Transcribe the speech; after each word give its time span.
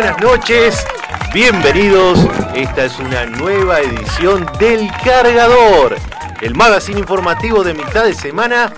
Buenas 0.00 0.22
noches. 0.22 0.86
Bienvenidos. 1.34 2.20
Esta 2.54 2.84
es 2.84 3.00
una 3.00 3.26
nueva 3.26 3.80
edición 3.80 4.46
del 4.60 4.88
Cargador, 5.02 5.96
el 6.40 6.54
magazine 6.54 7.00
informativo 7.00 7.64
de 7.64 7.74
mitad 7.74 8.04
de 8.04 8.14
semana 8.14 8.72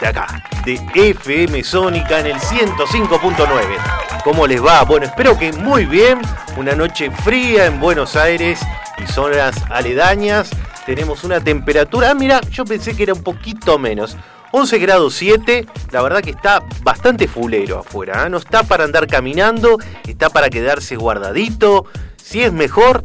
de 0.00 0.06
acá, 0.06 0.42
de 0.64 0.80
FM 0.94 1.62
Sónica 1.62 2.20
en 2.20 2.28
el 2.28 2.36
105.9. 2.36 4.22
¿Cómo 4.24 4.46
les 4.46 4.64
va? 4.64 4.82
Bueno, 4.84 5.04
espero 5.04 5.38
que 5.38 5.52
muy 5.52 5.84
bien. 5.84 6.22
Una 6.56 6.74
noche 6.74 7.10
fría 7.22 7.66
en 7.66 7.78
Buenos 7.78 8.16
Aires 8.16 8.58
y 8.96 9.06
zonas 9.12 9.54
aledañas. 9.68 10.48
Tenemos 10.86 11.22
una 11.22 11.38
temperatura, 11.38 12.12
ah, 12.12 12.14
mira, 12.14 12.40
yo 12.50 12.64
pensé 12.64 12.96
que 12.96 13.02
era 13.02 13.12
un 13.12 13.22
poquito 13.22 13.78
menos. 13.78 14.16
11 14.52 14.78
grados 14.78 15.14
7, 15.14 15.66
la 15.90 16.02
verdad 16.02 16.22
que 16.22 16.30
está 16.30 16.62
bastante 16.82 17.26
fulero 17.26 17.78
afuera, 17.78 18.26
¿eh? 18.26 18.30
no 18.30 18.36
está 18.36 18.62
para 18.62 18.84
andar 18.84 19.06
caminando, 19.06 19.78
está 20.06 20.28
para 20.30 20.50
quedarse 20.50 20.96
guardadito. 20.96 21.86
Si 22.16 22.42
es 22.42 22.52
mejor, 22.52 23.04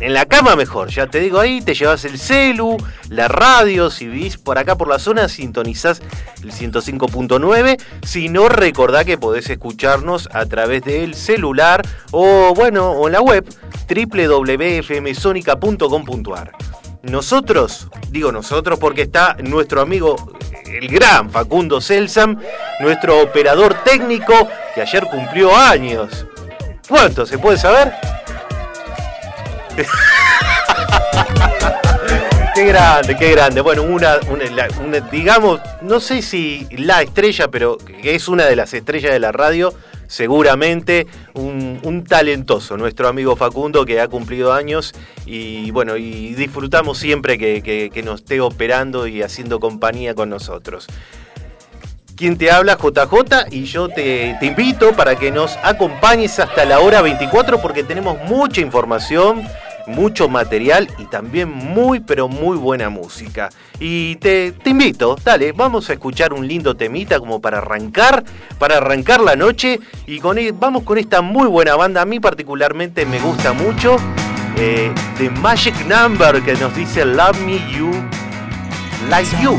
en 0.00 0.12
la 0.14 0.26
cama 0.26 0.56
mejor, 0.56 0.88
ya 0.88 1.06
te 1.06 1.20
digo 1.20 1.38
ahí, 1.38 1.60
te 1.60 1.74
llevas 1.74 2.04
el 2.06 2.18
celu, 2.18 2.78
la 3.08 3.28
radio, 3.28 3.90
si 3.90 4.06
vivís 4.06 4.38
por 4.38 4.58
acá 4.58 4.76
por 4.76 4.88
la 4.88 4.98
zona, 4.98 5.28
sintonizás 5.28 6.02
el 6.42 6.52
105.9. 6.52 7.78
Si 8.02 8.30
no, 8.30 8.48
recordá 8.48 9.04
que 9.04 9.18
podés 9.18 9.50
escucharnos 9.50 10.30
a 10.32 10.46
través 10.46 10.82
del 10.84 11.14
celular 11.14 11.86
o 12.12 12.54
bueno, 12.54 12.92
o 12.92 13.08
en 13.08 13.12
la 13.12 13.20
web 13.20 13.44
www.fmsonica.com.ar. 13.88 16.52
Nosotros, 17.02 17.88
digo 18.10 18.30
nosotros 18.30 18.78
porque 18.78 19.02
está 19.02 19.36
nuestro 19.42 19.80
amigo 19.80 20.16
el 20.66 20.88
gran 20.88 21.30
Facundo 21.30 21.80
Celsam, 21.80 22.38
nuestro 22.80 23.22
operador 23.22 23.82
técnico 23.84 24.48
que 24.74 24.82
ayer 24.82 25.04
cumplió 25.06 25.56
años. 25.56 26.26
¿Cuánto 26.88 27.24
se 27.24 27.38
puede 27.38 27.56
saber? 27.56 27.92
qué 32.54 32.64
grande, 32.64 33.16
qué 33.16 33.30
grande. 33.30 33.60
Bueno, 33.62 33.82
una, 33.82 34.16
una, 34.28 35.00
digamos, 35.10 35.60
no 35.80 36.00
sé 36.00 36.20
si 36.20 36.68
la 36.70 37.02
estrella, 37.02 37.48
pero 37.48 37.78
es 38.02 38.28
una 38.28 38.44
de 38.44 38.56
las 38.56 38.74
estrellas 38.74 39.12
de 39.12 39.20
la 39.20 39.32
radio 39.32 39.72
seguramente 40.10 41.06
un, 41.34 42.04
talentoso, 42.06 42.76
nuestro 42.76 43.06
amigo 43.06 43.36
Facundo 43.36 43.86
que 43.86 44.00
ha 44.00 44.08
cumplido 44.08 44.52
años 44.52 44.92
y 45.24 45.70
bueno, 45.70 45.96
y 45.96 46.34
disfrutamos 46.34 46.98
siempre 46.98 47.38
que, 47.38 48.02
nos 48.04 48.20
esté 48.20 48.40
operando 48.40 49.06
y 49.06 49.22
haciendo 49.22 49.60
compañía 49.60 50.14
con 50.14 50.28
nosotros. 50.28 50.88
Quien 52.16 52.36
te 52.36 52.50
habla, 52.50 52.76
JJ, 52.76 53.46
y 53.50 53.64
yo 53.64 53.88
te, 53.88 54.36
te 54.40 54.46
invito 54.46 54.92
para 54.94 55.16
que 55.16 55.30
nos 55.30 55.56
acompañes 55.62 56.38
hasta 56.40 56.64
la 56.64 56.80
hora 56.80 57.02
24 57.02 57.62
porque 57.62 57.84
tenemos 57.84 58.18
mucha 58.24 58.60
información 58.60 59.46
mucho 59.86 60.28
material 60.28 60.88
y 60.98 61.04
también 61.06 61.50
muy 61.50 62.00
pero 62.00 62.28
muy 62.28 62.56
buena 62.56 62.90
música. 62.90 63.50
Y 63.78 64.16
te, 64.16 64.52
te, 64.52 64.70
invito, 64.70 65.16
dale, 65.24 65.52
vamos 65.52 65.90
a 65.90 65.94
escuchar 65.94 66.32
un 66.32 66.46
lindo 66.46 66.76
temita 66.76 67.18
como 67.18 67.40
para 67.40 67.58
arrancar, 67.58 68.24
para 68.58 68.76
arrancar 68.76 69.20
la 69.20 69.36
noche 69.36 69.80
y 70.06 70.18
con, 70.20 70.38
e, 70.38 70.52
vamos 70.52 70.82
con 70.82 70.98
esta 70.98 71.22
muy 71.22 71.48
buena 71.48 71.76
banda, 71.76 72.02
a 72.02 72.04
mí 72.04 72.20
particularmente 72.20 73.06
me 73.06 73.18
gusta 73.20 73.52
mucho, 73.52 73.96
eh, 74.56 74.92
The 75.18 75.30
Magic 75.30 75.74
Number 75.86 76.42
que 76.42 76.54
nos 76.54 76.74
dice 76.74 77.04
Love 77.04 77.40
Me 77.40 77.58
You 77.72 77.90
Like 79.08 79.30
You. 79.42 79.58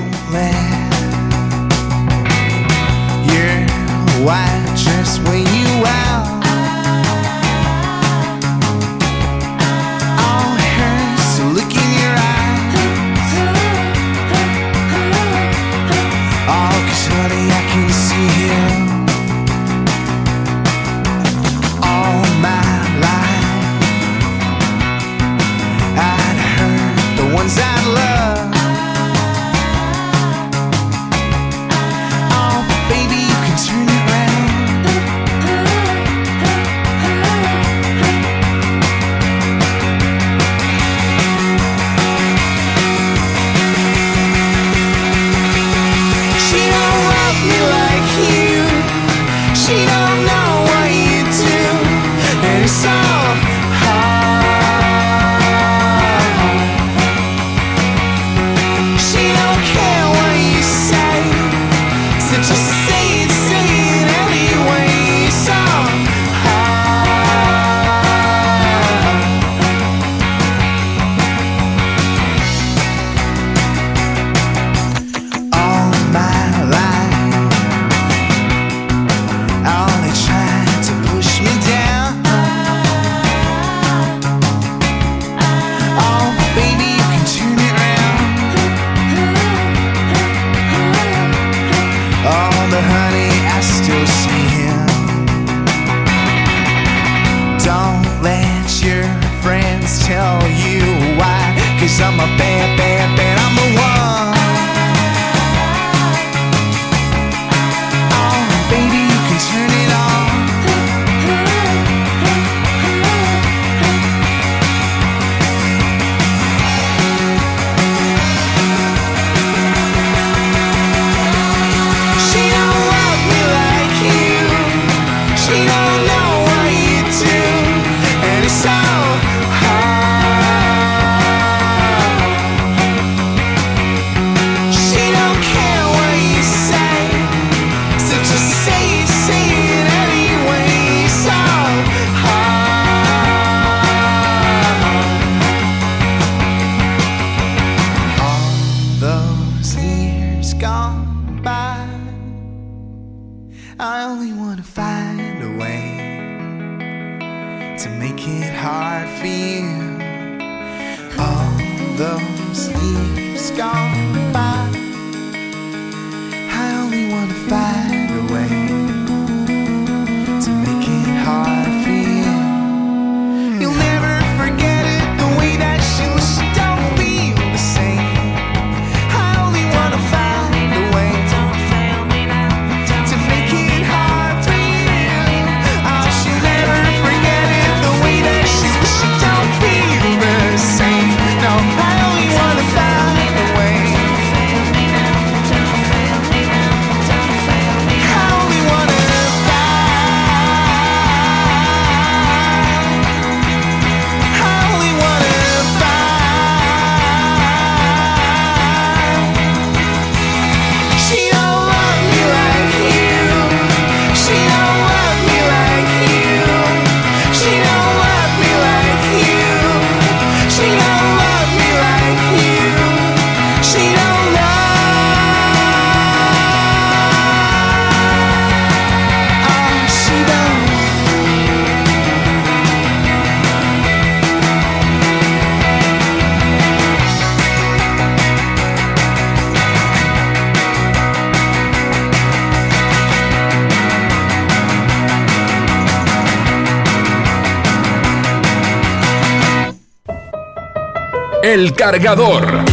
El 251.52 251.74
cargador. 251.74 252.64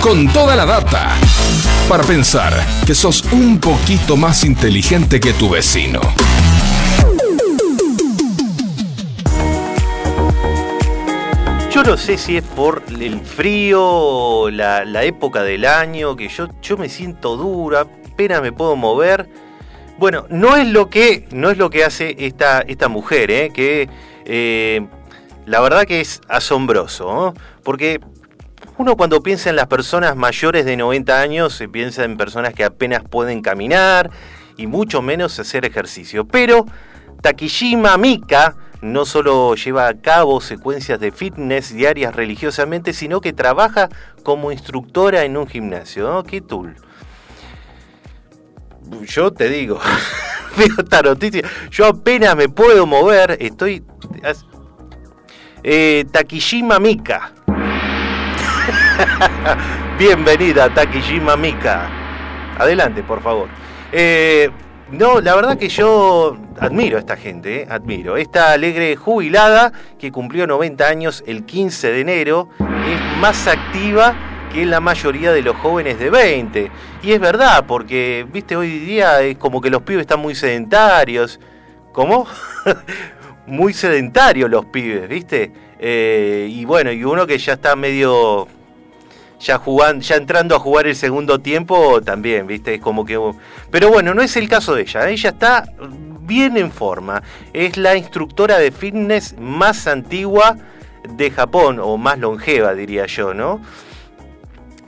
Con 0.00 0.32
toda 0.32 0.54
la 0.54 0.64
data. 0.64 1.16
Para 1.88 2.04
pensar 2.04 2.64
que 2.86 2.94
sos 2.94 3.24
un 3.32 3.58
poquito 3.58 4.16
más 4.16 4.44
inteligente 4.44 5.18
que 5.18 5.32
tu 5.32 5.50
vecino. 5.50 5.98
Yo 11.72 11.82
no 11.82 11.96
sé 11.96 12.16
si 12.18 12.36
es 12.36 12.44
por 12.44 12.84
el 13.00 13.20
frío, 13.22 14.48
la, 14.52 14.84
la 14.84 15.02
época 15.02 15.42
del 15.42 15.64
año, 15.64 16.14
que 16.14 16.28
yo, 16.28 16.46
yo 16.62 16.76
me 16.76 16.88
siento 16.88 17.36
dura, 17.36 17.80
apenas 17.80 18.42
me 18.42 18.52
puedo 18.52 18.76
mover. 18.76 19.28
Bueno, 19.98 20.26
no 20.30 20.54
es 20.54 20.68
lo 20.68 20.88
que, 20.88 21.26
no 21.32 21.50
es 21.50 21.58
lo 21.58 21.68
que 21.68 21.82
hace 21.82 22.14
esta, 22.16 22.60
esta 22.60 22.86
mujer, 22.86 23.32
¿eh? 23.32 23.50
que 23.52 23.88
eh, 24.24 24.86
la 25.46 25.60
verdad 25.60 25.84
que 25.84 26.00
es 26.00 26.20
asombroso, 26.28 27.06
¿no? 27.06 27.34
porque 27.62 28.00
uno 28.78 28.96
cuando 28.96 29.22
piensa 29.22 29.48
en 29.48 29.56
las 29.56 29.68
personas 29.68 30.16
mayores 30.16 30.66
de 30.66 30.76
90 30.76 31.20
años, 31.20 31.54
se 31.54 31.68
piensa 31.68 32.04
en 32.04 32.16
personas 32.16 32.52
que 32.52 32.64
apenas 32.64 33.02
pueden 33.02 33.40
caminar 33.40 34.10
y 34.56 34.66
mucho 34.66 35.00
menos 35.00 35.38
hacer 35.38 35.64
ejercicio. 35.64 36.26
Pero 36.26 36.66
Takishima 37.22 37.96
Mika 37.96 38.54
no 38.82 39.06
solo 39.06 39.54
lleva 39.54 39.88
a 39.88 39.94
cabo 39.94 40.40
secuencias 40.40 41.00
de 41.00 41.10
fitness 41.10 41.74
diarias 41.74 42.14
religiosamente, 42.14 42.92
sino 42.92 43.20
que 43.20 43.32
trabaja 43.32 43.88
como 44.22 44.52
instructora 44.52 45.24
en 45.24 45.36
un 45.36 45.46
gimnasio. 45.46 46.08
¿no? 46.08 46.24
¿Qué 46.24 46.40
tool? 46.40 46.76
Yo 49.06 49.32
te 49.32 49.48
digo, 49.48 49.80
veo 50.56 50.74
esta 50.78 51.02
noticia, 51.02 51.42
yo 51.70 51.86
apenas 51.86 52.36
me 52.36 52.48
puedo 52.48 52.86
mover, 52.86 53.38
estoy... 53.40 53.84
Eh, 55.68 56.04
Takishima 56.12 56.78
Mika. 56.78 57.32
Bienvenida, 59.98 60.72
Takishima 60.72 61.36
Mika. 61.36 61.90
Adelante, 62.56 63.02
por 63.02 63.20
favor. 63.20 63.48
Eh, 63.90 64.48
no, 64.92 65.20
la 65.20 65.34
verdad 65.34 65.58
que 65.58 65.68
yo 65.68 66.38
admiro 66.60 66.98
a 66.98 67.00
esta 67.00 67.16
gente, 67.16 67.62
eh, 67.62 67.66
admiro. 67.68 68.16
Esta 68.16 68.52
alegre 68.52 68.94
jubilada 68.94 69.72
que 69.98 70.12
cumplió 70.12 70.46
90 70.46 70.86
años 70.86 71.24
el 71.26 71.44
15 71.44 71.90
de 71.90 72.00
enero 72.00 72.48
es 72.60 73.18
más 73.18 73.48
activa 73.48 74.14
que 74.52 74.66
la 74.66 74.78
mayoría 74.78 75.32
de 75.32 75.42
los 75.42 75.56
jóvenes 75.56 75.98
de 75.98 76.10
20. 76.10 76.70
Y 77.02 77.10
es 77.10 77.18
verdad, 77.18 77.64
porque, 77.66 78.24
viste, 78.32 78.54
hoy 78.54 78.78
día 78.78 79.20
es 79.22 79.36
como 79.36 79.60
que 79.60 79.70
los 79.70 79.82
pibes 79.82 80.02
están 80.02 80.20
muy 80.20 80.36
sedentarios. 80.36 81.40
¿Cómo? 81.92 82.28
muy 83.46 83.72
sedentarios 83.72 84.50
los 84.50 84.66
pibes, 84.66 85.08
¿viste? 85.08 85.52
Eh, 85.78 86.48
y 86.50 86.64
bueno, 86.64 86.90
y 86.92 87.04
uno 87.04 87.26
que 87.26 87.38
ya 87.38 87.54
está 87.54 87.76
medio 87.76 88.48
ya 89.38 89.58
jugando, 89.58 90.02
ya 90.02 90.16
entrando 90.16 90.56
a 90.56 90.58
jugar 90.58 90.86
el 90.86 90.96
segundo 90.96 91.40
tiempo 91.40 92.00
también, 92.02 92.46
¿viste? 92.46 92.74
Es 92.74 92.80
como 92.80 93.04
que 93.04 93.20
Pero 93.70 93.90
bueno, 93.90 94.14
no 94.14 94.22
es 94.22 94.36
el 94.36 94.48
caso 94.48 94.74
de 94.74 94.82
ella, 94.82 95.08
ella 95.08 95.30
está 95.30 95.64
bien 96.20 96.56
en 96.56 96.72
forma. 96.72 97.22
Es 97.52 97.76
la 97.76 97.96
instructora 97.96 98.58
de 98.58 98.72
fitness 98.72 99.36
más 99.38 99.86
antigua 99.86 100.56
de 101.08 101.30
Japón 101.30 101.78
o 101.80 101.96
más 101.96 102.18
longeva, 102.18 102.74
diría 102.74 103.06
yo, 103.06 103.34
¿no? 103.34 103.60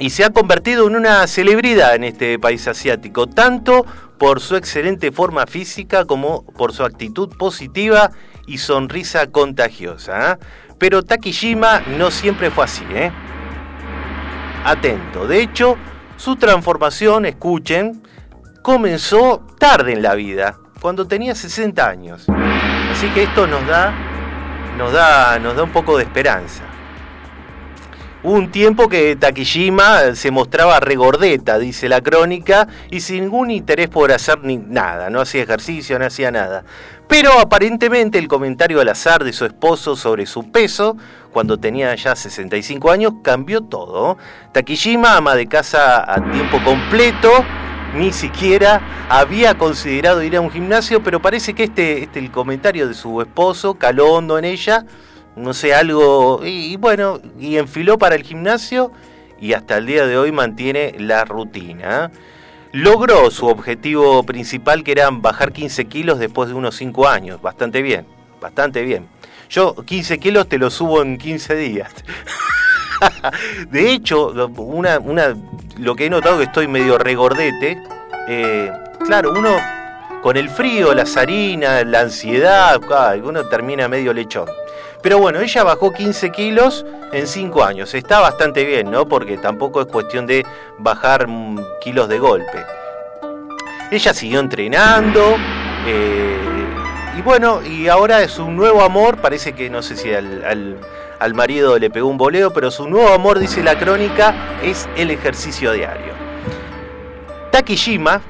Y 0.01 0.11
se 0.11 0.25
ha 0.25 0.31
convertido 0.31 0.87
en 0.87 0.97
una 0.97 1.27
celebridad 1.27 1.95
en 1.97 2.05
este 2.05 2.39
país 2.39 2.67
asiático, 2.69 3.27
tanto 3.27 3.85
por 4.17 4.41
su 4.41 4.57
excelente 4.57 5.12
forma 5.12 5.47
física 5.47 6.05
como 6.05 6.45
por 6.45 6.73
su 6.73 6.85
actitud 6.85 7.37
positiva 7.37 8.11
y 8.49 8.59
sonrisa 8.59 9.28
contagiosa. 9.28 10.33
¿eh? 10.33 10.37
Pero 10.78 11.02
Takishima 11.02 11.81
no 11.99 12.11
siempre 12.11 12.50
fue 12.50 12.64
así, 12.64 12.85
¿eh? 12.90 13.12
Atento. 14.64 15.26
De 15.26 15.40
hecho, 15.40 15.76
su 16.17 16.37
transformación, 16.37 17.26
escuchen, 17.26 18.02
comenzó 18.62 19.47
tarde 19.59 19.93
en 19.93 20.02
la 20.02 20.14
vida, 20.14 20.57
cuando 20.81 21.07
tenía 21.07 21.35
60 21.35 21.88
años. 21.88 22.26
Así 22.90 23.09
que 23.11 23.25
esto 23.25 23.47
nos 23.47 23.67
da, 23.67 23.93
nos 24.76 24.93
da, 24.93 25.38
nos 25.38 25.57
da 25.57 25.62
un 25.62 25.73
poco 25.73 25.97
de 25.97 26.05
esperanza. 26.05 26.64
Hubo 28.21 28.33
un 28.33 28.50
tiempo 28.50 28.88
que 28.88 29.14
Takishima 29.14 30.17
se 30.17 30.33
mostraba 30.33 30.81
regordeta, 30.81 31.57
dice 31.57 31.88
la 31.88 32.00
crónica, 32.00 32.67
y 32.90 33.00
sin 33.00 33.23
ningún 33.23 33.50
interés 33.52 33.88
por 33.88 34.11
hacer 34.11 34.40
ni 34.43 34.57
nada, 34.57 35.09
no 35.09 35.21
hacía 35.21 35.45
ejercicio, 35.45 35.99
no 36.00 36.07
hacía 36.07 36.33
nada. 36.33 36.64
Pero 37.09 37.38
aparentemente 37.41 38.19
el 38.19 38.29
comentario 38.29 38.81
al 38.81 38.88
azar 38.88 39.25
de 39.25 39.33
su 39.33 39.45
esposo 39.47 39.97
sobre 39.97 40.27
su 40.27 40.50
peso, 40.50 40.97
cuando 41.33 41.59
tenía 41.59 41.95
ya 41.95 42.15
65 42.15 42.91
años, 42.91 43.15
cambió 43.23 43.62
todo. 43.62 44.19
Takishima, 44.53 45.17
ama 45.17 45.35
de 45.35 45.47
casa 45.47 46.05
a 46.12 46.31
tiempo 46.31 46.62
completo, 46.62 47.31
ni 47.95 48.12
siquiera 48.12 49.07
había 49.09 49.57
considerado 49.57 50.23
ir 50.23 50.37
a 50.37 50.41
un 50.41 50.50
gimnasio, 50.50 51.03
pero 51.03 51.21
parece 51.21 51.55
que 51.55 51.65
este, 51.65 52.03
este 52.03 52.19
el 52.19 52.31
comentario 52.31 52.87
de 52.87 52.95
su 52.95 53.21
esposo 53.23 53.75
caló 53.75 54.12
hondo 54.12 54.38
en 54.38 54.45
ella 54.45 54.85
no 55.38 55.55
sé, 55.55 55.75
algo, 55.75 56.41
y, 56.45 56.73
y, 56.73 56.77
bueno, 56.77 57.21
y 57.38 57.57
enfiló 57.57 57.97
para 57.97 58.17
el 58.17 58.23
gimnasio 58.23 58.91
y 59.41 59.53
hasta 59.53 59.79
el 59.79 59.87
día 59.87 60.07
de 60.07 60.19
hoy 60.19 60.33
mantiene 60.33 60.95
la 60.99 61.25
rutina. 61.25 62.11
Logró 62.73 63.31
su 63.31 63.47
objetivo 63.47 64.23
principal 64.25 64.85
que 64.85 64.93
era 64.93 65.09
bajar 65.11 65.53
15 65.53 65.87
kilos 65.87 66.19
después 66.19 66.49
de 66.49 66.55
unos 66.55 66.77
5 66.77 67.09
años, 67.09 67.41
bastante 67.41 67.81
bien, 67.81 68.07
bastante 68.41 68.83
bien. 68.83 69.09
Yo 69.49 69.75
15 69.75 70.19
kilos 70.19 70.49
te 70.49 70.59
lo 70.59 70.71
subo 70.71 71.01
en 71.03 71.17
15 71.17 71.57
días. 71.57 71.93
de 73.71 73.93
hecho, 73.93 74.29
una, 74.57 74.99
una, 74.99 75.35
lo 75.79 75.97
que 75.97 76.07
he 76.07 76.11
notado 76.11 76.39
que 76.39 76.45
estoy 76.45 76.69
medio 76.69 76.99
regordete, 76.99 77.83
eh, 78.29 78.71
claro, 79.07 79.33
uno 79.33 79.57
con 80.23 80.37
el 80.37 80.51
frío, 80.51 80.93
las 80.93 81.17
harinas, 81.17 81.87
la 81.87 82.01
ansiedad, 82.01 82.81
uno 83.23 83.47
termina 83.47 83.89
medio 83.89 84.13
lechón. 84.13 84.49
Pero 85.02 85.19
bueno, 85.19 85.40
ella 85.40 85.62
bajó 85.64 85.93
15 85.93 86.31
kilos 86.31 86.85
en 87.12 87.26
5 87.26 87.64
años. 87.64 87.95
Está 87.95 88.21
bastante 88.21 88.64
bien, 88.64 88.90
¿no? 88.90 89.07
Porque 89.07 89.38
tampoco 89.38 89.81
es 89.81 89.87
cuestión 89.87 90.26
de 90.26 90.45
bajar 90.78 91.26
kilos 91.81 92.09
de 92.09 92.19
golpe. 92.19 92.64
Ella 93.90 94.12
siguió 94.12 94.40
entrenando. 94.40 95.37
eh, 95.87 96.37
y 97.17 97.23
bueno, 97.23 97.62
y 97.62 97.88
ahora 97.88 98.23
es 98.23 98.38
un 98.38 98.57
nuevo 98.57 98.83
amor. 98.83 99.19
Parece 99.19 99.52
que 99.52 99.71
no 99.71 99.83
sé 99.83 99.97
si 99.97 100.12
al, 100.12 100.45
al- 100.45 100.76
al 101.21 101.35
marido 101.35 101.78
le 101.78 101.90
pegó 101.90 102.09
un 102.09 102.17
boleo, 102.19 102.52
pero 102.52 102.71
su 102.71 102.88
nuevo 102.88 103.09
amor, 103.12 103.38
dice 103.40 103.62
la 103.62 103.76
crónica, 103.78 104.35
es 104.62 104.88
el 104.97 105.11
ejercicio 105.11 105.73
diario. 105.73 106.12
Takishima 107.50 108.21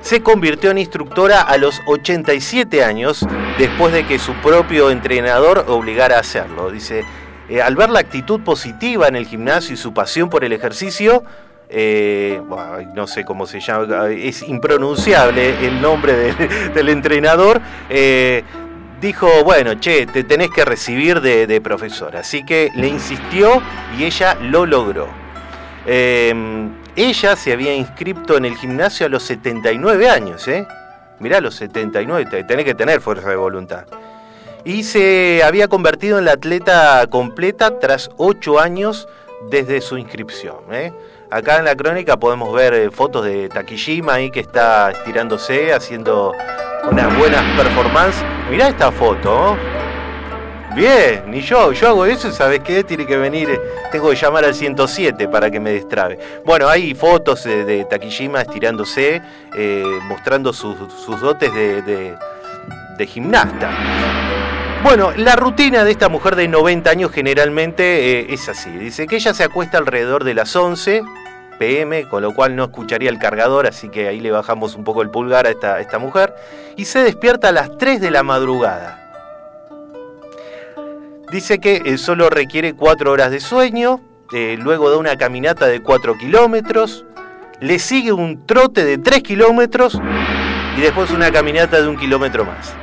se 0.00 0.22
convirtió 0.22 0.70
en 0.70 0.78
instructora 0.78 1.42
a 1.42 1.56
los 1.58 1.80
87 1.86 2.84
años 2.84 3.26
después 3.58 3.92
de 3.92 4.06
que 4.06 4.18
su 4.18 4.32
propio 4.34 4.90
entrenador 4.90 5.66
obligara 5.68 6.16
a 6.16 6.20
hacerlo. 6.20 6.70
Dice, 6.70 7.04
eh, 7.48 7.60
al 7.60 7.76
ver 7.76 7.90
la 7.90 8.00
actitud 8.00 8.40
positiva 8.40 9.08
en 9.08 9.16
el 9.16 9.26
gimnasio 9.26 9.74
y 9.74 9.76
su 9.76 9.92
pasión 9.92 10.30
por 10.30 10.44
el 10.44 10.52
ejercicio, 10.52 11.24
eh, 11.68 12.40
no 12.94 13.06
sé 13.06 13.24
cómo 13.24 13.46
se 13.46 13.60
llama, 13.60 14.08
es 14.08 14.42
impronunciable 14.42 15.66
el 15.66 15.80
nombre 15.80 16.34
del, 16.74 16.88
entrenador, 16.88 17.60
eh, 17.88 18.42
dijo, 19.00 19.28
bueno, 19.44 19.74
che, 19.74 20.06
te 20.06 20.24
tenés 20.24 20.50
que 20.50 20.64
recibir 20.64 21.20
de, 21.20 21.46
de 21.46 21.60
profesora. 21.60 22.20
Así 22.20 22.44
que 22.44 22.70
le 22.74 22.88
insistió 22.88 23.62
y 23.98 24.04
ella 24.04 24.34
lo 24.40 24.66
logró. 24.66 25.08
Eh, 25.86 26.70
ella 26.96 27.36
se 27.36 27.52
había 27.52 27.74
inscrito 27.74 28.36
en 28.36 28.44
el 28.44 28.56
gimnasio 28.56 29.06
a 29.06 29.08
los 29.08 29.22
79 29.24 30.08
años, 30.08 30.46
¿eh? 30.48 30.66
Mirá, 31.18 31.40
los 31.40 31.54
79, 31.56 32.26
te- 32.30 32.44
tenés 32.44 32.64
que 32.64 32.74
tener 32.74 33.00
fuerza 33.00 33.28
de 33.28 33.36
voluntad. 33.36 33.84
Y 34.64 34.82
se 34.84 35.42
había 35.42 35.68
convertido 35.68 36.18
en 36.18 36.24
la 36.26 36.32
atleta 36.32 37.06
completa 37.10 37.78
tras 37.78 38.10
8 38.16 38.58
años 38.60 39.08
desde 39.50 39.80
su 39.80 39.96
inscripción. 39.98 40.56
¿eh? 40.72 40.92
Acá 41.30 41.58
en 41.58 41.64
la 41.64 41.74
crónica 41.76 42.18
podemos 42.18 42.52
ver 42.52 42.74
eh, 42.74 42.90
fotos 42.90 43.24
de 43.24 43.48
Takishima 43.48 44.14
ahí 44.14 44.30
que 44.30 44.40
está 44.40 44.90
estirándose, 44.90 45.72
haciendo 45.72 46.34
unas 46.90 47.18
buenas 47.18 47.42
performances. 47.56 48.22
Mirá 48.50 48.68
esta 48.68 48.90
foto. 48.92 49.56
Bien, 50.74 51.24
ni 51.26 51.40
yo, 51.40 51.72
yo 51.72 51.88
hago 51.88 52.06
eso, 52.06 52.30
¿sabes 52.30 52.60
qué? 52.60 52.84
Tiene 52.84 53.04
que 53.04 53.16
venir, 53.16 53.50
eh, 53.50 53.60
tengo 53.90 54.08
que 54.10 54.16
llamar 54.16 54.44
al 54.44 54.54
107 54.54 55.26
para 55.28 55.50
que 55.50 55.58
me 55.58 55.72
destrabe. 55.72 56.18
Bueno, 56.44 56.68
hay 56.68 56.94
fotos 56.94 57.42
de, 57.44 57.64
de 57.64 57.84
Takishima 57.84 58.40
estirándose, 58.42 59.20
eh, 59.56 59.98
mostrando 60.04 60.52
sus, 60.52 60.76
sus 61.04 61.20
dotes 61.20 61.52
de, 61.52 61.82
de- 61.82 62.14
de 62.96 63.06
gimnasta. 63.06 63.70
Bueno, 64.84 65.12
la 65.16 65.34
rutina 65.34 65.84
de 65.84 65.90
esta 65.90 66.08
mujer 66.08 66.36
de 66.36 66.48
90 66.48 66.88
años 66.90 67.10
generalmente 67.10 68.20
eh, 68.20 68.26
es 68.30 68.48
así. 68.48 68.70
Dice 68.70 69.06
que 69.06 69.16
ella 69.16 69.34
se 69.34 69.42
acuesta 69.44 69.78
alrededor 69.78 70.22
de 70.22 70.34
las 70.34 70.54
11 70.54 71.02
pm, 71.58 72.08
con 72.08 72.22
lo 72.22 72.34
cual 72.34 72.54
no 72.56 72.64
escucharía 72.64 73.10
el 73.10 73.18
cargador, 73.18 73.66
así 73.66 73.88
que 73.88 74.06
ahí 74.08 74.20
le 74.20 74.30
bajamos 74.30 74.74
un 74.76 74.84
poco 74.84 75.02
el 75.02 75.10
pulgar 75.10 75.46
a 75.46 75.50
esta, 75.50 75.74
a 75.74 75.80
esta 75.80 75.98
mujer. 75.98 76.34
Y 76.76 76.84
se 76.84 77.02
despierta 77.02 77.48
a 77.48 77.52
las 77.52 77.76
3 77.76 78.00
de 78.00 78.10
la 78.10 78.22
madrugada. 78.22 79.09
Dice 81.30 81.60
que 81.60 81.82
eh, 81.84 81.96
solo 81.96 82.28
requiere 82.28 82.74
4 82.74 83.12
horas 83.12 83.30
de 83.30 83.38
sueño, 83.38 84.00
eh, 84.32 84.56
luego 84.58 84.90
da 84.90 84.96
una 84.96 85.16
caminata 85.16 85.68
de 85.68 85.80
4 85.80 86.18
kilómetros, 86.18 87.04
le 87.60 87.78
sigue 87.78 88.10
un 88.10 88.46
trote 88.46 88.84
de 88.84 88.98
3 88.98 89.22
kilómetros 89.22 90.00
y 90.76 90.80
después 90.80 91.12
una 91.12 91.30
caminata 91.30 91.80
de 91.80 91.86
un 91.86 91.96
kilómetro 91.96 92.44
más. 92.44 92.74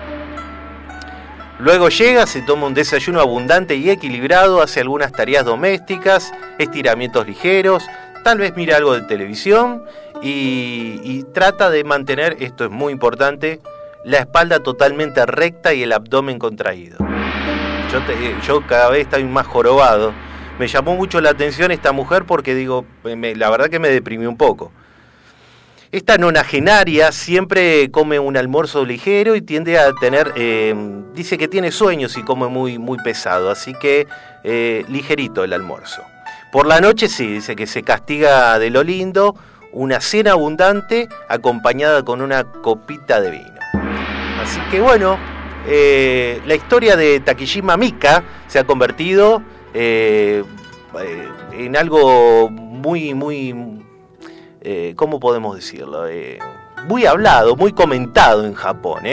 Luego 1.60 1.89
llega, 1.89 2.25
se 2.25 2.42
toma 2.42 2.68
un 2.68 2.74
desayuno 2.74 3.20
abundante 3.20 3.75
y 3.75 3.89
equilibrado, 3.89 4.62
hace 4.62 4.80
algunas 4.80 5.12
tareas 5.12 5.44
domésticas, 5.44 6.32
estiramientos 6.58 7.27
ligeros, 7.27 7.86
tal 8.24 8.38
vez 8.38 8.56
mira 8.56 8.77
algo 8.77 8.94
de 8.94 9.01
televisión 9.01 9.84
y, 10.22 11.01
y 11.04 11.24
trata 11.34 11.70
de 11.70 11.84
mantener, 11.84 12.38
esto 12.39 12.63
es 12.63 12.72
muy 12.72 12.94
importante, 12.94 13.60
la 14.06 14.20
espalda 14.20 14.60
totalmente 14.60 15.25
recta 15.25 15.74
y 15.74 15.84
el 15.84 15.92
abdomen 15.92 16.39
contraído. 16.39 16.98
Yo, 18.46 18.62
cada 18.67 18.89
vez 18.89 19.01
estoy 19.03 19.24
más 19.24 19.48
jorobado. 19.48 20.13
Me 20.60 20.67
llamó 20.67 20.96
mucho 20.96 21.22
la 21.22 21.29
atención 21.29 21.72
esta 21.72 21.94
mujer 21.94 22.25
porque 22.25 22.53
digo, 22.53 22.86
la 23.03 23.50
verdad 23.50 23.70
que 23.70 23.79
me 23.79 23.89
deprimió 23.89 24.29
un 24.29 24.38
poco. 24.38 24.72
Esta 25.91 26.17
nonagenaria 26.17 27.13
siempre 27.13 27.89
come 27.91 28.20
un 28.20 28.36
almuerzo 28.36 28.86
ligero 28.86 29.36
y 29.38 29.41
tiende 29.41 29.79
a 29.79 29.94
tener, 29.94 30.34
eh, 30.36 30.75
dice 31.13 31.38
que 31.38 31.48
tiene 31.48 31.72
sueños 31.72 32.17
y 32.17 32.24
come 32.24 32.48
muy, 32.48 32.77
muy 32.77 32.98
pesado, 32.98 33.50
así 33.50 33.74
que 33.74 34.06
eh, 34.44 34.84
ligerito 34.89 35.46
el 35.46 35.53
almuerzo. 35.53 36.01
Por 36.51 36.67
la 36.67 36.82
noche 36.82 37.08
sí, 37.08 37.27
dice 37.27 37.56
que 37.56 37.67
se 37.67 37.84
castiga 37.84 38.60
de 38.60 38.70
lo 38.70 38.84
lindo, 38.84 39.36
una 39.72 40.01
cena 40.01 40.32
abundante 40.32 41.08
acompañada 41.29 42.03
con 42.03 42.22
una 42.22 42.44
copita 42.44 43.22
de 43.22 43.32
vino. 43.32 43.60
Así 44.41 44.60
que 44.70 44.82
bueno, 44.82 45.17
eh, 45.67 46.41
la 46.45 46.55
historia 46.55 46.95
de 46.95 47.19
Takishima 47.19 47.77
Mika 47.77 48.24
se 48.47 48.59
ha 48.59 48.63
convertido 48.65 49.41
eh, 49.74 50.43
en 51.53 51.75
algo 51.75 52.50
muy, 52.50 53.13
muy, 53.13 53.83
eh, 54.62 54.93
¿cómo 54.95 55.19
podemos 55.19 55.55
decirlo? 55.55 56.05
Muy 56.88 57.05
hablado, 57.05 57.55
muy 57.55 57.74
comentado 57.74 58.45
en 58.45 58.53
Japón. 58.53 59.03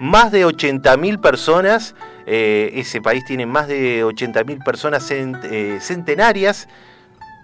Más 0.00 0.32
de 0.32 0.44
80.000 0.44 1.20
personas, 1.20 1.94
ese 2.26 3.00
país 3.00 3.24
tiene 3.24 3.46
más 3.46 3.68
de 3.68 4.04
80.000 4.04 4.64
personas 4.64 5.08
cent- 5.08 5.80
centenarias, 5.80 6.66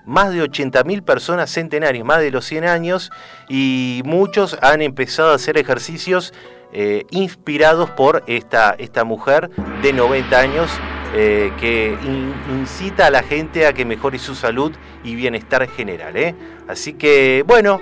más 0.04 0.32
de 0.32 0.42
80.000 0.42 1.02
personas 1.02 1.50
centenarias, 1.50 2.04
más 2.04 2.20
de 2.20 2.30
los 2.30 2.44
100 2.46 2.64
años, 2.64 3.11
y 3.49 4.02
muchos 4.04 4.56
han 4.62 4.82
empezado 4.82 5.30
a 5.30 5.35
hacer 5.35 5.56
ejercicios 5.58 6.32
eh, 6.78 7.06
inspirados 7.11 7.88
por 7.88 8.23
esta, 8.26 8.75
esta 8.78 9.02
mujer 9.04 9.49
de 9.80 9.95
90 9.95 10.38
años 10.38 10.71
eh, 11.14 11.50
que 11.59 11.97
in- 12.04 12.35
incita 12.61 13.06
a 13.06 13.11
la 13.11 13.23
gente 13.23 13.66
a 13.66 13.73
que 13.73 13.87
mejore 13.87 14.18
su 14.18 14.35
salud 14.35 14.73
y 15.02 15.14
bienestar 15.14 15.66
general. 15.68 16.14
¿eh? 16.18 16.35
Así 16.68 16.92
que, 16.92 17.42
bueno, 17.47 17.80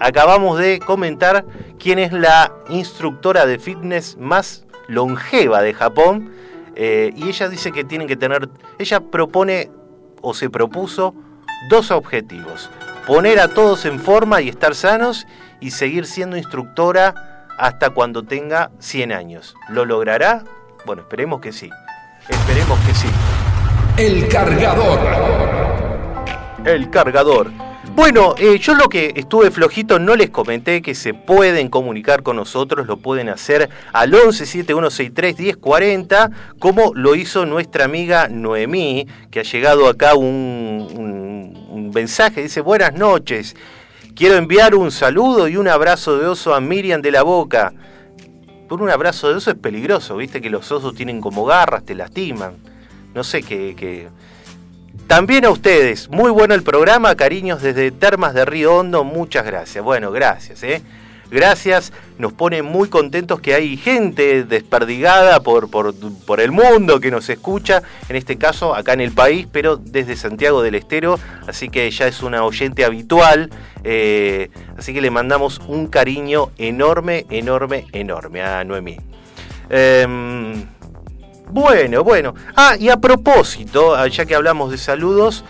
acabamos 0.00 0.58
de 0.58 0.80
comentar 0.80 1.44
quién 1.78 2.00
es 2.00 2.12
la 2.12 2.52
instructora 2.70 3.46
de 3.46 3.60
fitness 3.60 4.16
más 4.18 4.66
longeva 4.88 5.62
de 5.62 5.72
Japón. 5.74 6.32
y 6.76 7.28
ella 7.28 7.48
dice 7.48 7.70
que 7.70 7.84
tienen 7.84 8.08
que 8.08 8.16
tener, 8.16 8.48
ella 8.80 8.98
propone 8.98 9.70
o 10.22 10.34
se 10.34 10.50
propuso 10.50 11.14
dos 11.68 11.92
objetivos. 11.92 12.68
Poner 13.06 13.38
a 13.38 13.46
todos 13.46 13.84
en 13.84 14.00
forma 14.00 14.40
y 14.40 14.48
estar 14.48 14.74
sanos 14.74 15.24
y 15.60 15.70
seguir 15.70 16.04
siendo 16.06 16.36
instructora 16.36 17.33
hasta 17.58 17.90
cuando 17.90 18.22
tenga 18.22 18.70
100 18.78 19.12
años. 19.12 19.54
¿Lo 19.68 19.84
logrará? 19.84 20.44
Bueno, 20.86 21.02
esperemos 21.02 21.40
que 21.40 21.52
sí. 21.52 21.70
Esperemos 22.28 22.78
que 22.80 22.94
sí. 22.94 23.08
El 23.96 24.28
cargador. 24.28 24.98
El 26.64 26.90
cargador. 26.90 27.50
Bueno, 27.94 28.34
eh, 28.38 28.58
yo 28.58 28.74
lo 28.74 28.88
que 28.88 29.12
estuve 29.14 29.50
flojito 29.52 29.98
no 30.00 30.16
les 30.16 30.30
comenté 30.30 30.82
que 30.82 30.94
se 30.96 31.14
pueden 31.14 31.68
comunicar 31.68 32.22
con 32.24 32.34
nosotros, 32.36 32.86
lo 32.88 32.96
pueden 32.96 33.28
hacer 33.28 33.68
al 33.92 34.12
11 34.14 34.46
7163 34.46 35.38
1040, 35.38 36.30
como 36.58 36.92
lo 36.94 37.14
hizo 37.14 37.46
nuestra 37.46 37.84
amiga 37.84 38.26
Noemí, 38.28 39.06
que 39.30 39.40
ha 39.40 39.42
llegado 39.44 39.88
acá 39.88 40.14
un, 40.14 40.88
un- 40.92 41.66
un 41.70 41.90
mensaje, 41.90 42.42
dice 42.42 42.62
buenas 42.62 42.94
noches, 42.94 43.54
quiero 44.14 44.36
enviar 44.36 44.74
un 44.74 44.90
saludo 44.90 45.48
y 45.48 45.56
un 45.56 45.68
abrazo 45.68 46.18
de 46.18 46.26
oso 46.26 46.54
a 46.54 46.60
Miriam 46.60 47.02
de 47.02 47.10
la 47.10 47.22
Boca. 47.22 47.72
Por 48.68 48.82
un 48.82 48.90
abrazo 48.90 49.28
de 49.28 49.34
oso 49.34 49.50
es 49.50 49.56
peligroso, 49.56 50.16
viste 50.16 50.40
que 50.40 50.50
los 50.50 50.70
osos 50.72 50.94
tienen 50.94 51.20
como 51.20 51.44
garras, 51.44 51.84
te 51.84 51.94
lastiman. 51.94 52.54
No 53.14 53.24
sé 53.24 53.42
qué... 53.42 53.74
qué... 53.76 54.08
También 55.06 55.44
a 55.44 55.50
ustedes, 55.50 56.08
muy 56.08 56.30
bueno 56.30 56.54
el 56.54 56.62
programa, 56.62 57.14
cariños 57.14 57.60
desde 57.60 57.90
Termas 57.90 58.32
de 58.32 58.46
Río 58.46 58.76
Hondo, 58.76 59.04
muchas 59.04 59.44
gracias. 59.44 59.84
Bueno, 59.84 60.10
gracias, 60.10 60.62
¿eh? 60.62 60.82
Gracias, 61.30 61.92
nos 62.18 62.32
pone 62.32 62.62
muy 62.62 62.88
contentos 62.88 63.40
que 63.40 63.54
hay 63.54 63.76
gente 63.76 64.44
desperdigada 64.44 65.40
por, 65.40 65.70
por, 65.70 65.94
por 66.26 66.40
el 66.40 66.52
mundo 66.52 67.00
que 67.00 67.10
nos 67.10 67.28
escucha, 67.28 67.82
en 68.08 68.16
este 68.16 68.36
caso 68.36 68.74
acá 68.74 68.92
en 68.92 69.00
el 69.00 69.12
país, 69.12 69.46
pero 69.50 69.76
desde 69.76 70.16
Santiago 70.16 70.62
del 70.62 70.74
Estero, 70.74 71.18
así 71.46 71.68
que 71.68 71.90
ya 71.90 72.06
es 72.06 72.22
una 72.22 72.44
oyente 72.44 72.84
habitual, 72.84 73.50
eh, 73.82 74.50
así 74.76 74.94
que 74.94 75.00
le 75.00 75.10
mandamos 75.10 75.60
un 75.66 75.88
cariño 75.88 76.50
enorme, 76.58 77.26
enorme, 77.30 77.86
enorme 77.92 78.42
a 78.42 78.64
Noemí. 78.64 78.98
Em, 79.70 80.66
bueno, 81.50 82.04
bueno. 82.04 82.34
Ah, 82.56 82.76
y 82.78 82.88
a 82.88 82.96
propósito, 82.96 83.94
ah, 83.94 84.06
ya 84.08 84.24
que 84.26 84.34
hablamos 84.34 84.70
de 84.70 84.78
saludos, 84.78 85.44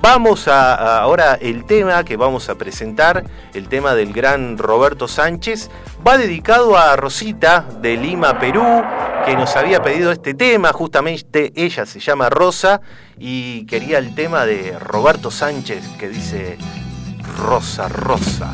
vamos 0.00 0.48
a, 0.48 1.00
ahora 1.00 1.34
el 1.40 1.64
tema 1.64 2.04
que 2.04 2.16
vamos 2.16 2.48
a 2.48 2.56
presentar, 2.56 3.24
el 3.54 3.68
tema 3.68 3.94
del 3.94 4.12
gran 4.12 4.58
Roberto 4.58 5.08
Sánchez, 5.08 5.70
va 6.06 6.18
dedicado 6.18 6.76
a 6.76 6.96
Rosita 6.96 7.66
de 7.80 7.96
Lima, 7.96 8.38
Perú, 8.38 8.82
que 9.24 9.36
nos 9.36 9.56
había 9.56 9.82
pedido 9.82 10.12
este 10.12 10.34
tema, 10.34 10.72
justamente 10.72 11.52
ella 11.56 11.86
se 11.86 12.00
llama 12.00 12.30
Rosa 12.30 12.80
y 13.18 13.66
quería 13.66 13.98
el 13.98 14.14
tema 14.14 14.46
de 14.46 14.78
Roberto 14.78 15.30
Sánchez 15.30 15.84
que 15.98 16.08
dice 16.08 16.58
Rosa, 17.36 17.88
Rosa. 17.88 18.52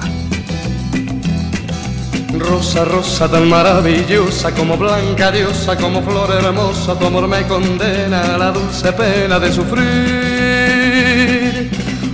Rosa, 2.38 2.84
rosa 2.84 3.28
tan 3.28 3.48
maravillosa, 3.48 4.52
como 4.52 4.76
blanca 4.76 5.30
diosa, 5.30 5.76
como 5.76 6.02
flor 6.02 6.30
hermosa, 6.32 6.98
tu 6.98 7.06
amor 7.06 7.28
me 7.28 7.46
condena 7.46 8.34
a 8.34 8.38
la 8.38 8.50
dulce 8.50 8.92
pena 8.92 9.38
de 9.38 9.52
sufrir. 9.52 9.84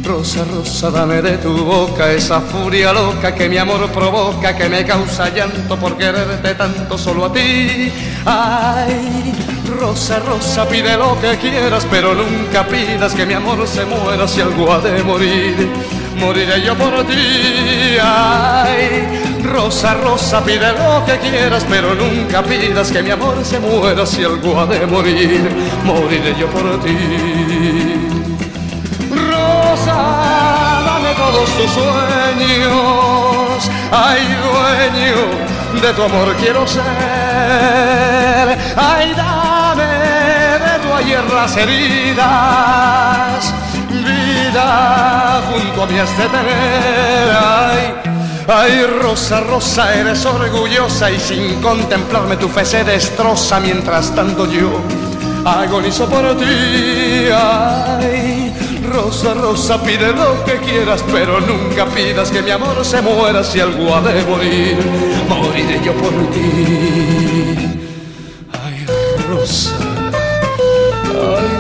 Rosa, 0.05 0.45
rosa, 0.45 0.91
dame 0.91 1.23
de 1.23 1.39
tu 1.39 1.65
boca 1.65 2.13
esa 2.13 2.41
furia 2.41 2.93
loca 2.93 3.35
que 3.35 3.49
mi 3.49 3.57
amor 3.57 3.89
provoca, 3.91 4.55
que 4.57 4.69
me 4.69 4.85
causa 4.85 5.31
llanto 5.31 5.77
por 5.77 5.97
quererte 5.97 6.55
tanto 6.55 6.99
solo 6.99 7.25
a 7.27 7.33
ti. 7.33 7.91
Ay, 8.27 9.33
rosa, 9.79 10.19
rosa, 10.19 10.69
pide 10.69 10.97
lo 10.97 11.19
que 11.21 11.39
quieras, 11.39 11.87
pero 11.91 12.15
nunca 12.15 12.67
pidas 12.67 13.15
que 13.15 13.25
mi 13.25 13.35
amor 13.35 13.67
se 13.67 13.85
muera 13.87 14.29
si 14.29 14.41
algo 14.41 14.73
ha 14.73 14.81
de 14.81 15.03
morir. 15.03 16.00
Moriré 16.21 16.61
yo 16.63 16.77
por 16.77 17.05
ti. 17.07 17.97
Ay, 18.03 19.41
rosa, 19.43 19.95
rosa, 19.95 20.45
pide 20.45 20.71
lo 20.73 21.03
que 21.07 21.17
quieras, 21.19 21.65
pero 21.69 21.95
nunca 21.95 22.43
pidas 22.43 22.91
que 22.91 23.03
mi 23.03 23.11
amor 23.11 23.43
se 23.43 23.59
muera 23.59 24.05
si 24.05 24.23
algo 24.23 24.61
ha 24.61 24.67
de 24.67 24.87
morir. 24.87 25.51
Moriré 25.85 26.35
yo 26.39 26.47
por 26.49 26.79
ti. 26.83 26.95
Rosa, 29.11 29.97
dame 30.85 31.15
todos 31.17 31.49
tus 31.57 31.71
sueños. 31.71 33.71
Ay, 33.91 34.21
dueño 34.45 35.17
de 35.81 35.93
tu 35.95 36.03
amor 36.03 36.35
quiero 36.37 36.67
ser. 36.67 36.83
Ay, 38.77 39.15
dame 39.17 39.85
de 39.85 40.79
tu 40.83 40.93
ayer 40.93 41.25
las 41.33 41.57
heridas. 41.57 43.55
Junto 44.53 45.83
a 45.83 45.87
mí 45.87 45.99
has. 45.99 46.11
Ay, 47.41 47.95
Ay, 48.53 48.85
Rosa, 49.01 49.41
Rosa, 49.43 49.95
eres 49.95 50.27
orgullosa 50.27 51.09
y 51.11 51.21
sin 51.21 51.61
contemplarme 51.63 52.37
tu 52.37 52.49
fe 52.49 52.65
se 52.65 52.83
destroza 52.83 53.61
mientras 53.61 54.13
tanto 54.13 54.51
yo 54.51 54.81
agonizo 55.45 56.09
por 56.09 56.37
ti. 56.37 57.29
Ay, 57.33 58.53
Rosa, 58.93 59.35
Rosa, 59.35 59.81
pide 59.81 60.13
lo 60.13 60.45
que 60.45 60.57
quieras, 60.59 61.05
pero 61.13 61.41
nunca 61.41 61.87
pidas 61.87 62.33
que 62.33 62.43
mi 62.43 62.51
amor 62.51 62.85
se 62.85 63.01
muera 63.01 63.45
si 63.45 63.61
algo 63.61 63.95
ha 63.95 64.01
de 64.01 64.25
morir. 64.25 64.79
Moriré 65.29 65.81
yo 65.85 65.93
por 65.95 66.11
ti. 66.33 67.79
Ay, 68.53 68.87
Rosa, 69.29 69.77
ay, 71.07 71.60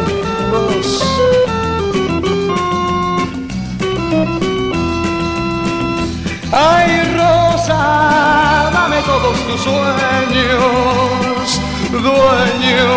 Ay, 6.62 7.16
Rosa, 7.16 8.70
dame 8.72 8.98
todos 9.02 9.36
tus 9.46 9.60
sueños, 9.62 11.60
dueño 11.90 12.88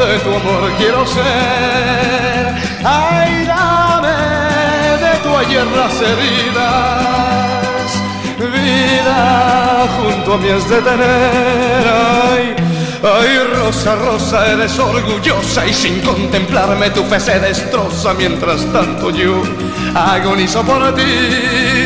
de 0.00 0.18
tu 0.24 0.30
amor 0.40 0.62
quiero 0.78 1.06
ser. 1.06 2.54
Ay, 2.84 3.44
dame 3.46 4.16
de 5.04 5.12
tu 5.22 5.36
ayer 5.36 5.66
las 5.66 5.94
heridas, 6.00 7.88
vida 8.38 9.86
junto 9.96 10.34
a 10.34 10.38
mí 10.38 10.48
has 10.48 10.68
de 10.68 10.80
tener. 10.82 11.86
Ay, 11.86 12.56
Ay, 13.02 13.38
Rosa, 13.54 13.94
Rosa, 13.94 14.46
eres 14.52 14.78
orgullosa 14.78 15.66
y 15.66 15.72
sin 15.72 16.00
contemplarme 16.00 16.90
tu 16.90 17.04
fe 17.04 17.20
se 17.20 17.38
destroza 17.38 18.14
mientras 18.14 18.64
tanto 18.72 19.10
yo 19.10 19.42
agonizo 19.94 20.62
por 20.64 20.94
ti. 20.94 21.02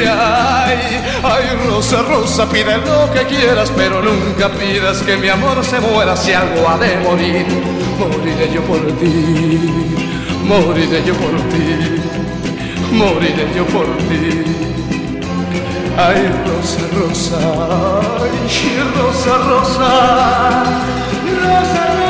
Ay, 0.08 0.78
ay, 1.22 1.58
Rosa, 1.66 2.02
Rosa, 2.02 2.48
pide 2.48 2.78
lo 2.78 3.12
que 3.12 3.24
quieras, 3.26 3.72
pero 3.76 4.02
nunca 4.02 4.48
pidas 4.48 4.98
que 5.02 5.16
mi 5.16 5.28
amor 5.28 5.64
se 5.64 5.80
muera 5.80 6.16
si 6.16 6.32
algo 6.32 6.68
ha 6.68 6.78
de 6.78 6.96
morir. 6.98 7.46
Moriré 7.98 8.52
yo 8.52 8.62
por 8.62 8.80
ti, 8.98 9.60
moriré 10.44 11.04
yo 11.04 11.14
por 11.14 11.36
ti, 11.50 11.66
moriré 12.92 13.46
yo 13.54 13.64
por 13.66 13.86
ti. 14.08 14.44
Ay, 15.98 16.30
Rosa, 16.46 16.80
Rosa, 16.96 17.38
ay, 18.22 18.30
Rosa, 18.96 19.38
Rosa, 19.48 20.64
Rosa, 21.44 21.86
Rosa. 21.96 22.09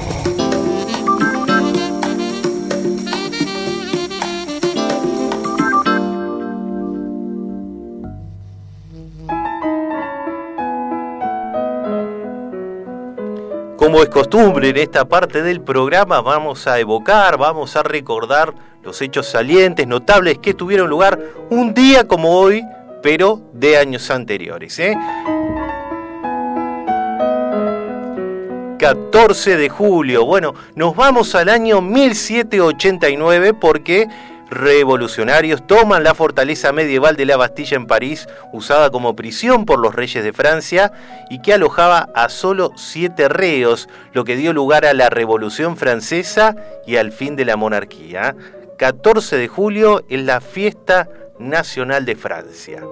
Como 13.81 14.03
es 14.03 14.09
costumbre 14.09 14.69
en 14.69 14.77
esta 14.77 15.05
parte 15.05 15.41
del 15.41 15.59
programa, 15.59 16.21
vamos 16.21 16.67
a 16.67 16.77
evocar, 16.77 17.39
vamos 17.39 17.75
a 17.75 17.81
recordar 17.81 18.53
los 18.83 19.01
hechos 19.01 19.25
salientes, 19.25 19.87
notables 19.87 20.37
que 20.37 20.53
tuvieron 20.53 20.87
lugar 20.87 21.19
un 21.49 21.73
día 21.73 22.07
como 22.07 22.37
hoy, 22.37 22.63
pero 23.01 23.41
de 23.53 23.77
años 23.77 24.11
anteriores. 24.11 24.77
¿eh? 24.77 24.95
14 28.77 29.57
de 29.57 29.69
julio. 29.69 30.25
Bueno, 30.25 30.53
nos 30.75 30.95
vamos 30.95 31.33
al 31.33 31.49
año 31.49 31.81
1789 31.81 33.55
porque 33.55 34.07
revolucionarios 34.51 35.65
toman 35.65 36.03
la 36.03 36.13
fortaleza 36.13 36.73
medieval 36.73 37.15
de 37.15 37.25
la 37.25 37.37
Bastilla 37.37 37.77
en 37.77 37.87
París, 37.87 38.27
usada 38.51 38.91
como 38.91 39.15
prisión 39.15 39.65
por 39.65 39.79
los 39.79 39.95
reyes 39.95 40.23
de 40.23 40.33
Francia 40.33 40.91
y 41.29 41.41
que 41.41 41.53
alojaba 41.53 42.09
a 42.13 42.29
solo 42.29 42.71
siete 42.75 43.29
reos, 43.29 43.87
lo 44.13 44.25
que 44.25 44.35
dio 44.35 44.53
lugar 44.53 44.85
a 44.85 44.93
la 44.93 45.09
Revolución 45.09 45.77
Francesa 45.77 46.55
y 46.85 46.97
al 46.97 47.13
fin 47.13 47.35
de 47.35 47.45
la 47.45 47.55
monarquía. 47.55 48.35
14 48.77 49.37
de 49.37 49.47
julio 49.47 50.03
es 50.09 50.21
la 50.21 50.41
fiesta 50.41 51.07
nacional 51.39 52.05
de 52.05 52.15
Francia. 52.15 52.83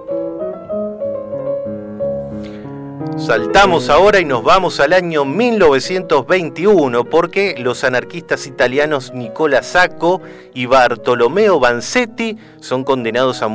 Saltamos 3.16 3.88
ahora 3.88 4.20
y 4.20 4.26
nos 4.26 4.42
vamos 4.42 4.78
al 4.78 4.92
año 4.92 5.24
1921 5.24 7.04
porque 7.04 7.54
los 7.58 7.82
anarquistas 7.82 8.46
italianos 8.46 9.12
Nicola 9.14 9.62
Sacco 9.62 10.20
y 10.52 10.66
Bartolomeo 10.66 11.58
Vanzetti 11.58 12.36
son 12.60 12.84
condenados 12.84 13.42
a, 13.42 13.48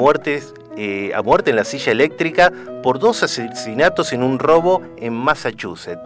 eh, 0.77 1.11
a 1.13 1.21
muerte 1.21 1.51
en 1.51 1.55
la 1.55 1.63
silla 1.63 1.91
eléctrica 1.91 2.51
por 2.81 2.97
dos 2.97 3.21
asesinatos 3.21 4.13
en 4.13 4.23
un 4.23 4.39
robo 4.39 4.81
en 4.97 5.13
Massachusetts. 5.13 6.01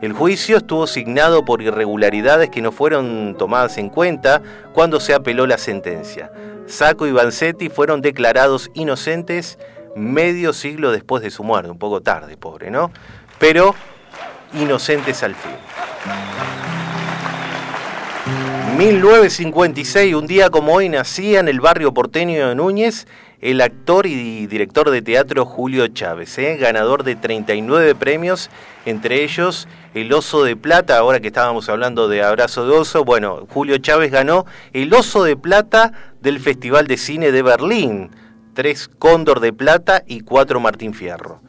El 0.00 0.12
juicio 0.12 0.58
estuvo 0.58 0.86
signado 0.86 1.44
por 1.44 1.62
irregularidades 1.62 2.50
que 2.50 2.62
no 2.62 2.70
fueron 2.70 3.34
tomadas 3.36 3.76
en 3.78 3.88
cuenta 3.88 4.40
cuando 4.72 5.00
se 5.00 5.14
apeló 5.14 5.46
la 5.46 5.58
sentencia. 5.58 6.30
Sacco 6.66 7.06
y 7.06 7.12
Vanzetti 7.12 7.70
fueron 7.70 8.02
declarados 8.02 8.70
inocentes 8.74 9.58
medio 9.96 10.52
siglo 10.52 10.92
después 10.92 11.22
de 11.22 11.30
su 11.30 11.44
muerte, 11.44 11.70
un 11.70 11.78
poco 11.78 12.00
tarde, 12.00 12.36
pobre, 12.36 12.70
¿no? 12.70 12.90
Pero 13.38 13.74
inocentes 14.54 15.22
al 15.22 15.34
fin. 15.34 15.52
1956, 18.76 20.14
un 20.14 20.26
día 20.26 20.50
como 20.50 20.74
hoy, 20.74 20.88
nacía 20.88 21.40
en 21.40 21.48
el 21.48 21.60
barrio 21.60 21.94
porteño 21.94 22.48
de 22.48 22.54
Núñez 22.54 23.06
el 23.44 23.60
actor 23.60 24.06
y 24.06 24.46
director 24.46 24.90
de 24.90 25.02
teatro 25.02 25.44
Julio 25.44 25.86
Chávez, 25.88 26.38
¿eh? 26.38 26.56
ganador 26.56 27.04
de 27.04 27.14
39 27.14 27.94
premios, 27.94 28.48
entre 28.86 29.22
ellos 29.22 29.68
el 29.92 30.10
Oso 30.14 30.44
de 30.44 30.56
Plata, 30.56 30.96
ahora 30.96 31.20
que 31.20 31.26
estábamos 31.26 31.68
hablando 31.68 32.08
de 32.08 32.22
Abrazo 32.22 32.66
de 32.66 32.74
Oso, 32.74 33.04
bueno, 33.04 33.46
Julio 33.50 33.76
Chávez 33.76 34.10
ganó 34.10 34.46
el 34.72 34.94
Oso 34.94 35.24
de 35.24 35.36
Plata 35.36 35.92
del 36.22 36.40
Festival 36.40 36.86
de 36.86 36.96
Cine 36.96 37.32
de 37.32 37.42
Berlín, 37.42 38.10
tres 38.54 38.88
Cóndor 38.98 39.40
de 39.40 39.52
Plata 39.52 40.02
y 40.06 40.20
cuatro 40.20 40.60
Martín 40.60 40.94
Fierro. 40.94 41.40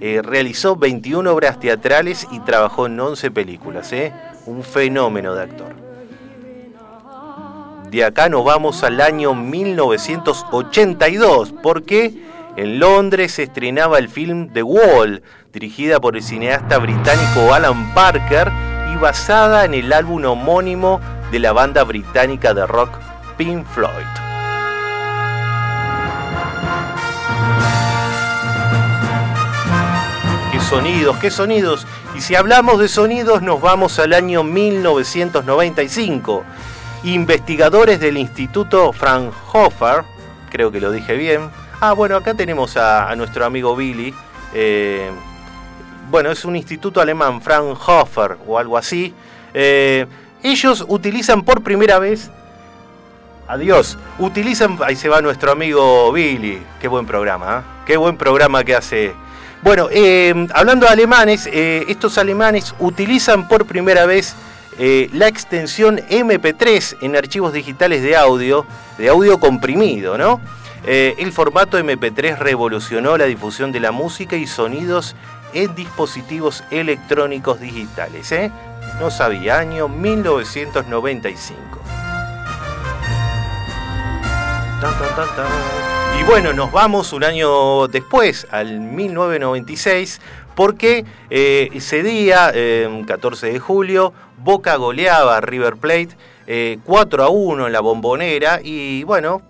Eh, 0.00 0.22
realizó 0.22 0.76
21 0.76 1.30
obras 1.30 1.60
teatrales 1.60 2.26
y 2.30 2.40
trabajó 2.40 2.86
en 2.86 2.98
11 2.98 3.30
películas, 3.30 3.92
¿eh? 3.92 4.14
un 4.46 4.62
fenómeno 4.62 5.34
de 5.34 5.42
actor. 5.42 5.74
De 7.90 8.04
acá 8.04 8.28
nos 8.28 8.44
vamos 8.44 8.82
al 8.82 9.00
año 9.00 9.34
1982, 9.34 11.54
porque 11.62 12.32
En 12.54 12.78
Londres 12.78 13.32
se 13.32 13.44
estrenaba 13.44 13.98
el 13.98 14.10
film 14.10 14.52
The 14.52 14.62
Wall, 14.62 15.22
dirigida 15.54 16.00
por 16.00 16.16
el 16.16 16.22
cineasta 16.22 16.76
británico 16.76 17.54
Alan 17.54 17.94
Parker 17.94 18.52
y 18.92 18.96
basada 18.96 19.64
en 19.64 19.72
el 19.72 19.90
álbum 19.90 20.22
homónimo 20.26 21.00
de 21.30 21.38
la 21.38 21.52
banda 21.52 21.82
británica 21.84 22.52
de 22.52 22.66
rock 22.66 22.90
Pink 23.38 23.64
Floyd. 23.68 24.31
Qué 30.52 30.60
sonidos, 30.60 31.16
qué 31.18 31.30
sonidos. 31.30 31.86
Y 32.16 32.20
si 32.20 32.34
hablamos 32.34 32.78
de 32.78 32.88
sonidos, 32.88 33.42
nos 33.42 33.60
vamos 33.60 33.98
al 33.98 34.12
año 34.12 34.42
1995. 34.42 36.44
Investigadores 37.04 38.00
del 38.00 38.16
Instituto 38.16 38.92
Fraunhofer, 38.92 40.04
creo 40.50 40.70
que 40.70 40.80
lo 40.80 40.92
dije 40.92 41.16
bien. 41.16 41.50
Ah, 41.80 41.94
bueno, 41.94 42.16
acá 42.16 42.34
tenemos 42.34 42.76
a, 42.76 43.14
nuestro 43.16 43.44
amigo 43.44 43.74
Billy. 43.74 44.14
Eh, 44.54 45.10
bueno, 46.10 46.30
es 46.30 46.44
un 46.44 46.54
instituto 46.54 47.00
alemán, 47.00 47.40
Fraunhofer 47.40 48.36
o 48.46 48.58
algo 48.58 48.76
así. 48.76 49.14
Eh, 49.54 50.06
ellos 50.42 50.84
utilizan 50.86 51.42
por 51.42 51.62
primera 51.62 51.98
vez. 51.98 52.30
Adiós. 53.52 53.98
Utilizan. 54.18 54.78
Ahí 54.82 54.96
se 54.96 55.10
va 55.10 55.20
nuestro 55.20 55.52
amigo 55.52 56.10
Billy. 56.10 56.62
Qué 56.80 56.88
buen 56.88 57.04
programa, 57.04 57.58
¿eh? 57.58 57.62
Qué 57.84 57.98
buen 57.98 58.16
programa 58.16 58.64
que 58.64 58.74
hace. 58.74 59.12
Bueno, 59.60 59.88
eh, 59.90 60.46
hablando 60.54 60.86
de 60.86 60.92
alemanes, 60.92 61.46
eh, 61.52 61.84
estos 61.86 62.16
alemanes 62.16 62.74
utilizan 62.78 63.48
por 63.48 63.66
primera 63.66 64.06
vez 64.06 64.34
eh, 64.78 65.10
la 65.12 65.28
extensión 65.28 65.98
MP3 65.98 66.96
en 67.02 67.14
archivos 67.14 67.52
digitales 67.52 68.02
de 68.02 68.16
audio, 68.16 68.64
de 68.96 69.10
audio 69.10 69.38
comprimido, 69.38 70.16
¿no? 70.16 70.40
El 70.84 71.30
formato 71.30 71.78
MP3 71.78 72.38
revolucionó 72.38 73.18
la 73.18 73.26
difusión 73.26 73.70
de 73.70 73.80
la 73.80 73.92
música 73.92 74.34
y 74.34 74.46
sonidos 74.48 75.14
en 75.52 75.74
dispositivos 75.74 76.64
electrónicos 76.70 77.60
digitales. 77.60 78.34
No 78.98 79.10
sabía, 79.10 79.58
año 79.58 79.88
1995. 79.88 81.82
Y 86.18 86.24
bueno, 86.24 86.52
nos 86.52 86.72
vamos 86.72 87.12
un 87.12 87.22
año 87.22 87.86
después, 87.86 88.48
al 88.50 88.80
1996, 88.80 90.20
porque 90.56 91.04
eh, 91.30 91.68
ese 91.72 92.02
día, 92.02 92.50
eh, 92.52 93.04
14 93.06 93.52
de 93.52 93.58
julio, 93.60 94.12
Boca 94.38 94.74
goleaba 94.74 95.36
a 95.36 95.40
River 95.40 95.76
Plate 95.76 96.16
eh, 96.48 96.80
4 96.84 97.22
a 97.22 97.28
1 97.28 97.68
en 97.68 97.72
la 97.72 97.78
bombonera 97.78 98.58
y 98.60 99.04
bueno, 99.04 99.42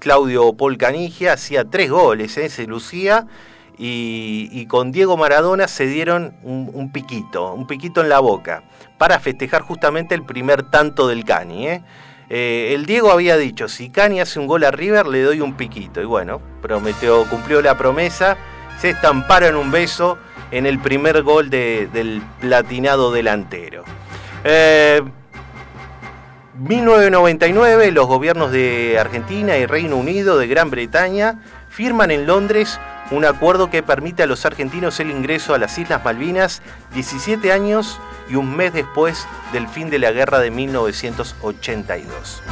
Claudio 0.00 0.52
Polcanigia 0.54 1.34
hacía 1.34 1.64
tres 1.64 1.88
goles, 1.88 2.36
¿eh? 2.36 2.48
se 2.48 2.66
lucía 2.66 3.28
y, 3.78 4.48
y 4.50 4.66
con 4.66 4.90
Diego 4.90 5.16
Maradona 5.16 5.68
se 5.68 5.86
dieron 5.86 6.34
un, 6.42 6.70
un 6.74 6.90
piquito, 6.90 7.52
un 7.52 7.68
piquito 7.68 8.00
en 8.00 8.08
la 8.08 8.18
boca, 8.18 8.64
para 8.98 9.20
festejar 9.20 9.62
justamente 9.62 10.16
el 10.16 10.24
primer 10.24 10.64
tanto 10.64 11.06
del 11.06 11.24
Cani. 11.24 11.68
¿eh? 11.68 11.82
Eh, 12.32 12.72
el 12.74 12.86
Diego 12.86 13.10
había 13.10 13.36
dicho, 13.36 13.68
si 13.68 13.90
Cani 13.90 14.20
hace 14.20 14.38
un 14.38 14.46
gol 14.46 14.62
a 14.64 14.70
River 14.70 15.06
le 15.08 15.22
doy 15.22 15.40
un 15.40 15.54
piquito. 15.54 16.00
Y 16.00 16.04
bueno, 16.04 16.40
prometió, 16.62 17.24
cumplió 17.24 17.60
la 17.60 17.76
promesa, 17.76 18.36
se 18.80 18.90
estamparon 18.90 19.56
un 19.56 19.70
beso 19.72 20.16
en 20.52 20.64
el 20.64 20.78
primer 20.78 21.22
gol 21.22 21.50
de- 21.50 21.88
del 21.92 22.22
platinado 22.40 23.10
delantero. 23.12 23.82
Eh, 24.44 25.02
1999, 26.58 27.90
los 27.90 28.06
gobiernos 28.06 28.52
de 28.52 28.96
Argentina 28.98 29.56
y 29.56 29.66
Reino 29.66 29.96
Unido 29.96 30.38
de 30.38 30.46
Gran 30.46 30.70
Bretaña 30.70 31.42
firman 31.68 32.10
en 32.10 32.26
Londres 32.26 32.78
un 33.10 33.24
acuerdo 33.24 33.70
que 33.70 33.82
permite 33.82 34.22
a 34.22 34.26
los 34.26 34.46
argentinos 34.46 35.00
el 35.00 35.10
ingreso 35.10 35.54
a 35.54 35.58
las 35.58 35.76
Islas 35.78 36.04
Malvinas 36.04 36.62
17 36.94 37.52
años 37.52 38.00
y 38.28 38.36
un 38.36 38.56
mes 38.56 38.72
después 38.72 39.26
del 39.52 39.66
fin 39.68 39.90
de 39.90 39.98
la 39.98 40.12
guerra 40.12 40.38
de 40.38 40.50
1982. 40.50 42.42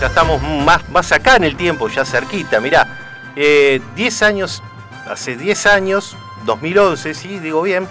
Ya 0.00 0.06
estamos 0.08 0.42
más, 0.42 0.88
más 0.88 1.12
acá 1.12 1.36
en 1.36 1.44
el 1.44 1.56
tiempo, 1.56 1.88
ya 1.88 2.04
cerquita, 2.04 2.60
mirá. 2.60 2.98
eh, 3.36 3.80
10 3.94 4.22
años, 4.22 4.62
hace 5.08 5.36
10 5.36 5.66
años, 5.66 6.16
2011, 6.44 7.14
sí, 7.14 7.38
digo 7.38 7.62
bien, 7.62 7.86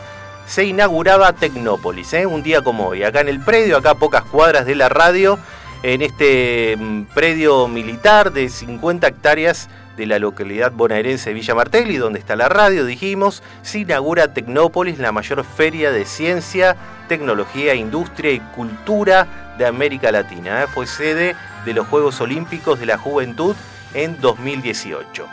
se 0.46 0.66
inauguraba 0.66 1.32
Tecnópolis, 1.32 2.12
¿eh? 2.14 2.26
un 2.26 2.44
día 2.44 2.62
como 2.62 2.88
hoy, 2.88 3.04
acá 3.04 3.22
en 3.22 3.30
el 3.30 3.40
predio, 3.40 3.78
acá 3.78 3.96
pocas 3.96 4.24
cuadras 4.24 4.66
de 4.66 4.76
la 4.76 4.90
radio, 4.90 5.40
en 5.84 6.02
este 6.02 6.76
mm, 6.78 7.04
predio 7.14 7.68
militar 7.68 8.32
de 8.32 8.50
50 8.50 9.08
hectáreas 9.08 9.70
de 9.98 10.06
la 10.06 10.20
localidad 10.20 10.72
bonaerense 10.72 11.34
Villa 11.34 11.56
Martelli, 11.56 11.98
donde 11.98 12.20
está 12.20 12.36
la 12.36 12.50
radio, 12.50 12.86
dijimos, 12.86 13.44
se 13.62 13.80
inaugura 13.80 14.34
Tecnópolis, 14.34 15.00
la 15.00 15.12
mayor 15.12 15.44
feria 15.44 15.92
de 15.92 16.06
ciencia, 16.06 16.76
tecnología, 17.08 17.76
industria 17.76 18.32
y 18.32 18.40
cultura 18.40 19.54
de 19.58 19.66
América 19.66 20.12
Latina. 20.12 20.64
¿eh? 20.64 20.68
Fue 20.68 20.88
sede 20.88 21.36
de 21.66 21.74
los 21.74 21.88
Juegos 21.88 22.22
Olímpicos 22.22 22.80
de 22.80 22.86
la 22.86 22.98
Juventud 22.98 23.56
en 23.94 24.20
2018. 24.22 25.28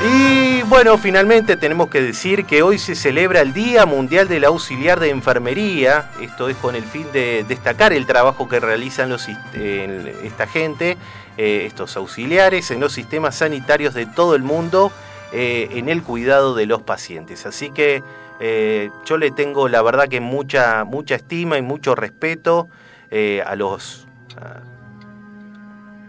Y 0.00 0.43
bueno, 0.68 0.98
finalmente 0.98 1.56
tenemos 1.56 1.88
que 1.88 2.00
decir 2.00 2.44
que 2.44 2.62
hoy 2.62 2.78
se 2.78 2.94
celebra 2.94 3.40
el 3.40 3.52
Día 3.52 3.86
Mundial 3.86 4.28
del 4.28 4.44
Auxiliar 4.44 5.00
de 5.00 5.10
Enfermería. 5.10 6.10
Esto 6.20 6.48
es 6.48 6.56
con 6.56 6.74
el 6.76 6.84
fin 6.84 7.06
de 7.12 7.44
destacar 7.48 7.92
el 7.92 8.06
trabajo 8.06 8.48
que 8.48 8.60
realizan 8.60 9.08
los, 9.08 9.28
esta 9.28 10.46
gente, 10.46 10.96
eh, 11.36 11.64
estos 11.66 11.96
auxiliares, 11.96 12.70
en 12.70 12.80
los 12.80 12.92
sistemas 12.92 13.36
sanitarios 13.36 13.94
de 13.94 14.06
todo 14.06 14.34
el 14.34 14.42
mundo, 14.42 14.92
eh, 15.32 15.68
en 15.72 15.88
el 15.88 16.02
cuidado 16.02 16.54
de 16.54 16.66
los 16.66 16.82
pacientes. 16.82 17.46
Así 17.46 17.70
que 17.70 18.02
eh, 18.40 18.90
yo 19.04 19.18
le 19.18 19.30
tengo 19.30 19.68
la 19.68 19.82
verdad 19.82 20.08
que 20.08 20.20
mucha, 20.20 20.84
mucha 20.84 21.14
estima 21.14 21.58
y 21.58 21.62
mucho 21.62 21.94
respeto 21.94 22.68
a 23.46 23.54
los... 23.54 24.06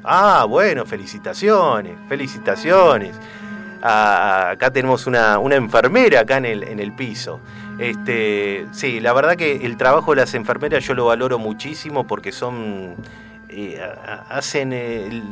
Ah, 0.04 0.46
bueno, 0.48 0.86
felicitaciones, 0.86 1.98
felicitaciones. 2.08 3.15
Acá 3.88 4.71
tenemos 4.71 5.06
una, 5.06 5.39
enfermera 5.52 6.21
acá 6.21 6.38
en 6.38 6.45
el, 6.45 6.63
en 6.63 6.80
el 6.80 6.91
piso. 6.93 7.39
Este, 7.78 8.65
sí, 8.71 9.00
la 9.00 9.13
verdad 9.13 9.36
que 9.36 9.63
el 9.65 9.78
trabajo 9.78 10.15
de 10.15 10.21
las 10.21 10.34
enfermeras 10.34 10.84
yo 10.84 10.95
lo 10.95 11.06
valoro 11.06 11.38
muchísimo 11.38 12.08
porque 12.08 12.32
son 12.32 12.95
eh, 13.50 13.80
hacen 14.30 14.74
el- 14.74 15.24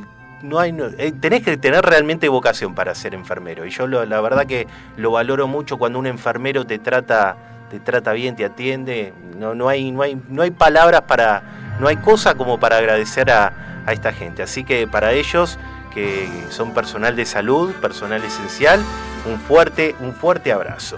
no 0.44 0.60
hay 0.60 0.76
eh, 1.00 1.14
tenés 1.20 1.42
que 1.42 1.58
tener 1.58 1.84
realmente 1.84 2.28
vocación 2.30 2.76
para 2.76 2.94
ser 2.94 3.16
enfermero 3.16 3.66
y 3.66 3.70
yo 3.72 3.88
la 3.88 4.22
verdad 4.22 4.46
que 4.46 4.68
lo 4.98 5.12
valoro 5.12 5.48
mucho 5.48 5.78
cuando 5.78 5.98
un 5.98 6.06
enfermero 6.06 6.66
te 6.66 6.78
trata 6.78 7.38
te 7.72 7.80
trata 7.80 8.12
bien, 8.12 8.36
te 8.36 8.46
atiende, 8.46 9.14
no, 9.38 9.56
no 9.56 9.68
hay 9.68 9.92
no 9.92 10.04
hay 10.04 10.22
no 10.30 10.44
hay 10.44 10.52
palabras 10.52 11.04
para 11.04 11.42
no 11.80 11.88
hay 11.88 11.96
cosa 11.96 12.36
como 12.36 12.60
para 12.60 12.78
agradecer 12.78 13.32
a 13.32 13.52
esta 13.92 14.14
gente. 14.14 14.44
Así 14.44 14.64
que 14.64 14.86
para 14.86 15.12
ellos 15.14 15.58
que 15.94 16.30
son 16.50 16.74
personal 16.74 17.16
de 17.16 17.26
salud, 17.26 17.72
personal 17.76 18.24
esencial, 18.24 18.82
un 19.26 19.40
fuerte 19.40 19.96
un 20.00 20.14
fuerte 20.14 20.52
abrazo. 20.52 20.98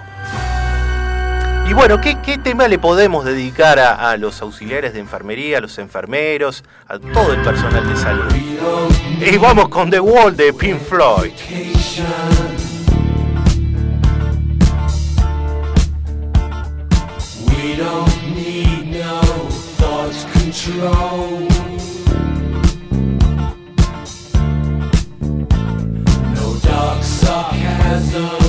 Y 1.68 1.74
bueno, 1.74 2.00
¿qué, 2.00 2.20
qué 2.22 2.38
tema 2.38 2.68
le 2.68 2.78
podemos 2.78 3.26
dedicar 3.26 3.80
a, 3.80 4.12
a 4.12 4.18
los 4.18 4.40
auxiliares 4.42 4.94
de 4.94 5.00
enfermería, 5.00 5.58
a 5.58 5.62
los 5.62 5.80
enfermeros, 5.80 6.64
a 6.88 7.00
todo 7.00 7.34
el 7.34 7.42
personal 7.42 7.88
de 7.90 7.96
salud? 7.96 8.32
Y 9.20 9.38
vamos 9.38 9.70
con 9.70 9.90
The 9.90 10.00
Wall 10.00 10.36
de 10.36 10.54
Pink 10.54 10.80
Floyd. 10.80 11.32
We 17.48 17.76
don't 17.78 18.36
need 18.36 19.00
no 19.00 19.22
thought 19.78 20.14
control. 20.34 21.55
chasm. 27.86 28.45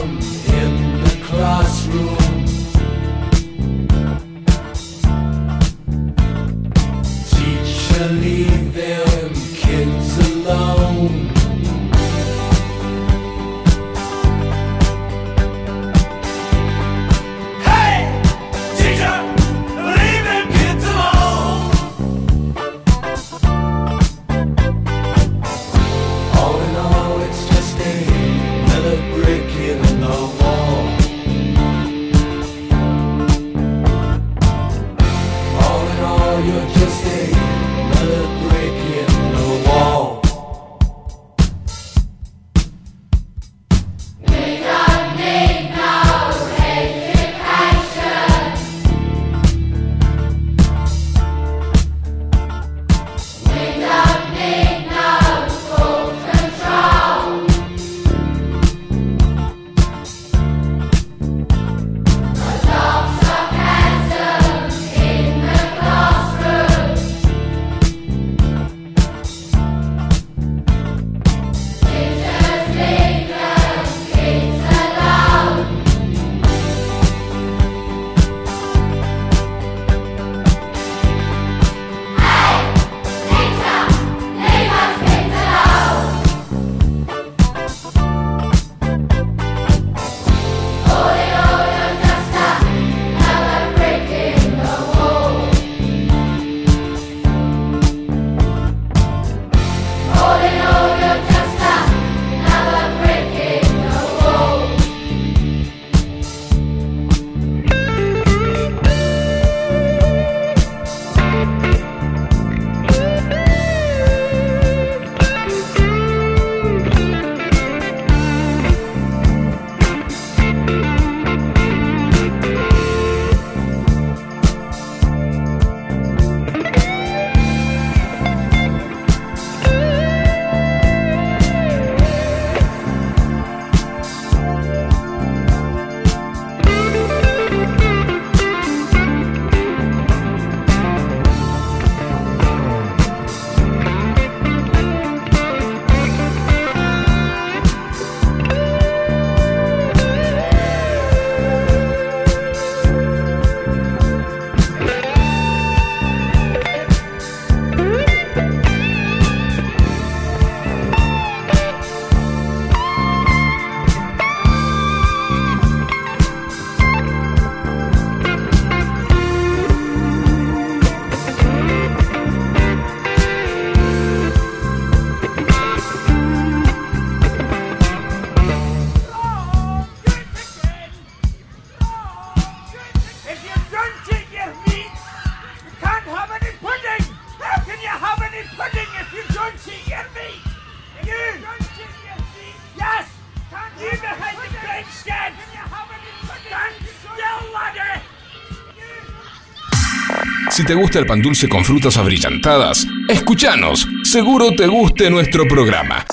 Si 200.56 200.64
te 200.64 200.72
gusta 200.72 200.98
el 200.98 201.04
pan 201.04 201.20
dulce 201.20 201.50
con 201.50 201.62
frutas 201.62 201.98
abrillantadas, 201.98 202.86
escúchanos. 203.10 203.86
Seguro 204.04 204.52
te 204.56 204.66
guste 204.66 205.10
nuestro 205.10 205.46
programa. 205.46 206.06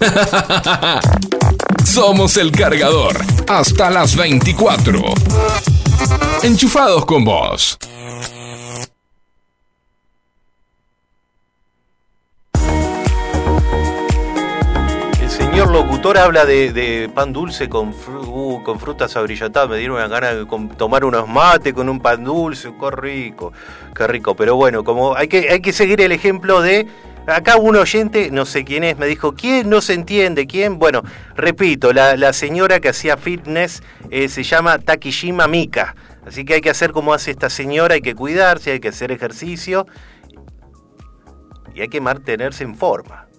Somos 1.84 2.38
el 2.38 2.52
cargador. 2.52 3.18
Hasta 3.46 3.90
las 3.90 4.16
24. 4.16 5.02
Enchufados 6.42 7.04
con 7.04 7.22
vos. 7.22 7.76
Locutor 15.72 16.18
habla 16.18 16.44
de, 16.44 17.10
pan 17.14 17.32
dulce 17.32 17.68
con, 17.68 17.90
uh, 17.90 18.78
frutas 18.78 19.16
abrillantadas. 19.16 19.70
Me 19.70 19.78
dieron 19.78 19.96
una 19.96 20.08
gana 20.08 20.34
de 20.34 20.46
tomar 20.76 21.04
unos 21.04 21.28
mates 21.28 21.72
con 21.72 21.88
un 21.88 22.00
pan 22.00 22.24
dulce. 22.24 22.72
Qué 22.78 22.90
rico, 22.90 23.52
qué 23.94 24.06
rico. 24.06 24.34
Pero 24.34 24.56
bueno, 24.56 24.84
como 24.84 25.14
hay 25.14 25.28
que, 25.28 25.72
seguir 25.72 26.00
el 26.00 26.12
ejemplo 26.12 26.60
de. 26.60 26.86
Acá 27.26 27.56
un 27.56 27.76
oyente, 27.76 28.30
no 28.32 28.44
sé 28.44 28.64
quién 28.64 28.82
es, 28.82 28.98
me 28.98 29.06
dijo, 29.06 29.34
¿quién 29.34 29.68
no 29.68 29.80
se 29.82 29.92
entiende? 29.92 30.46
¿Quién? 30.46 30.78
Bueno, 30.78 31.02
repito, 31.36 31.92
la, 31.92 32.16
la 32.16 32.32
señora 32.32 32.80
que 32.80 32.88
hacía 32.88 33.16
fitness 33.16 33.82
eh, 34.10 34.28
se 34.28 34.42
llama 34.42 34.78
Takishima 34.78 35.46
Mika. 35.46 35.94
Así 36.26 36.44
que 36.44 36.54
hay 36.54 36.60
que 36.60 36.70
hacer 36.70 36.92
como 36.92 37.12
hace 37.12 37.30
esta 37.30 37.50
señora, 37.50 37.94
hay 37.94 38.00
que 38.00 38.14
cuidarse, 38.14 38.72
hay 38.72 38.80
que 38.80 38.88
hacer 38.88 39.12
ejercicio 39.12 39.86
y 41.74 41.82
hay 41.82 41.88
que 41.88 42.00
mantenerse 42.00 42.64
en 42.64 42.74
forma. 42.74 43.29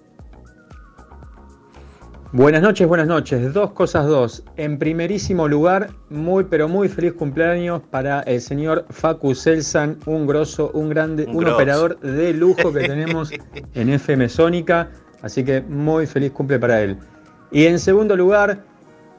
Buenas 2.34 2.62
noches, 2.62 2.88
buenas 2.88 3.08
noches. 3.08 3.54
Dos 3.54 3.74
cosas 3.74 4.08
dos. 4.08 4.42
En 4.56 4.80
primerísimo 4.80 5.50
lugar, 5.50 5.90
muy 6.10 6.46
pero 6.46 6.70
muy 6.70 6.88
feliz 6.88 7.12
cumpleaños 7.12 7.82
para 7.92 8.22
el 8.22 8.40
señor 8.40 8.86
Facu 8.90 9.36
Selsan, 9.36 9.98
un 10.06 10.26
grosso, 10.28 10.72
un 10.74 10.88
grande, 10.88 11.26
Un 11.26 11.46
operador 11.46 12.00
de 12.00 12.32
lujo 12.32 12.72
que 12.72 12.80
tenemos 12.88 13.34
en 13.74 13.90
FM 13.90 14.30
Sónica. 14.30 14.92
Así 15.22 15.44
que 15.44 15.60
muy 15.60 16.08
feliz 16.08 16.32
cumple 16.32 16.58
para 16.58 16.82
él. 16.82 16.98
Y 17.52 17.66
en 17.66 17.80
segundo 17.80 18.16
lugar, 18.16 18.64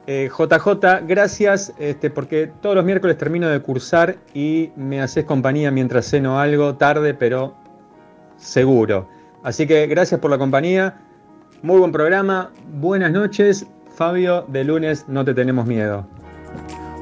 eh, 0.07 0.31
JJ, 0.35 1.05
gracias 1.07 1.71
este, 1.77 2.09
porque 2.09 2.51
todos 2.63 2.75
los 2.75 2.83
miércoles 2.83 3.15
termino 3.19 3.47
de 3.47 3.59
cursar 3.59 4.17
y 4.33 4.71
me 4.75 5.03
haces 5.03 5.25
compañía 5.25 5.69
mientras 5.69 6.07
ceno 6.09 6.39
algo 6.39 6.77
tarde, 6.77 7.13
pero 7.13 7.53
seguro. 8.37 9.07
Así 9.43 9.67
que 9.67 9.85
gracias 9.85 10.19
por 10.19 10.31
la 10.31 10.39
compañía. 10.39 10.99
Muy 11.63 11.79
buen 11.79 11.93
programa. 11.93 12.51
Buenas 12.73 13.13
noches. 13.13 13.65
Fabio, 13.95 14.43
de 14.49 14.65
lunes 14.65 15.05
no 15.07 15.23
te 15.23 15.33
tenemos 15.33 15.65
miedo. 15.65 16.05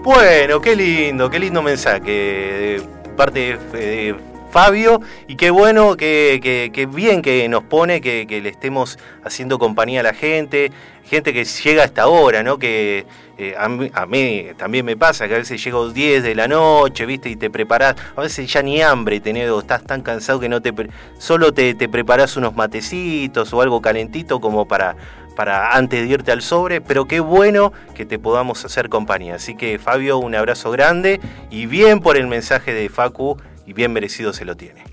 Bueno, 0.03 0.61
qué 0.61 0.75
lindo, 0.75 1.31
qué 1.31 1.39
lindo 1.39 1.63
mensaje 1.63 2.03
de 2.03 2.81
parte 3.17 3.57
de, 3.73 4.15
Fabio 4.51 5.01
y 5.27 5.35
qué 5.35 5.49
bueno, 5.49 5.97
que 5.97 6.87
bien 6.93 7.23
que 7.23 7.49
nos 7.49 7.63
pone, 7.63 8.01
que, 8.01 8.27
que 8.27 8.39
le 8.39 8.49
estemos 8.49 8.99
haciendo 9.23 9.57
compañía 9.57 10.01
a 10.01 10.03
la 10.03 10.13
gente, 10.13 10.71
gente 11.05 11.33
que 11.33 11.43
llega 11.43 11.81
a 11.81 11.85
esta 11.85 12.07
hora, 12.07 12.43
¿no? 12.43 12.59
Que 12.59 13.07
eh, 13.43 13.55
a, 13.57 14.05
mí, 14.05 14.47
también 14.55 14.85
me 14.85 14.95
pasa 14.95 15.27
que 15.27 15.33
a 15.33 15.39
veces 15.39 15.63
llego 15.63 15.89
10 15.89 16.21
de 16.21 16.35
la 16.35 16.47
noche, 16.47 17.07
¿viste? 17.07 17.27
Y 17.27 17.35
te 17.35 17.49
preparás, 17.49 17.95
a 18.15 18.21
veces 18.21 18.53
ya 18.53 18.61
ni 18.61 18.83
hambre 18.83 19.19
tenés, 19.19 19.49
estás 19.49 19.83
tan 19.83 20.03
cansado 20.03 20.39
que 20.39 20.47
no 20.47 20.61
te 20.61 20.71
solo 21.17 21.51
te, 21.51 21.73
te 21.73 21.89
preparás 21.89 22.37
unos 22.37 22.55
matecitos 22.55 23.51
o 23.51 23.61
algo 23.63 23.81
calentito 23.81 24.39
como 24.39 24.67
para 24.67 24.95
para 25.35 25.75
antes 25.75 26.01
de 26.01 26.13
irte 26.13 26.31
al 26.31 26.43
sobre, 26.43 26.81
pero 26.81 27.05
qué 27.05 27.19
bueno 27.19 27.73
que 27.95 28.05
te 28.05 28.19
podamos 28.19 28.63
hacer 28.63 28.89
compañía. 28.89 29.35
Así 29.35 29.55
que 29.55 29.79
Fabio, 29.79 30.19
un 30.19 30.35
abrazo 30.35 30.69
grande 30.69 31.19
y 31.49 31.65
bien 31.65 31.99
por 31.99 32.17
el 32.17 32.27
mensaje 32.27 32.75
de 32.75 32.89
Facu 32.89 33.37
y 33.65 33.73
bien 33.73 33.91
merecido 33.91 34.33
se 34.33 34.45
lo 34.45 34.55
tiene. 34.55 34.83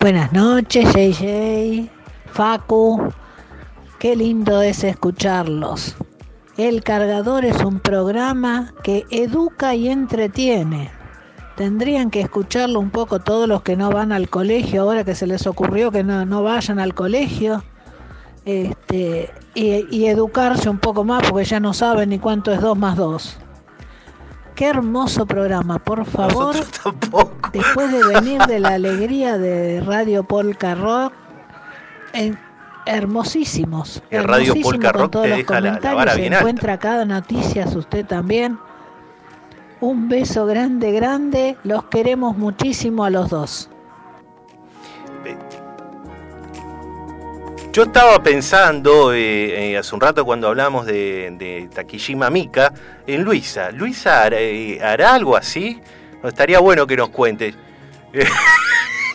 Buenas 0.00 0.32
noches, 0.32 0.86
JJ, 0.94 1.90
Facu. 2.32 3.12
Qué 3.98 4.16
lindo 4.16 4.62
es 4.62 4.84
escucharlos. 4.84 5.96
El 6.56 6.82
cargador 6.82 7.44
es 7.44 7.62
un 7.64 7.80
programa 7.80 8.72
que 8.82 9.06
educa 9.10 9.74
y 9.74 9.88
entretiene. 9.88 10.90
Tendrían 11.56 12.10
que 12.10 12.20
escucharlo 12.20 12.78
un 12.80 12.90
poco 12.90 13.20
todos 13.20 13.48
los 13.48 13.62
que 13.62 13.76
no 13.76 13.90
van 13.90 14.12
al 14.12 14.28
colegio, 14.28 14.82
ahora 14.82 15.04
que 15.04 15.14
se 15.14 15.26
les 15.26 15.46
ocurrió 15.46 15.90
que 15.90 16.02
no, 16.04 16.24
no 16.26 16.42
vayan 16.42 16.78
al 16.78 16.94
colegio. 16.94 17.62
Este, 18.44 19.30
y, 19.54 19.86
y 19.96 20.06
educarse 20.06 20.68
un 20.68 20.78
poco 20.78 21.04
más 21.04 21.22
porque 21.30 21.44
ya 21.44 21.60
no 21.60 21.72
saben 21.72 22.10
ni 22.10 22.18
cuánto 22.18 22.52
es 22.52 22.60
2 22.60 22.76
más 22.76 22.96
2. 22.96 23.38
Qué 24.54 24.66
hermoso 24.66 25.24
programa, 25.26 25.78
por 25.78 26.04
favor. 26.04 26.54
Después 27.52 27.92
de 27.92 28.04
venir 28.14 28.42
de 28.42 28.60
la 28.60 28.70
alegría 28.70 29.38
de 29.38 29.80
Radio 29.80 30.24
Polka 30.24 30.74
Rock, 30.74 31.12
en- 32.12 32.38
hermosísimos. 32.86 34.02
Que 34.10 34.22
Radio 34.22 34.54
Polka 34.62 34.92
Rock 34.92 35.12
te 35.22 35.28
deja 35.28 35.60
la- 35.60 35.80
Se 35.80 35.88
alta. 35.88 36.38
encuentra 36.38 36.78
cada 36.78 37.04
noticias 37.04 37.74
usted 37.74 38.04
también. 38.06 38.58
Un 39.80 40.08
beso 40.08 40.46
grande, 40.46 40.92
grande. 40.92 41.56
Los 41.64 41.84
queremos 41.84 42.36
muchísimo 42.36 43.04
a 43.04 43.10
los 43.10 43.30
dos. 43.30 43.68
Yo 47.72 47.84
estaba 47.84 48.22
pensando 48.22 49.14
eh, 49.14 49.72
eh, 49.72 49.78
hace 49.78 49.94
un 49.94 50.00
rato 50.02 50.26
cuando 50.26 50.48
hablamos 50.48 50.84
de, 50.84 51.34
de 51.38 51.70
Takishima 51.74 52.28
Mika 52.28 52.72
en 53.06 53.22
Luisa. 53.24 53.70
¿Luisa 53.70 54.22
hará, 54.24 54.36
eh, 54.38 54.78
hará 54.82 55.14
algo 55.14 55.34
así? 55.36 55.80
No, 56.22 56.28
estaría 56.28 56.58
bueno 56.60 56.86
que 56.86 56.96
nos 56.96 57.08
cuente. 57.08 57.54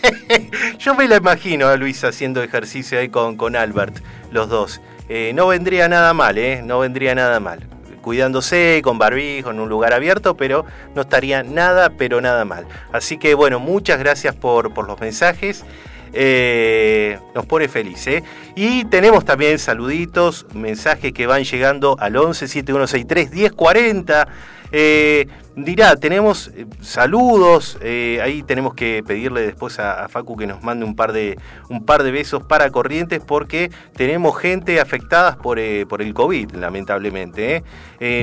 Yo 0.79 0.95
me 0.95 1.07
la 1.07 1.17
imagino 1.17 1.67
a 1.67 1.75
Luisa 1.75 2.09
haciendo 2.09 2.41
ejercicio 2.43 2.99
ahí 2.99 3.09
con, 3.09 3.37
con 3.37 3.55
Albert, 3.55 3.99
los 4.31 4.49
dos. 4.49 4.81
Eh, 5.09 5.31
no 5.33 5.47
vendría 5.47 5.87
nada 5.87 6.13
mal, 6.13 6.37
¿eh? 6.37 6.61
No 6.63 6.79
vendría 6.79 7.15
nada 7.15 7.39
mal. 7.39 7.59
Cuidándose, 8.01 8.81
con 8.83 8.97
barbijo, 8.97 9.51
en 9.51 9.59
un 9.59 9.69
lugar 9.69 9.93
abierto, 9.93 10.37
pero 10.37 10.65
no 10.95 11.01
estaría 11.01 11.43
nada, 11.43 11.91
pero 11.97 12.21
nada 12.21 12.45
mal. 12.45 12.65
Así 12.91 13.17
que 13.17 13.33
bueno, 13.33 13.59
muchas 13.59 13.99
gracias 13.99 14.35
por, 14.35 14.73
por 14.73 14.87
los 14.87 14.99
mensajes. 14.99 15.65
Eh, 16.13 17.19
nos 17.35 17.45
pone 17.45 17.67
feliz, 17.67 18.07
¿eh? 18.07 18.23
Y 18.55 18.85
tenemos 18.85 19.25
también 19.25 19.59
saluditos, 19.59 20.45
mensajes 20.53 21.11
que 21.11 21.27
van 21.27 21.43
llegando 21.43 21.97
al 21.99 22.15
11 22.15 22.47
7163 22.47 23.31
1040. 23.31 24.27
Eh, 24.71 25.27
dirá, 25.55 25.95
tenemos 25.95 26.51
eh, 26.55 26.65
saludos, 26.81 27.77
eh, 27.81 28.19
ahí 28.21 28.43
tenemos 28.43 28.73
que 28.73 29.03
pedirle 29.05 29.41
después 29.41 29.79
a, 29.79 30.07
Facu 30.09 30.35
que 30.35 30.47
nos 30.47 30.61
mande 30.61 30.85
un 30.85 30.95
par 30.95 31.13
de, 31.13 31.37
un 31.69 31.85
par 31.85 32.03
de 32.03 32.11
besos 32.11 32.43
para 32.43 32.69
Corrientes 32.69 33.21
porque 33.25 33.71
tenemos 33.95 34.37
gente 34.37 34.79
afectada 34.79 35.37
por, 35.37 35.59
por 35.87 36.01
el 36.01 36.13
COVID, 36.13 36.51
lamentablemente. 36.51 37.63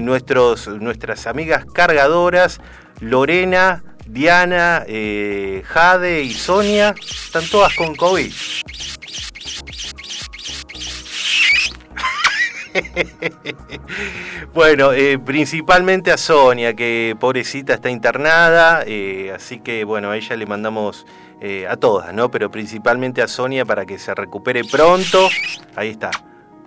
nuestros, 0.03 0.69
nuestras 0.69 1.27
amigas 1.27 1.65
cargadoras, 1.73 2.61
Lorena, 3.01 3.83
Diana, 4.07 4.85
Jade 5.65 6.23
y 6.23 6.35
Sonia, 6.35 6.95
están 7.01 7.45
todas 7.51 7.75
con 7.75 7.95
COVID. 7.97 8.33
Bueno, 14.55 14.93
eh, 14.93 15.19
principalmente 15.19 16.13
a 16.13 16.17
Sonia, 16.17 16.75
que 16.75 17.17
pobrecita 17.19 17.75
está 17.75 17.91
internada, 17.91 18.85
eh, 18.87 19.33
así 19.35 19.59
que 19.61 19.85
bueno, 19.85 20.11
a 20.11 20.17
ella 20.17 20.37
le 20.37 20.47
mandamos 20.47 21.07
eh, 21.41 21.67
a 21.69 21.77
todas, 21.77 22.15
¿no? 22.15 22.31
Pero 22.31 22.51
principalmente 22.51 23.21
a 23.23 23.29
Sonia 23.29 23.65
para 23.65 23.85
que 23.85 23.99
se 23.99 24.15
recupere 24.15 24.63
pronto. 24.65 25.29
Ahí 25.75 25.91
está. 25.91 26.11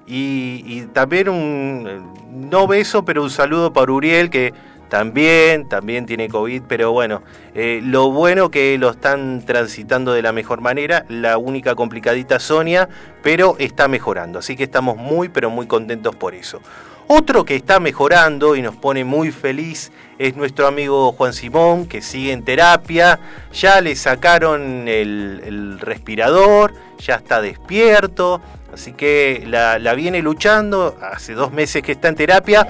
Y, 0.06 0.64
y 0.66 0.82
también 0.94 1.30
un, 1.30 2.50
no 2.50 2.68
beso, 2.68 3.04
pero 3.04 3.24
un 3.24 3.30
saludo 3.30 3.72
para 3.74 3.92
Uriel, 3.92 4.30
que 4.30 4.54
también, 4.90 5.68
también 5.68 6.06
tiene 6.06 6.30
COVID, 6.30 6.64
pero 6.68 6.92
bueno, 6.92 7.22
eh, 7.54 7.82
lo 7.84 8.12
bueno 8.12 8.50
que 8.50 8.78
lo 8.78 8.90
están 8.90 9.46
transitando 9.46 10.14
de 10.14 10.22
la 10.22 10.32
mejor 10.32 10.62
manera, 10.62 11.06
la 11.10 11.38
única 11.38 11.76
complicadita 11.76 12.40
Sonia, 12.40 12.88
pero 13.22 13.56
está 13.60 13.88
mejorando, 13.88 14.40
así 14.40 14.56
que 14.56 14.64
estamos 14.64 14.98
muy, 14.98 15.30
pero 15.30 15.50
muy 15.50 15.68
contentos 15.68 16.16
por 16.16 16.34
eso. 16.36 16.62
Otro 17.10 17.46
que 17.46 17.56
está 17.56 17.80
mejorando 17.80 18.58
y 18.58 18.62
nos 18.62 18.76
pone 18.76 19.06
muy 19.06 19.32
feliz 19.32 19.92
es 20.20 20.36
nuestro 20.36 20.68
amigo 20.68 21.14
Juan 21.14 21.32
Simón, 21.32 21.86
que 21.86 22.02
sigue 22.02 22.34
en 22.34 22.44
terapia, 22.44 23.20
ya 23.54 23.80
le 23.80 23.96
sacaron 23.96 24.88
el, 24.88 25.80
respirador, 25.80 26.74
ya 27.00 27.16
está 27.16 27.42
despierto, 27.42 28.42
así 28.74 28.92
que 28.92 29.44
la 29.48 29.94
viene 29.96 30.22
luchando, 30.22 30.98
hace 31.02 31.34
dos 31.34 31.54
meses 31.54 31.82
que 31.82 31.94
está 31.94 32.10
en 32.10 32.16
terapia, 32.16 32.68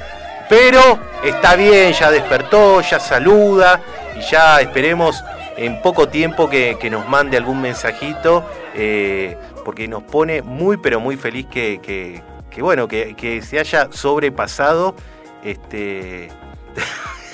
pero 0.49 0.99
está 1.23 1.55
bien, 1.55 1.93
ya 1.93 2.09
despertó, 2.11 2.81
ya 2.81 2.99
saluda 2.99 3.81
y 4.17 4.21
ya 4.21 4.61
esperemos 4.61 5.23
en 5.57 5.81
poco 5.81 6.07
tiempo 6.07 6.49
que, 6.49 6.77
que 6.79 6.89
nos 6.89 7.07
mande 7.09 7.37
algún 7.37 7.61
mensajito, 7.61 8.45
eh, 8.75 9.37
porque 9.65 9.87
nos 9.87 10.03
pone 10.03 10.41
muy 10.41 10.77
pero 10.77 10.99
muy 10.99 11.17
feliz 11.17 11.47
que, 11.47 11.79
que- 11.81 12.21
bueno, 12.61 12.87
que, 12.87 13.41
se 13.43 13.59
haya 13.59 13.89
sobrepasado 13.91 14.95
este 15.43 16.29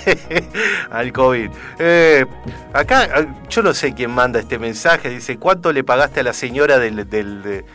al 0.92 1.14
COVID. 1.14 1.50
Eh, 1.80 2.26
acá, 2.74 3.08
yo 3.50 3.62
no 3.62 3.74
sé 3.74 3.94
quién 3.94 4.12
manda 4.12 4.40
este 4.42 4.60
mensaje. 4.60 5.08
Dice, 5.10 5.38
¿cuánto 5.38 5.72
le 5.72 5.84
pagaste 5.86 6.20
a 6.20 6.24
la 6.24 6.34
señora 6.34 6.78
del... 6.80 7.10
del- 7.10 7.42
de- 7.42 7.66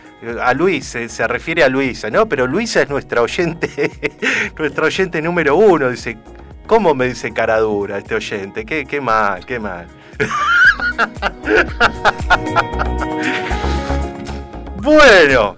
a 0.41 0.53
Luis, 0.55 0.85
se, 0.85 1.29
refiere 1.29 1.63
a 1.63 1.69
Luisa, 1.69 2.11
¿no? 2.11 2.29
Pero 2.29 2.47
Luisa 2.47 2.83
es 2.83 2.89
nuestra 2.89 3.23
oyente, 3.23 3.69
nuestra 4.59 4.87
oyente 4.87 5.23
número 5.23 5.57
uno. 5.57 5.91
Dice, 5.91 6.19
¿cómo 6.67 6.95
me 6.95 7.09
dice 7.09 7.33
cara 7.33 7.59
dura 7.61 7.99
este 7.99 8.15
oyente? 8.15 8.65
Qué, 8.65 8.85
qué 8.85 9.01
mal, 9.01 9.45
qué 9.47 9.61
mal. 9.61 9.87
bueno, 14.83 15.55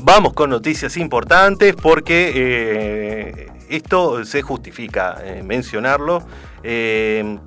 vamos 0.00 0.34
con 0.34 0.50
noticias 0.50 0.96
importantes 0.98 1.74
porque 1.74 2.32
eh, 2.34 3.48
esto 3.70 4.24
se 4.24 4.42
justifica 4.42 5.16
eh, 5.22 5.42
mencionarlo. 5.42 6.26
Eh, 6.62 7.38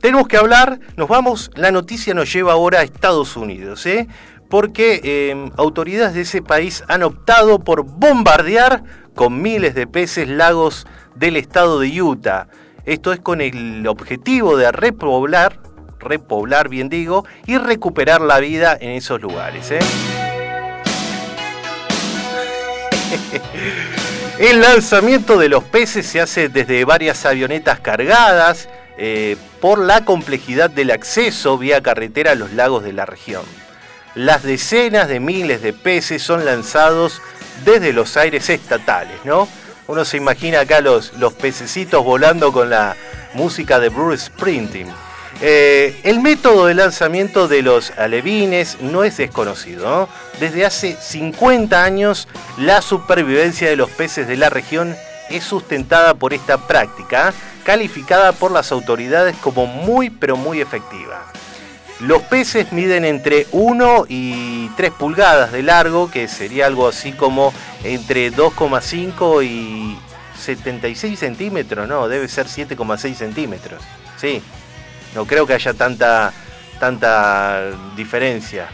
tenemos 0.00 0.26
que 0.26 0.36
hablar, 0.36 0.80
nos 0.96 1.08
vamos, 1.08 1.50
la 1.54 1.70
noticia 1.70 2.12
nos 2.12 2.32
lleva 2.32 2.52
ahora 2.52 2.80
a 2.80 2.82
Estados 2.82 3.36
Unidos, 3.36 3.86
¿eh? 3.86 4.08
Porque 4.52 5.00
eh, 5.02 5.50
autoridades 5.56 6.12
de 6.12 6.20
ese 6.20 6.42
país 6.42 6.84
han 6.86 7.02
optado 7.02 7.60
por 7.60 7.84
bombardear 7.84 8.84
con 9.14 9.40
miles 9.40 9.74
de 9.74 9.86
peces 9.86 10.28
lagos 10.28 10.86
del 11.14 11.38
estado 11.38 11.80
de 11.80 12.02
Utah. 12.02 12.48
Esto 12.84 13.14
es 13.14 13.20
con 13.20 13.40
el 13.40 13.86
objetivo 13.86 14.58
de 14.58 14.70
repoblar, 14.70 15.58
repoblar 15.98 16.68
bien 16.68 16.90
digo, 16.90 17.24
y 17.46 17.56
recuperar 17.56 18.20
la 18.20 18.40
vida 18.40 18.76
en 18.78 18.90
esos 18.90 19.22
lugares. 19.22 19.70
¿eh? 19.70 19.78
El 24.38 24.60
lanzamiento 24.60 25.38
de 25.38 25.48
los 25.48 25.64
peces 25.64 26.04
se 26.04 26.20
hace 26.20 26.50
desde 26.50 26.84
varias 26.84 27.24
avionetas 27.24 27.80
cargadas 27.80 28.68
eh, 28.98 29.38
por 29.62 29.78
la 29.78 30.04
complejidad 30.04 30.68
del 30.68 30.90
acceso 30.90 31.56
vía 31.56 31.82
carretera 31.82 32.32
a 32.32 32.34
los 32.34 32.52
lagos 32.52 32.84
de 32.84 32.92
la 32.92 33.06
región. 33.06 33.44
Las 34.14 34.42
decenas 34.42 35.08
de 35.08 35.20
miles 35.20 35.62
de 35.62 35.72
peces 35.72 36.22
son 36.22 36.44
lanzados 36.44 37.22
desde 37.64 37.92
los 37.92 38.16
aires 38.16 38.50
estatales, 38.50 39.16
¿no? 39.24 39.48
Uno 39.86 40.04
se 40.04 40.16
imagina 40.16 40.60
acá 40.60 40.80
los, 40.80 41.14
los 41.14 41.32
pececitos 41.32 42.04
volando 42.04 42.52
con 42.52 42.70
la 42.70 42.96
música 43.34 43.80
de 43.80 43.88
Bruce 43.88 44.26
Springsteen. 44.26 44.88
Eh, 45.40 46.00
el 46.04 46.20
método 46.20 46.66
de 46.66 46.74
lanzamiento 46.74 47.48
de 47.48 47.62
los 47.62 47.90
alevines 47.92 48.80
no 48.80 49.02
es 49.02 49.16
desconocido. 49.16 49.88
¿no? 49.88 50.08
Desde 50.38 50.64
hace 50.64 50.96
50 51.00 51.82
años 51.82 52.28
la 52.58 52.80
supervivencia 52.80 53.68
de 53.68 53.76
los 53.76 53.90
peces 53.90 54.28
de 54.28 54.36
la 54.36 54.50
región 54.50 54.94
es 55.30 55.42
sustentada 55.44 56.14
por 56.14 56.32
esta 56.32 56.58
práctica, 56.58 57.32
calificada 57.64 58.32
por 58.32 58.52
las 58.52 58.70
autoridades 58.70 59.36
como 59.38 59.66
muy 59.66 60.10
pero 60.10 60.36
muy 60.36 60.60
efectiva. 60.60 61.24
Los 62.02 62.22
peces 62.22 62.72
miden 62.72 63.04
entre 63.04 63.46
1 63.52 64.06
y 64.08 64.68
3 64.76 64.90
pulgadas 64.90 65.52
de 65.52 65.62
largo, 65.62 66.10
que 66.10 66.26
sería 66.26 66.66
algo 66.66 66.88
así 66.88 67.12
como 67.12 67.54
entre 67.84 68.32
2,5 68.32 69.44
y 69.44 69.96
76 70.36 71.16
centímetros, 71.16 71.88
no, 71.88 72.08
debe 72.08 72.26
ser 72.26 72.46
7,6 72.46 73.14
centímetros. 73.14 73.80
Sí, 74.20 74.42
no 75.14 75.26
creo 75.26 75.46
que 75.46 75.54
haya 75.54 75.74
tanta, 75.74 76.32
tanta 76.80 77.70
diferencia. 77.94 78.66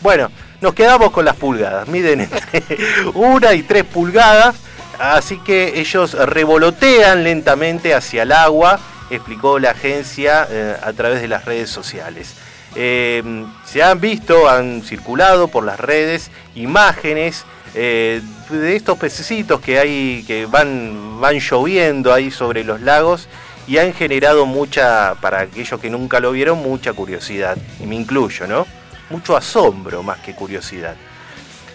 Bueno, 0.00 0.30
nos 0.62 0.72
quedamos 0.72 1.10
con 1.10 1.26
las 1.26 1.36
pulgadas, 1.36 1.86
miden 1.88 2.22
entre 2.22 2.64
1 3.14 3.52
y 3.52 3.62
3 3.64 3.84
pulgadas, 3.84 4.56
así 4.98 5.36
que 5.40 5.78
ellos 5.78 6.14
revolotean 6.14 7.22
lentamente 7.22 7.94
hacia 7.94 8.22
el 8.22 8.32
agua, 8.32 8.80
explicó 9.10 9.58
la 9.58 9.72
agencia 9.72 10.48
eh, 10.50 10.74
a 10.82 10.94
través 10.94 11.20
de 11.20 11.28
las 11.28 11.44
redes 11.44 11.68
sociales. 11.68 12.34
Eh, 12.74 13.44
se 13.64 13.82
han 13.82 14.00
visto, 14.00 14.48
han 14.48 14.82
circulado 14.82 15.48
por 15.48 15.64
las 15.64 15.78
redes 15.78 16.30
imágenes 16.54 17.44
eh, 17.74 18.22
de 18.50 18.76
estos 18.76 18.98
pececitos 18.98 19.60
que 19.60 19.78
hay 19.78 20.24
que 20.26 20.46
van, 20.46 21.20
van 21.20 21.38
lloviendo 21.38 22.12
ahí 22.12 22.30
sobre 22.30 22.64
los 22.64 22.80
lagos 22.80 23.28
y 23.66 23.78
han 23.78 23.92
generado 23.92 24.46
mucha, 24.46 25.14
para 25.20 25.40
aquellos 25.40 25.80
que 25.80 25.90
nunca 25.90 26.20
lo 26.20 26.32
vieron, 26.32 26.58
mucha 26.58 26.92
curiosidad, 26.92 27.56
y 27.80 27.86
me 27.86 27.94
incluyo, 27.94 28.46
¿no? 28.46 28.66
Mucho 29.08 29.36
asombro 29.36 30.02
más 30.02 30.18
que 30.18 30.34
curiosidad. 30.34 30.96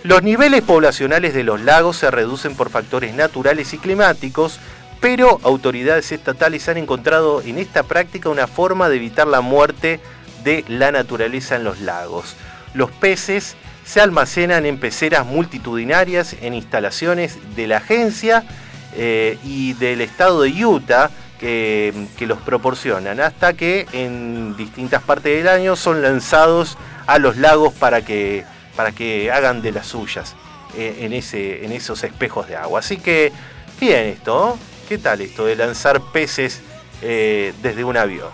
Los 0.04 0.22
niveles 0.22 0.62
poblacionales 0.62 1.34
de 1.34 1.44
los 1.44 1.62
lagos 1.62 1.98
se 1.98 2.12
reducen 2.12 2.56
por 2.56 2.70
factores 2.70 3.14
naturales 3.14 3.74
y 3.74 3.78
climáticos, 3.78 4.60
pero 5.00 5.40
autoridades 5.44 6.12
estatales 6.12 6.68
han 6.70 6.78
encontrado 6.78 7.42
en 7.42 7.58
esta 7.58 7.84
práctica 7.84 8.30
una 8.30 8.48
forma 8.48 8.90
de 8.90 8.98
evitar 8.98 9.28
la 9.28 9.42
muerte 9.42 10.00
de 10.44 10.64
la 10.68 10.92
naturaleza 10.92 11.56
en 11.56 11.64
los 11.64 11.80
lagos. 11.80 12.36
Los 12.74 12.92
peces 12.92 13.56
se 13.86 14.02
almacenan 14.02 14.66
en 14.66 14.80
peceras 14.80 15.26
multitudinarias 15.26 16.36
en 16.42 16.54
instalaciones 16.54 17.38
de 17.56 17.68
la 17.68 17.78
agencia 17.78 18.44
eh, 18.96 19.38
y 19.44 19.74
del 19.74 20.02
estado 20.02 20.42
de 20.42 20.66
Utah 20.66 21.10
que, 21.40 21.94
que 22.18 22.26
los 22.26 22.40
proporcionan, 22.40 23.20
hasta 23.20 23.54
que 23.54 23.86
en 23.94 24.58
distintas 24.58 25.04
partes 25.04 25.38
del 25.38 25.48
año 25.48 25.76
son 25.76 26.02
lanzados 26.02 26.78
a 27.06 27.20
los 27.20 27.38
lagos 27.38 27.74
para 27.74 28.02
que, 28.04 28.44
para 28.76 28.92
que 28.92 29.32
hagan 29.32 29.62
de 29.62 29.72
las 29.72 29.88
suyas 29.88 30.36
eh, 30.76 30.98
en, 31.02 31.14
ese, 31.14 31.64
en 31.64 31.72
esos 31.72 32.04
espejos 32.04 32.48
de 32.48 32.56
agua. 32.56 32.80
Así 32.80 32.98
que, 32.98 33.32
bien 33.80 34.08
esto. 34.08 34.58
¿qué 34.88 34.98
tal 34.98 35.22
esto 35.22 35.46
de 35.46 35.56
lanzar 35.56 36.02
peces 36.14 36.62
eh, 37.02 37.54
desde 37.62 37.84
un 37.84 37.98
avión? 37.98 38.30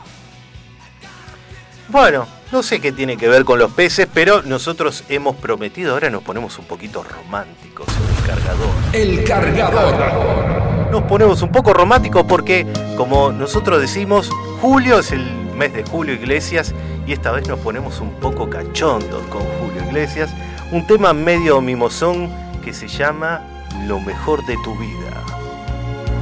Bueno, 1.90 2.26
no 2.52 2.64
sé 2.64 2.80
qué 2.80 2.92
tiene 2.92 3.18
que 3.18 3.28
ver 3.28 3.44
con 3.44 3.60
los 3.60 3.72
peces, 3.72 4.08
pero 4.14 4.42
nosotros 4.44 5.04
hemos 5.10 5.36
prometido, 5.36 5.94
ahora 5.94 6.10
nos 6.10 6.24
ponemos 6.24 6.58
un 6.60 6.66
poquito 6.66 7.04
románticos 7.04 7.88
en 7.88 8.16
el 8.16 8.24
cargador. 8.26 8.70
El 8.94 9.24
cargador. 9.24 10.92
Nos 10.92 11.04
ponemos 11.04 11.42
un 11.42 11.52
poco 11.52 11.74
románticos 11.74 12.24
porque, 12.28 12.66
como 12.96 13.32
nosotros 13.32 13.82
decimos, 13.82 14.30
julio 14.62 15.00
es 15.00 15.12
el 15.12 15.24
mes 15.56 15.74
de 15.74 15.84
Julio 15.84 16.14
Iglesias 16.14 16.74
y 17.06 17.14
esta 17.14 17.32
vez 17.32 17.48
nos 17.48 17.60
ponemos 17.60 18.00
un 18.00 18.12
poco 18.20 18.50
cachondos 18.50 19.22
con 19.24 19.42
Julio 19.42 19.84
Iglesias. 19.88 20.30
Un 20.72 20.88
tema 20.88 21.14
medio 21.14 21.60
mimosón 21.62 22.32
que 22.64 22.74
se 22.74 22.88
llama 22.88 23.42
Lo 23.88 24.00
mejor 24.00 24.46
de 24.46 24.56
tu 24.64 24.76
vida. 24.78 25.03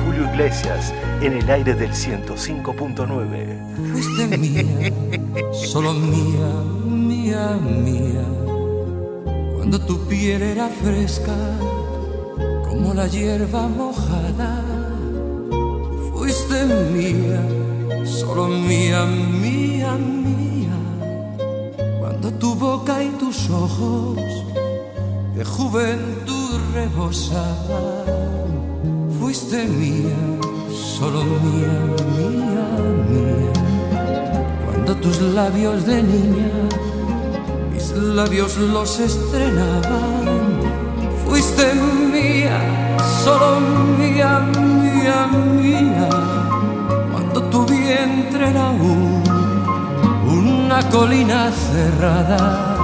Julio 0.05 0.23
Iglesias 0.31 0.93
en 1.21 1.33
el 1.33 1.49
aire 1.49 1.73
del 1.73 1.91
105.9. 1.91 3.91
Fuiste 3.91 4.37
mía, 4.37 4.91
solo 5.51 5.93
mía, 5.93 6.49
mía, 6.85 7.59
mía. 7.61 8.25
Cuando 9.55 9.79
tu 9.79 9.99
piel 10.07 10.41
era 10.41 10.67
fresca, 10.67 11.35
como 12.67 12.93
la 12.93 13.07
hierba 13.07 13.67
mojada. 13.67 14.63
Fuiste 16.13 16.65
mía, 16.65 17.41
solo 18.05 18.47
mía, 18.47 19.05
mía, 19.05 19.93
mía. 19.95 20.77
Cuando 21.99 22.31
tu 22.33 22.55
boca 22.55 23.03
y 23.03 23.09
tus 23.11 23.49
ojos 23.49 24.17
de 25.35 25.45
juventud 25.45 26.59
rebosaban. 26.73 28.20
Fuiste 29.31 29.65
mía, 29.65 30.17
solo 30.69 31.23
mía, 31.23 31.71
mía, 32.17 32.67
mía. 33.07 33.53
Cuando 34.65 34.93
tus 34.97 35.21
labios 35.21 35.85
de 35.85 36.03
niña, 36.03 36.51
mis 37.71 37.91
labios 37.91 38.57
los 38.57 38.99
estrenaban. 38.99 40.59
Fuiste 41.23 41.73
mía, 42.11 42.59
solo 43.23 43.61
mía, 43.97 44.41
mía, 44.59 45.29
mía. 45.31 46.09
Cuando 47.13 47.41
tu 47.43 47.65
vientre 47.65 48.49
era 48.49 48.69
un, 48.71 49.23
una 50.27 50.81
colina 50.89 51.51
cerrada. 51.51 52.75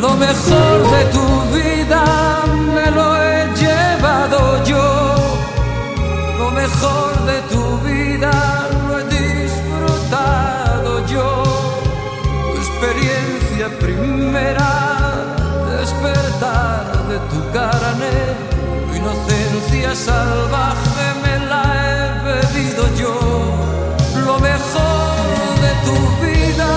Lo 0.00 0.14
mejor 0.14 0.76
de 0.94 1.04
tu 1.12 1.26
vida 1.54 2.04
me 2.74 2.90
lo 2.90 3.22
he 3.22 3.52
llevado 3.54 4.64
yo. 4.64 5.13
Lo 6.54 6.60
mejor 6.60 7.26
de 7.26 7.40
tu 7.52 7.78
vida 7.80 8.30
lo 8.86 9.00
he 9.00 9.04
disfrutado 9.06 11.04
yo. 11.08 11.42
Tu 12.52 12.58
experiencia 12.58 13.66
primera, 13.80 14.70
despertar 15.76 16.84
de 17.08 17.18
tu 17.30 17.40
carne, 17.52 18.14
tu 18.86 18.94
inocencia 18.94 19.96
salvaje 19.96 21.06
me 21.24 21.44
la 21.50 21.64
he 21.82 21.98
bebido 22.28 22.82
yo. 23.02 23.16
Lo 24.24 24.38
mejor 24.38 25.16
de 25.64 25.72
tu 25.86 25.96
vida 26.24 26.70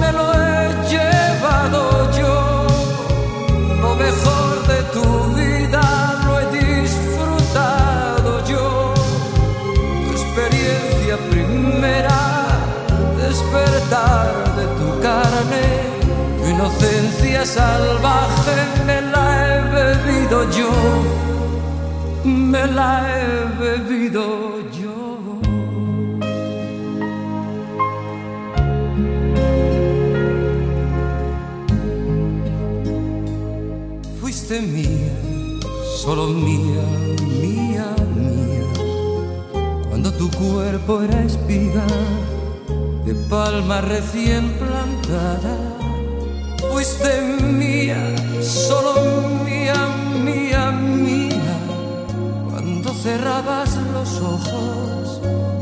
me 0.00 0.10
lo 0.10 0.26
he 0.32 0.88
llevado 0.88 2.10
yo. 2.18 2.66
Lo 3.82 3.94
mejor 3.94 4.66
de 4.66 4.82
tu 4.94 5.04
vida 5.34 6.25
carne, 15.02 15.66
tu 16.38 16.48
inocencia 16.48 17.44
salvaje 17.44 18.56
me 18.86 19.00
la 19.12 19.26
he 19.46 19.60
bebido 19.74 20.50
yo, 20.50 20.72
me 22.24 22.66
la 22.66 22.92
he 23.08 23.26
bebido 23.60 24.24
yo. 24.80 24.94
Fuiste 34.20 34.60
mía, 34.60 35.12
solo 36.02 36.28
mía, 36.28 36.84
mía, 37.22 37.86
mía, 38.14 38.66
cuando 39.88 40.12
tu 40.12 40.30
cuerpo 40.30 41.02
era 41.02 41.22
espiga 41.22 41.86
de 43.06 43.14
palma 43.30 43.80
recién 43.80 44.52
plantada. 44.58 45.56
Fuiste 46.72 47.22
mía, 47.40 48.02
solo 48.42 48.94
mía, 49.44 49.76
mía, 50.24 50.72
mía, 50.72 51.56
cuando 52.50 52.92
cerrabas 52.92 53.70
los 53.94 54.20
ojos, 54.20 55.20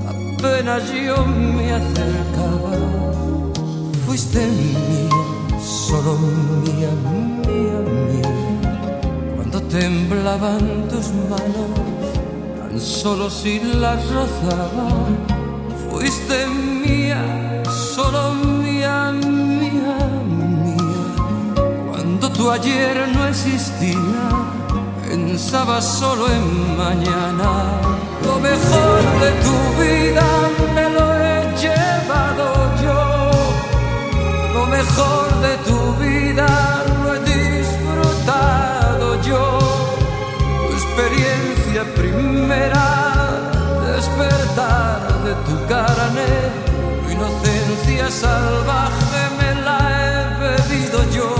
apenas 0.08 0.90
yo 0.90 1.24
me 1.26 1.70
acercaba. 1.72 2.72
Fuiste 4.06 4.40
mía, 4.46 5.10
solo 5.60 6.16
mía, 6.64 6.90
mía, 7.46 7.78
mía, 8.08 8.32
cuando 9.36 9.62
temblaban 9.64 10.88
tus 10.88 11.08
manos, 11.30 11.70
tan 12.58 12.80
solo 12.80 13.28
si 13.28 13.60
las 13.60 14.00
rozaba. 14.10 15.43
Fuiste 16.04 16.46
mía, 16.84 17.62
solo 17.94 18.34
mía, 18.34 19.10
mía, 19.10 19.96
mía. 20.38 20.84
Cuando 21.88 22.30
tu 22.30 22.50
ayer 22.50 23.08
no 23.08 23.26
existía, 23.28 24.26
pensaba 25.08 25.80
solo 25.80 26.28
en 26.28 26.76
mañana. 26.76 27.80
Lo 28.22 28.38
mejor 28.38 29.00
de 29.24 29.30
tu 29.46 29.56
vida 29.82 30.26
me 30.74 30.90
lo 30.90 31.04
he 31.22 31.40
llevado 31.62 32.46
yo. 32.84 33.30
Lo 34.52 34.66
mejor 34.66 35.26
de 35.46 35.54
tu 35.68 35.78
vida 36.04 36.48
lo 37.02 37.14
he 37.14 37.20
disfrutado 37.34 39.22
yo. 39.22 39.58
Tu 40.66 40.72
experiencia 40.74 41.82
primera, 41.94 42.84
despertar 43.96 45.08
de 45.08 45.13
tu 45.46 45.54
carne, 45.68 46.28
tu 47.04 47.12
inocencia 47.12 48.10
salvaje 48.10 49.20
me 49.38 49.50
la 49.66 49.78
he 50.00 50.14
bebido 50.42 50.98
yo. 51.10 51.30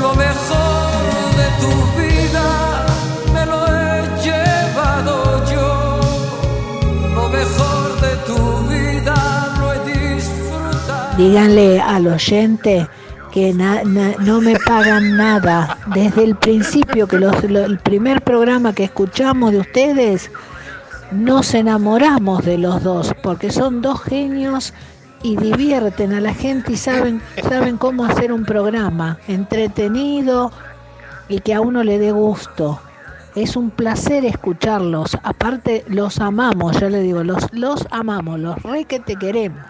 Lo 0.00 0.14
mejor 0.14 0.90
de 1.40 1.48
tu 1.62 1.72
vida 2.00 2.46
me 3.34 3.46
lo 3.46 3.66
he 3.66 4.02
llevado 4.24 5.14
yo. 5.52 6.00
Lo 7.14 7.28
mejor 7.28 8.00
de 8.00 8.12
tu 8.28 8.38
vida 8.68 9.16
lo 9.58 9.72
he 9.72 9.78
disfrutado. 9.92 11.16
Díganle 11.16 11.80
al 11.80 12.06
oyente 12.08 12.86
que 13.32 13.52
na- 13.52 13.82
na- 13.84 14.14
no 14.20 14.40
me 14.40 14.54
pagan 14.60 15.16
nada. 15.16 15.78
Desde 15.94 16.22
el 16.24 16.36
principio, 16.36 17.06
que 17.08 17.18
los- 17.18 17.42
lo- 17.44 17.64
el 17.64 17.78
primer 17.78 18.22
programa 18.22 18.72
que 18.72 18.84
escuchamos 18.84 19.50
de 19.52 19.58
ustedes, 19.58 20.30
nos 21.14 21.54
enamoramos 21.54 22.44
de 22.44 22.58
los 22.58 22.82
dos, 22.82 23.14
porque 23.22 23.50
son 23.50 23.82
dos 23.82 24.02
genios 24.02 24.74
y 25.22 25.36
divierten 25.36 26.12
a 26.12 26.20
la 26.20 26.34
gente 26.34 26.72
y 26.72 26.76
saben, 26.76 27.22
saben 27.48 27.78
cómo 27.78 28.04
hacer 28.04 28.32
un 28.32 28.44
programa 28.44 29.18
entretenido 29.26 30.52
y 31.28 31.40
que 31.40 31.54
a 31.54 31.60
uno 31.60 31.82
le 31.82 31.98
dé 31.98 32.12
gusto. 32.12 32.80
Es 33.34 33.56
un 33.56 33.70
placer 33.70 34.24
escucharlos. 34.24 35.16
Aparte, 35.22 35.84
los 35.88 36.20
amamos, 36.20 36.78
ya 36.78 36.88
le 36.88 37.00
digo, 37.00 37.24
los, 37.24 37.52
los 37.52 37.86
amamos, 37.90 38.38
los 38.38 38.62
re 38.62 38.84
que 38.84 39.00
te 39.00 39.16
queremos. 39.16 39.64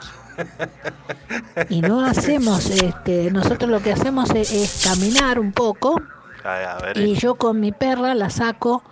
Y 1.68 1.80
no 1.80 2.00
hacemos, 2.04 2.68
este, 2.70 3.30
nosotros 3.30 3.70
lo 3.70 3.80
que 3.80 3.92
hacemos 3.92 4.30
es, 4.30 4.52
es 4.52 4.84
caminar 4.84 5.38
un 5.38 5.52
poco 5.52 6.00
A, 6.42 6.76
a 6.76 6.82
ver, 6.82 6.98
y 6.98 7.14
yo 7.14 7.36
con 7.36 7.60
mi 7.60 7.70
perra 7.72 8.14
la 8.14 8.28
saco 8.28 8.82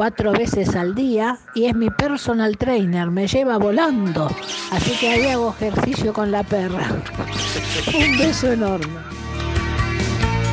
cuatro 0.00 0.32
veces 0.32 0.76
al 0.76 0.94
día 0.94 1.36
y 1.54 1.66
es 1.66 1.74
mi 1.74 1.90
personal 1.90 2.56
trainer, 2.56 3.10
me 3.10 3.26
lleva 3.26 3.58
volando. 3.58 4.34
Así 4.72 4.92
que 4.98 5.10
ahí 5.10 5.26
hago 5.26 5.54
ejercicio 5.60 6.14
con 6.14 6.30
la 6.30 6.42
perra. 6.42 6.88
Un 7.94 8.16
beso 8.16 8.50
enorme. 8.50 8.98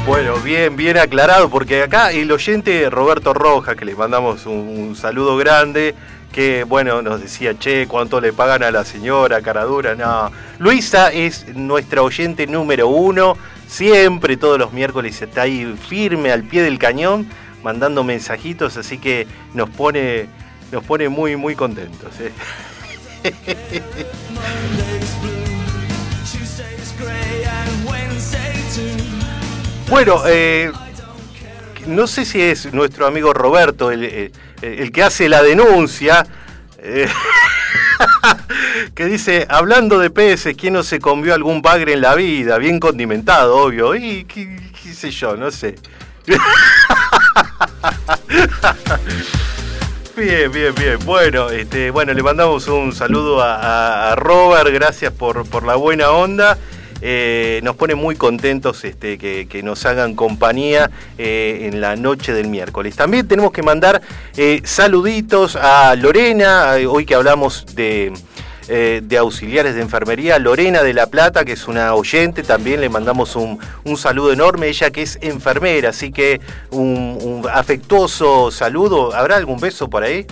Bueno, 0.06 0.36
bien, 0.44 0.76
bien 0.76 0.98
aclarado, 0.98 1.50
porque 1.50 1.82
acá 1.82 2.12
el 2.12 2.30
oyente 2.30 2.90
Roberto 2.90 3.34
Rojas, 3.34 3.78
que 3.78 3.86
le 3.86 3.96
mandamos 3.96 4.46
un, 4.46 4.68
un 4.68 4.96
saludo 4.98 5.38
grande, 5.38 5.96
que 6.34 6.66
bueno, 6.66 7.02
nos 7.02 7.22
decía, 7.22 7.58
che, 7.58 7.88
¿cuánto 7.88 8.20
le 8.20 8.34
pagan 8.34 8.64
a 8.64 8.72
la 8.72 8.84
señora 8.84 9.42
Caradura? 9.42 9.96
No, 9.96 10.30
Luisa 10.60 11.10
es 11.14 11.56
nuestra 11.56 12.02
oyente 12.02 12.48
número 12.48 12.90
uno, 12.90 13.38
siempre, 13.66 14.36
todos 14.36 14.60
los 14.60 14.74
miércoles 14.74 15.22
está 15.22 15.44
ahí 15.44 15.74
firme 15.88 16.34
al 16.34 16.44
pie 16.44 16.64
del 16.64 16.80
cañón, 16.80 17.30
mandando 17.68 18.02
mensajitos, 18.02 18.78
así 18.78 18.98
que 18.98 19.28
nos 19.54 19.70
pone, 19.70 20.28
nos 20.72 20.86
pone 20.86 21.10
muy, 21.10 21.36
muy 21.36 21.54
contentos. 21.54 22.14
¿eh? 22.22 22.32
Bueno, 29.90 30.22
eh, 30.28 30.72
no 31.88 32.08
sé 32.08 32.26
si 32.26 32.42
es 32.42 32.74
nuestro 32.74 33.08
amigo 33.08 33.34
Roberto 33.34 33.92
el, 33.92 34.04
el- 34.04 34.32
el 34.62 34.92
que 34.92 35.04
hace 35.04 35.30
la 35.30 35.42
denuncia. 35.44 36.26
eh, 36.80 37.08
que 38.96 39.06
dice, 39.06 39.46
hablando 39.50 39.98
de 40.00 40.10
peces, 40.10 40.56
¿quién 40.58 40.74
no 40.74 40.84
se 40.84 41.00
comió 41.00 41.34
algún 41.34 41.62
bagre 41.62 41.94
en 41.94 42.02
la 42.02 42.16
vida? 42.16 42.58
Bien 42.58 42.80
condimentado, 42.80 43.56
obvio. 43.58 43.96
Y 43.96 44.26
qué 44.26 44.58
sé 44.94 45.12
yo, 45.12 45.36
no 45.38 45.52
sé. 45.52 45.76
Bien, 50.18 50.52
bien, 50.52 50.74
bien. 50.74 50.98
Bueno, 51.06 51.52
este, 51.52 51.92
bueno, 51.92 52.12
le 52.12 52.24
mandamos 52.24 52.68
un 52.68 52.92
saludo 52.92 53.40
a, 53.40 54.16
Robert, 54.16 54.74
gracias 54.74 55.14
por, 55.14 55.48
por 55.48 55.64
la 55.64 55.76
buena 55.76 56.10
onda. 56.10 56.58
Eh, 57.02 57.60
nos 57.64 57.76
pone 57.76 57.94
muy 57.94 58.16
contentos 58.16 58.84
este, 58.84 59.20
que, 59.20 59.48
que 59.48 59.62
nos 59.62 59.86
hagan 59.86 60.16
compañía 60.16 60.90
eh, 61.20 61.70
en 61.72 61.82
la 61.82 61.96
noche 61.96 62.34
del 62.34 62.48
miércoles. 62.48 62.96
También 62.96 63.28
tenemos 63.28 63.52
que 63.52 63.62
mandar 63.62 64.02
eh, 64.36 64.62
saluditos 64.64 65.56
a 65.56 65.96
Lorena, 65.96 66.72
hoy 66.90 67.06
que 67.06 67.14
hablamos 67.14 67.68
de, 67.76 68.12
eh, 68.68 69.02
de 69.04 69.18
auxiliares 69.18 69.76
de 69.76 69.82
enfermería, 69.82 70.40
Lorena 70.40 70.84
de 70.84 70.94
La 70.94 71.08
Plata, 71.08 71.46
que 71.46 71.54
es 71.54 71.68
una 71.68 71.94
oyente, 71.94 72.44
también 72.44 72.82
le 72.82 72.90
mandamos 72.90 73.36
un, 73.36 73.60
un 73.86 73.98
saludo 73.98 74.34
enorme, 74.34 74.68
ella 74.68 74.92
que 74.92 75.04
es 75.04 75.18
enfermera, 75.22 75.90
así 75.90 76.12
que 76.12 76.42
un, 76.72 77.46
afectuoso 77.52 78.52
saludo. 78.52 79.14
¿Habrá 79.16 79.38
algún 79.38 79.60
beso 79.60 79.90
por 79.90 80.04
ahí? 80.04 80.26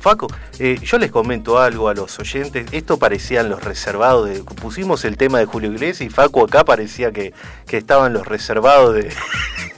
Faco, 0.00 0.26
eh, 0.58 0.78
yo 0.82 0.98
les 0.98 1.10
comento 1.10 1.58
algo 1.58 1.88
a 1.88 1.94
los 1.94 2.18
oyentes. 2.18 2.66
Esto 2.72 2.98
parecían 2.98 3.48
los 3.48 3.64
reservados 3.64 4.28
de. 4.28 4.42
Pusimos 4.42 5.04
el 5.06 5.16
tema 5.16 5.38
de 5.38 5.46
Julio 5.46 5.72
Iglesias 5.72 6.02
y 6.02 6.10
Faco 6.10 6.44
acá 6.44 6.62
parecía 6.64 7.10
que, 7.10 7.32
que 7.66 7.78
estaban 7.78 8.12
los 8.12 8.26
reservados 8.26 8.94
de. 8.94 9.10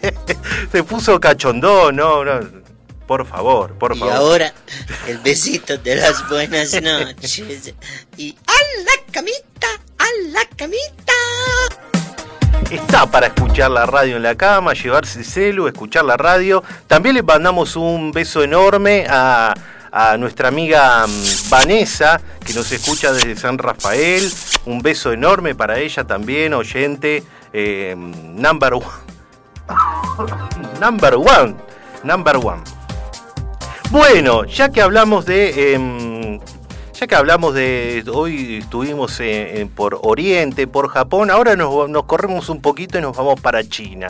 Se 0.72 0.82
puso 0.82 1.20
cachondón, 1.20 1.94
no, 1.94 2.24
no. 2.24 2.65
Por 3.06 3.24
favor, 3.26 3.72
por 3.74 3.94
Y 3.94 3.98
favor. 4.00 4.14
ahora, 4.14 4.52
el 5.06 5.18
besito 5.18 5.76
de 5.78 5.94
las 5.96 6.28
buenas 6.28 6.72
noches. 6.82 7.72
Y 8.16 8.36
a 8.46 8.52
la 8.84 9.12
camita, 9.12 9.68
a 9.98 10.06
la 10.30 10.44
camita. 10.56 11.12
Está 12.70 13.06
para 13.08 13.28
escuchar 13.28 13.70
la 13.70 13.86
radio 13.86 14.16
en 14.16 14.22
la 14.24 14.34
cama, 14.34 14.72
llevarse 14.74 15.20
el 15.20 15.24
celu, 15.24 15.68
escuchar 15.68 16.04
la 16.04 16.16
radio. 16.16 16.64
También 16.88 17.14
le 17.14 17.22
mandamos 17.22 17.76
un 17.76 18.10
beso 18.10 18.42
enorme 18.42 19.06
a, 19.08 19.54
a 19.92 20.16
nuestra 20.16 20.48
amiga 20.48 21.06
mm, 21.06 21.48
Vanessa, 21.48 22.20
que 22.44 22.52
nos 22.54 22.72
escucha 22.72 23.12
desde 23.12 23.36
San 23.36 23.56
Rafael. 23.58 24.28
Un 24.64 24.80
beso 24.82 25.12
enorme 25.12 25.54
para 25.54 25.78
ella 25.78 26.02
también, 26.04 26.54
oyente. 26.54 27.22
eh, 27.52 27.94
number 27.96 28.74
one. 28.74 28.84
number 30.80 31.14
one. 31.16 31.54
Number 32.02 32.36
one. 32.36 32.62
Bueno, 33.90 34.44
ya 34.44 34.68
que 34.70 34.80
hablamos 34.82 35.24
de... 35.26 35.74
em, 35.74 36.40
ya 36.98 37.06
que 37.06 37.14
hablamos 37.14 37.54
de... 37.54 38.04
Hoy 38.12 38.58
estuvimos 38.62 39.20
en- 39.20 39.56
en- 39.58 39.68
por 39.68 39.98
Oriente, 40.02 40.66
por 40.66 40.88
Japón, 40.88 41.30
ahora 41.30 41.56
nos, 41.56 41.88
nos 41.88 42.04
corremos 42.04 42.48
un 42.48 42.60
poquito 42.60 42.98
y 42.98 43.02
nos 43.02 43.16
vamos 43.16 43.40
para 43.40 43.62
China. 43.68 44.08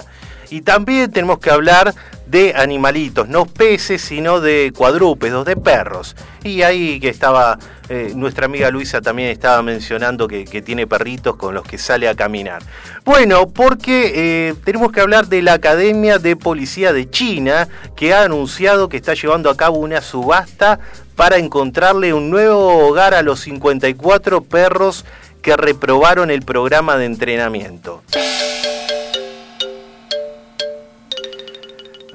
Y 0.50 0.60
también 0.60 1.10
tenemos 1.10 1.38
que 1.40 1.50
hablar 1.50 1.92
de 2.26 2.54
animalitos, 2.56 3.28
no 3.28 3.46
peces, 3.46 4.00
sino 4.02 4.40
de 4.40 4.72
cuadrúpedos, 4.76 5.44
de 5.44 5.56
perros. 5.56 6.14
Y 6.44 6.62
ahí 6.62 7.00
que 7.00 7.08
estaba, 7.08 7.58
eh, 7.88 8.12
nuestra 8.14 8.46
amiga 8.46 8.70
Luisa 8.70 9.00
también 9.00 9.28
estaba 9.28 9.62
mencionando 9.62 10.26
que, 10.26 10.44
tiene 10.62 10.86
perritos 10.86 11.36
con 11.36 11.54
los 11.54 11.64
que 11.64 11.78
sale 11.78 12.08
a 12.08 12.14
caminar. 12.14 12.62
Bueno, 13.04 13.48
porque 13.48 14.12
eh, 14.14 14.54
tenemos 14.64 14.90
que 14.90 15.00
hablar 15.00 15.28
de 15.28 15.42
la 15.42 15.52
Academia 15.54 16.18
de 16.18 16.34
Policía 16.34 16.92
de 16.92 17.08
China, 17.08 17.68
que 17.94 18.12
ha 18.14 18.24
anunciado 18.24 18.88
que 18.88 18.96
está 18.96 19.14
llevando 19.14 19.50
a 19.50 19.56
cabo 19.56 19.78
una 19.78 20.00
subasta 20.00 20.80
para 21.14 21.36
encontrarle 21.36 22.12
un 22.12 22.30
nuevo 22.30 22.86
hogar 22.86 23.14
a 23.14 23.22
los 23.22 23.40
54 23.40 24.42
perros 24.42 25.04
que 25.42 25.56
reprobaron 25.56 26.30
el 26.30 26.42
programa 26.42 26.96
de 26.96 27.04
entrenamiento. 27.04 28.02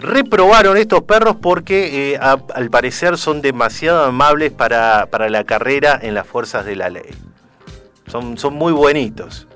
Reprobaron 0.02 0.78
estos 0.78 1.04
perros 1.04 1.36
porque 1.40 2.14
eh, 2.14 2.18
al 2.18 2.70
parecer 2.72 3.18
son 3.20 3.42
demasiado 3.42 4.04
amables 4.04 4.52
para, 4.52 5.06
para 5.06 5.30
la 5.30 5.44
carrera 5.44 6.00
en 6.02 6.16
las 6.16 6.26
fuerzas 6.26 6.66
de 6.66 6.76
la 6.76 6.90
ley. 6.90 7.12
Son, 8.08 8.36
son 8.38 8.56
muy 8.56 8.74
buenitos. 8.74 9.48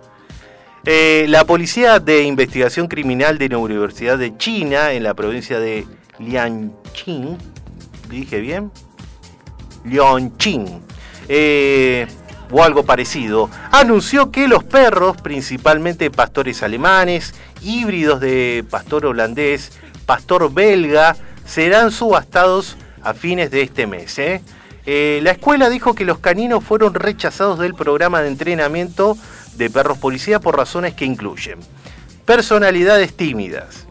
Eh, 0.85 1.25
la 1.29 1.45
Policía 1.45 1.99
de 1.99 2.21
Investigación 2.23 2.87
Criminal 2.87 3.39
de 3.39 3.49
la 3.49 3.57
Universidad 3.57 4.19
de 4.19 4.37
China, 4.37 4.91
en 4.91 5.01
la 5.01 5.15
provincia 5.15 5.59
de 5.59 5.87
Lianqing, 6.19 7.39
¿dije 8.07 8.39
bien? 8.39 8.71
Lianqing, 9.83 10.83
eh, 11.27 12.05
o 12.51 12.63
algo 12.63 12.85
parecido, 12.85 13.49
anunció 13.71 14.29
que 14.29 14.47
los 14.47 14.63
perros, 14.63 15.17
principalmente 15.17 16.11
pastores 16.11 16.61
alemanes, 16.61 17.33
híbridos 17.63 18.19
de 18.19 18.63
pastor 18.69 19.07
holandés, 19.07 19.71
pastor 20.05 20.53
belga, 20.53 21.15
serán 21.45 21.91
subastados 21.91 22.77
a 23.01 23.13
fines 23.13 23.51
de 23.51 23.61
este 23.61 23.87
mes. 23.87 24.17
¿eh? 24.19 24.41
Eh, 24.85 25.19
la 25.23 25.31
escuela 25.31 25.69
dijo 25.69 25.95
que 25.95 26.05
los 26.05 26.19
caninos 26.19 26.63
fueron 26.63 26.93
rechazados 26.93 27.59
del 27.59 27.73
programa 27.73 28.21
de 28.21 28.29
entrenamiento 28.29 29.17
de 29.55 29.69
perros 29.69 29.97
policía 29.97 30.39
por 30.39 30.57
razones 30.57 30.93
que 30.93 31.05
incluyen 31.05 31.59
personalidades 32.25 33.15
tímidas, 33.15 33.85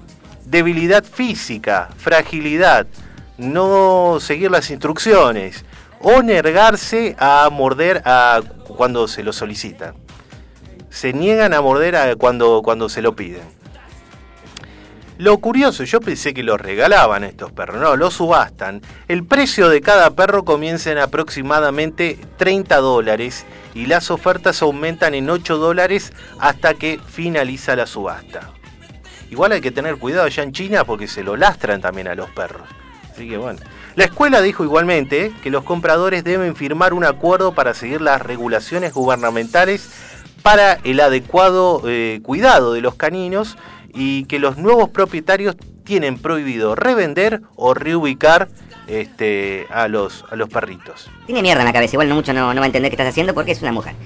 debilidad 0.45 1.05
física, 1.05 1.91
fragilidad, 1.97 2.87
no 3.39 4.19
seguir 4.21 4.51
las 4.51 4.71
instrucciones 4.71 5.65
o 6.01 6.23
negarse 6.23 7.17
a 7.19 7.49
morder 7.51 8.03
a 8.05 8.43
cuando 8.77 9.09
se 9.09 9.23
lo 9.23 9.33
solicitan. 9.33 9.95
Se 10.91 11.13
niegan 11.13 11.55
a 11.55 11.61
morder 11.61 12.17
cuando, 12.19 12.63
cuando 12.63 12.89
se 12.89 13.03
lo 13.03 13.17
piden. 13.17 13.43
Lo 15.17 15.39
curioso, 15.39 15.85
yo 15.85 16.01
pensé 16.01 16.35
que 16.35 16.43
los 16.43 16.61
regalaban 16.61 17.23
estos 17.23 17.53
perros, 17.53 17.81
no, 17.81 17.95
los 17.95 18.15
subastan. 18.15 18.83
El 19.07 19.25
precio 19.25 19.69
de 19.69 19.81
cada 19.81 20.11
perro 20.11 20.45
comienza 20.45 20.91
en 20.91 20.99
aproximadamente 20.99 22.19
30 22.37 22.77
dólares 22.79 23.47
y 23.75 23.87
las 23.87 24.11
ofertas 24.11 24.61
aumentan 24.63 25.15
en 25.15 25.31
8 25.31 25.57
dólares 25.57 26.13
hasta 26.41 26.75
que 26.75 26.99
finaliza 27.07 27.77
la 27.77 27.87
subasta. 27.87 28.51
Igual 29.31 29.53
hay 29.53 29.61
que 29.61 29.71
tener 29.71 29.99
cuidado 29.99 30.27
allá 30.27 30.43
en 30.43 30.53
China 30.53 30.85
porque 30.85 31.07
se 31.07 31.23
lo 31.23 31.37
lastran 31.37 31.81
también 31.81 32.09
a 32.09 32.17
los 32.17 32.31
perros. 32.31 32.67
Así 33.13 33.29
que 33.29 33.37
bueno. 33.37 33.61
La 33.95 34.07
escuela 34.07 34.43
dijo 34.43 34.65
igualmente 34.65 35.33
que 35.45 35.51
los 35.51 35.63
compradores 35.63 36.25
deben 36.25 36.57
firmar 36.57 36.93
un 36.93 37.05
acuerdo 37.05 37.55
para 37.55 37.73
seguir 37.75 38.01
las 38.01 38.21
regulaciones 38.21 38.93
gubernamentales 38.93 39.89
para 40.43 40.75
el 40.83 40.99
adecuado 40.99 41.81
eh, 41.87 42.19
cuidado 42.25 42.73
de 42.73 42.81
los 42.81 42.97
caninos 42.97 43.57
y 43.95 44.25
que 44.25 44.39
los 44.39 44.57
nuevos 44.59 44.91
propietarios 44.91 45.57
tienen 45.85 46.19
prohibido 46.19 46.75
revender 46.75 47.41
o 47.57 47.75
reubicar 47.75 48.49
este, 48.87 49.67
a, 49.71 49.89
los, 49.89 50.25
a 50.31 50.37
los 50.37 50.49
perritos. 50.49 51.11
Tiene 51.27 51.43
mierda 51.43 51.63
en 51.63 51.67
la 51.67 51.73
cabeza, 51.73 51.95
igual 51.95 52.09
no 52.09 52.15
mucho 52.17 52.33
no, 52.33 52.53
no 52.53 52.61
va 52.61 52.65
a 52.65 52.67
entender 52.67 52.91
qué 52.91 52.95
estás 52.97 53.09
haciendo 53.09 53.35
porque 53.35 53.53
es 53.53 53.63
una 53.63 53.73
mujer. 53.73 53.95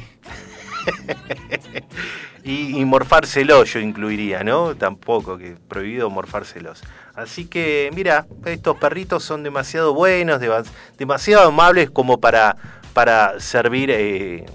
Y, 2.45 2.79
y 2.81 2.85
morfárselos 2.87 3.75
yo 3.75 3.81
incluiría, 3.81 4.43
¿no? 4.43 4.75
Tampoco, 4.75 5.37
que 5.37 5.57
prohibido 5.69 6.09
morfárselos. 6.09 6.83
Así 7.15 7.45
que, 7.47 7.91
mira, 7.95 8.27
estos 8.47 8.77
perritos 8.79 9.23
son 9.23 9.43
demasiado 9.43 9.93
buenos, 9.93 10.41
dema- 10.41 10.65
demasiado 10.97 11.49
amables 11.49 11.91
como 11.91 12.21
para, 12.21 12.57
para 12.95 13.39
servir 13.41 13.91
eh, 13.91 14.47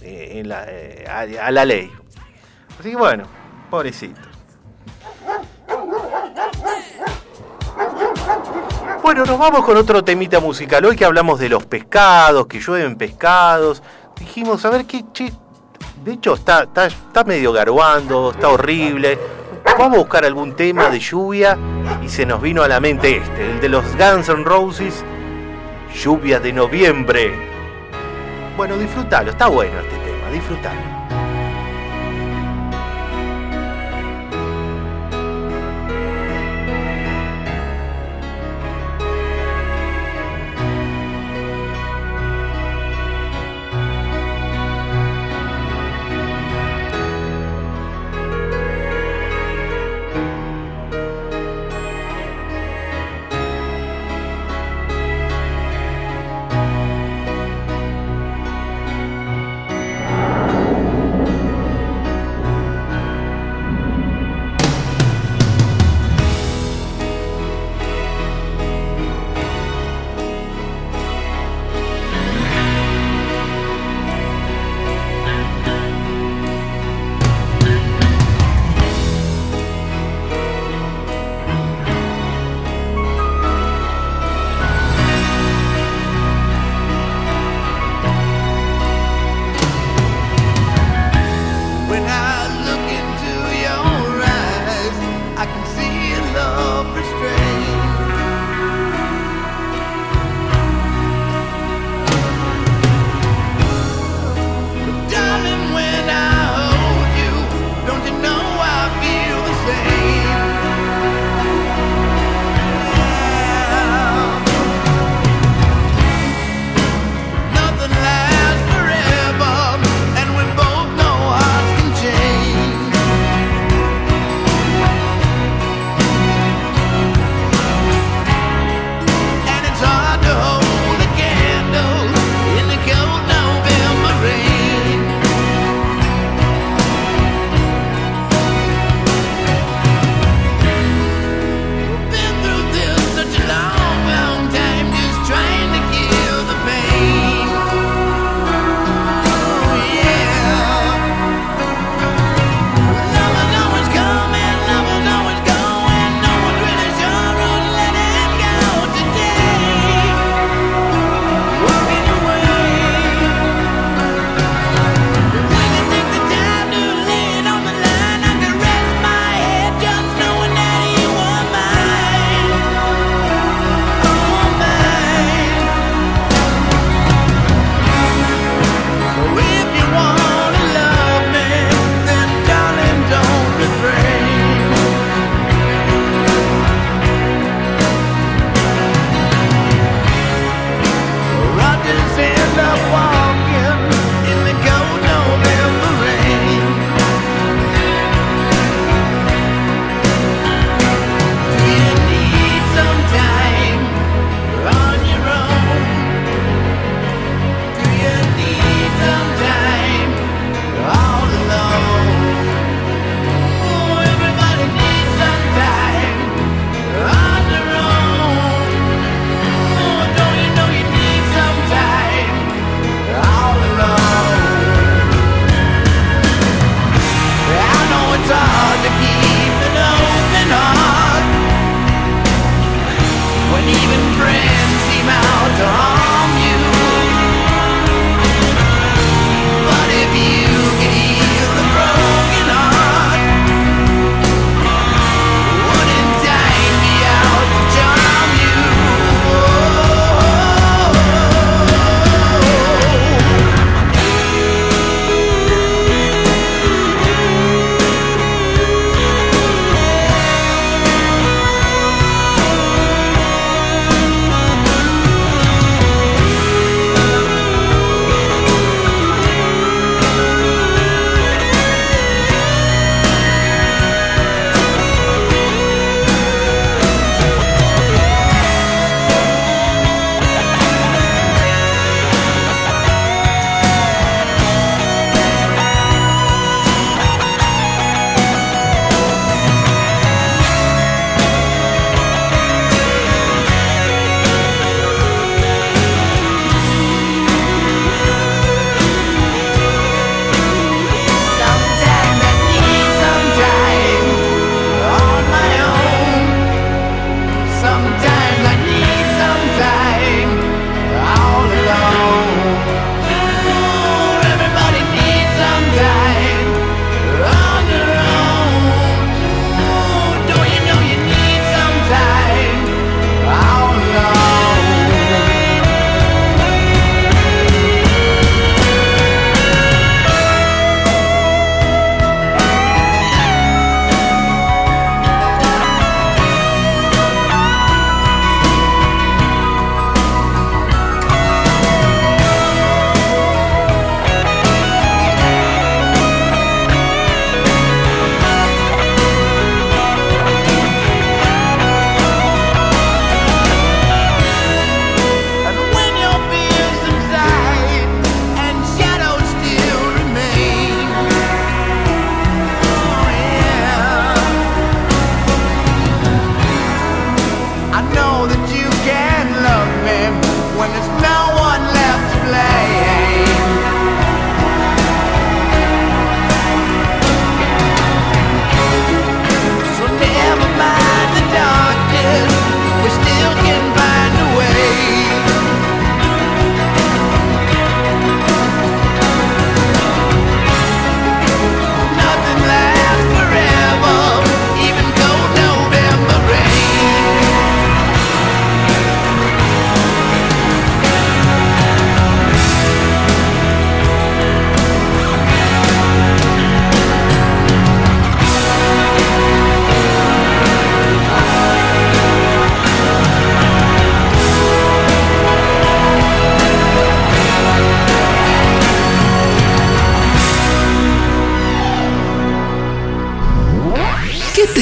eh, 0.00 0.32
en 0.36 0.48
la- 0.48 0.64
eh, 0.68 1.04
a, 1.06 1.46
a 1.48 1.50
la 1.50 1.64
ley. 1.66 1.90
Así 2.80 2.90
que 2.90 2.96
bueno, 2.96 3.24
pobrecito. 3.68 4.20
Bueno, 9.02 9.24
nos 9.24 9.38
vamos 9.38 9.64
con 9.64 9.76
otro 9.76 10.04
temita 10.04 10.40
musical. 10.40 10.84
Hoy 10.84 10.96
que 10.96 11.04
hablamos 11.04 11.40
de 11.40 11.48
los 11.48 11.64
pescados, 11.64 12.46
que 12.46 12.60
llueven 12.60 12.96
pescados. 12.96 13.82
Dijimos, 14.18 14.64
a 14.64 14.70
ver 14.70 14.84
qué, 14.84 15.04
che, 15.12 15.32
de 16.04 16.12
hecho 16.12 16.34
está, 16.34 16.64
está, 16.64 16.86
está 16.86 17.24
medio 17.24 17.52
garguando, 17.52 18.32
está 18.32 18.48
horrible. 18.48 19.18
Vamos 19.78 19.96
a 19.96 20.00
buscar 20.00 20.24
algún 20.24 20.56
tema 20.56 20.88
de 20.88 20.98
lluvia 20.98 21.56
y 22.02 22.08
se 22.08 22.26
nos 22.26 22.42
vino 22.42 22.62
a 22.62 22.68
la 22.68 22.80
mente 22.80 23.16
este, 23.18 23.52
el 23.52 23.60
de 23.60 23.68
los 23.68 23.84
Guns 23.96 24.28
N' 24.28 24.44
Roses, 24.44 25.04
Lluvia 25.94 26.40
de 26.40 26.52
Noviembre. 26.52 27.32
Bueno, 28.56 28.76
disfrútalo, 28.76 29.30
está 29.30 29.46
bueno 29.46 29.78
este 29.78 29.96
tema, 29.98 30.30
disfrútalo. 30.30 30.97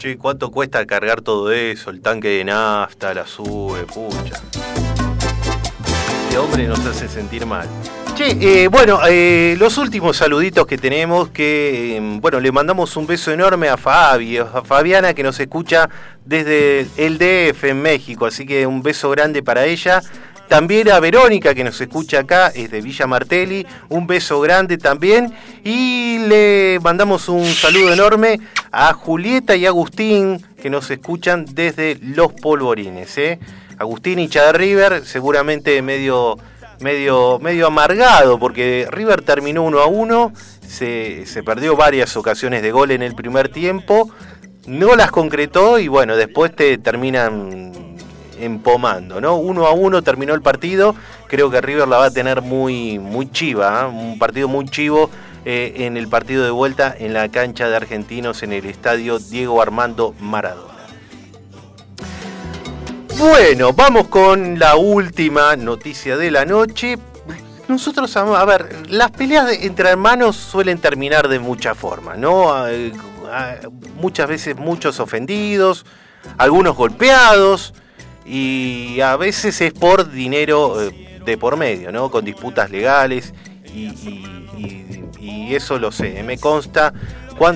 Che, 0.00 0.16
¿cuánto 0.16 0.50
cuesta 0.50 0.86
cargar 0.86 1.20
todo 1.20 1.52
eso? 1.52 1.90
El 1.90 2.00
tanque 2.00 2.28
de 2.28 2.44
nafta, 2.44 3.12
la 3.12 3.26
sube, 3.26 3.84
pucha. 3.84 4.40
Este 6.22 6.38
hombre 6.38 6.66
nos 6.66 6.82
hace 6.86 7.06
sentir 7.06 7.44
mal. 7.44 7.68
Che, 8.14 8.30
eh, 8.40 8.68
bueno, 8.68 9.00
eh, 9.06 9.56
los 9.58 9.76
últimos 9.76 10.16
saluditos 10.16 10.66
que 10.66 10.78
tenemos, 10.78 11.28
que, 11.28 11.98
eh, 11.98 12.00
bueno, 12.18 12.40
le 12.40 12.50
mandamos 12.50 12.96
un 12.96 13.06
beso 13.06 13.30
enorme 13.30 13.68
a 13.68 13.76
Fabi, 13.76 14.38
a 14.38 14.62
Fabiana 14.64 15.12
que 15.12 15.22
nos 15.22 15.38
escucha 15.38 15.90
desde 16.24 16.86
el 16.96 17.18
DF 17.18 17.64
en 17.64 17.82
México, 17.82 18.24
así 18.24 18.46
que 18.46 18.66
un 18.66 18.82
beso 18.82 19.10
grande 19.10 19.42
para 19.42 19.66
ella. 19.66 20.00
También 20.50 20.90
a 20.90 20.98
Verónica 20.98 21.54
que 21.54 21.62
nos 21.62 21.80
escucha 21.80 22.18
acá, 22.18 22.48
es 22.48 22.72
de 22.72 22.80
Villa 22.80 23.06
Martelli, 23.06 23.64
un 23.88 24.08
beso 24.08 24.40
grande 24.40 24.78
también. 24.78 25.32
Y 25.62 26.18
le 26.26 26.80
mandamos 26.82 27.28
un 27.28 27.46
saludo 27.46 27.92
enorme 27.92 28.40
a 28.72 28.92
Julieta 28.92 29.54
y 29.54 29.66
Agustín 29.66 30.44
que 30.60 30.68
nos 30.68 30.90
escuchan 30.90 31.44
desde 31.52 32.00
Los 32.02 32.32
Polvorines. 32.32 33.16
¿eh? 33.16 33.38
Agustín 33.78 34.18
hincha 34.18 34.46
de 34.46 34.52
River, 34.54 35.06
seguramente 35.06 35.80
medio, 35.82 36.36
medio, 36.80 37.38
medio 37.38 37.68
amargado 37.68 38.40
porque 38.40 38.88
River 38.90 39.22
terminó 39.22 39.62
1 39.62 39.78
a 39.78 39.86
1, 39.86 40.32
se, 40.66 41.26
se 41.26 41.44
perdió 41.44 41.76
varias 41.76 42.16
ocasiones 42.16 42.62
de 42.62 42.72
gol 42.72 42.90
en 42.90 43.02
el 43.02 43.14
primer 43.14 43.50
tiempo, 43.50 44.10
no 44.66 44.96
las 44.96 45.12
concretó 45.12 45.78
y 45.78 45.86
bueno, 45.86 46.16
después 46.16 46.56
te 46.56 46.76
terminan 46.78 47.89
empomando, 48.40 49.20
¿no? 49.20 49.36
Uno 49.36 49.66
a 49.66 49.72
uno 49.72 50.02
terminó 50.02 50.34
el 50.34 50.42
partido. 50.42 50.94
Creo 51.26 51.50
que 51.50 51.60
River 51.60 51.88
la 51.88 51.98
va 51.98 52.04
a 52.06 52.10
tener 52.10 52.42
muy, 52.42 52.98
muy 52.98 53.30
chiva, 53.30 53.82
¿eh? 53.82 53.86
un 53.86 54.18
partido 54.18 54.48
muy 54.48 54.66
chivo 54.66 55.10
eh, 55.44 55.74
en 55.78 55.96
el 55.96 56.08
partido 56.08 56.44
de 56.44 56.50
vuelta 56.50 56.94
en 56.98 57.14
la 57.14 57.28
cancha 57.30 57.68
de 57.68 57.76
Argentinos 57.76 58.42
en 58.42 58.52
el 58.52 58.66
estadio 58.66 59.18
Diego 59.18 59.62
Armando 59.62 60.14
Maradona. 60.20 60.70
Bueno, 63.18 63.72
vamos 63.72 64.08
con 64.08 64.58
la 64.58 64.76
última 64.76 65.54
noticia 65.56 66.16
de 66.16 66.30
la 66.30 66.44
noche. 66.44 66.98
Nosotros, 67.68 68.16
a 68.16 68.44
ver, 68.44 68.90
las 68.90 69.10
peleas 69.10 69.52
entre 69.52 69.90
hermanos 69.90 70.36
suelen 70.36 70.78
terminar 70.78 71.28
de 71.28 71.38
muchas 71.38 71.76
formas, 71.76 72.18
¿no? 72.18 72.52
Muchas 73.96 74.28
veces 74.28 74.56
muchos 74.56 75.00
ofendidos, 75.00 75.86
algunos 76.36 76.76
golpeados 76.76 77.74
y 78.24 79.00
a 79.00 79.16
veces 79.16 79.60
es 79.60 79.72
por 79.72 80.10
dinero, 80.10 80.82
eh, 80.82 81.20
de 81.24 81.38
por 81.38 81.56
medio, 81.56 81.92
¿no? 81.92 82.10
Con 82.10 82.24
disputas 82.24 82.70
legales 82.70 83.32
y, 83.74 83.88
eso 85.50 85.80
lo 85.80 85.90
sé, 85.90 86.22
me 86.22 86.38
consta. 86.38 86.92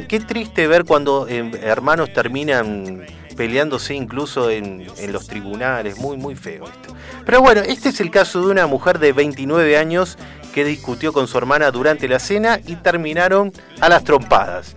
Qué 0.09 0.19
triste 0.19 0.67
ver 0.67 0.85
cuando 0.85 1.29
eh, 1.29 1.49
hermanos 1.63 2.13
terminan 2.13 3.07
peleándose 3.37 3.95
incluso 3.95 4.51
en, 4.51 4.85
los 5.09 5.29
tribunales, 5.29 5.99
muy, 5.99 6.17
muy 6.17 6.35
feo 6.35 6.65
esto. 6.65 6.95
Pero 7.25 7.41
bueno, 7.41 7.61
este 7.61 7.91
es 7.91 8.01
el 8.01 8.11
caso 8.11 8.45
de 8.45 8.51
una 8.51 8.67
mujer 8.67 8.99
de 8.99 9.13
29 9.13 9.77
años 9.77 10.19
que 10.53 10.65
discutió 10.65 11.13
con 11.13 11.29
su 11.29 11.39
hermana 11.39 11.71
durante 11.71 12.09
la 12.09 12.19
cena 12.19 12.59
y 12.67 12.75
terminaron 12.77 13.53
a 13.81 13.89
las 13.89 14.03
trompadas 14.03 14.77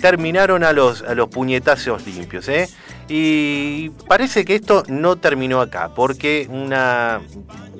terminaron 0.00 0.64
a 0.64 0.72
los 0.72 1.02
puñetazos 1.30 2.06
limpios. 2.06 2.48
¿eh? 2.48 2.68
Y 3.08 3.90
parece 4.06 4.44
que 4.44 4.54
esto 4.56 4.82
no 4.88 5.16
terminó 5.16 5.60
acá, 5.60 5.90
porque 5.94 6.46
una, 6.50 7.20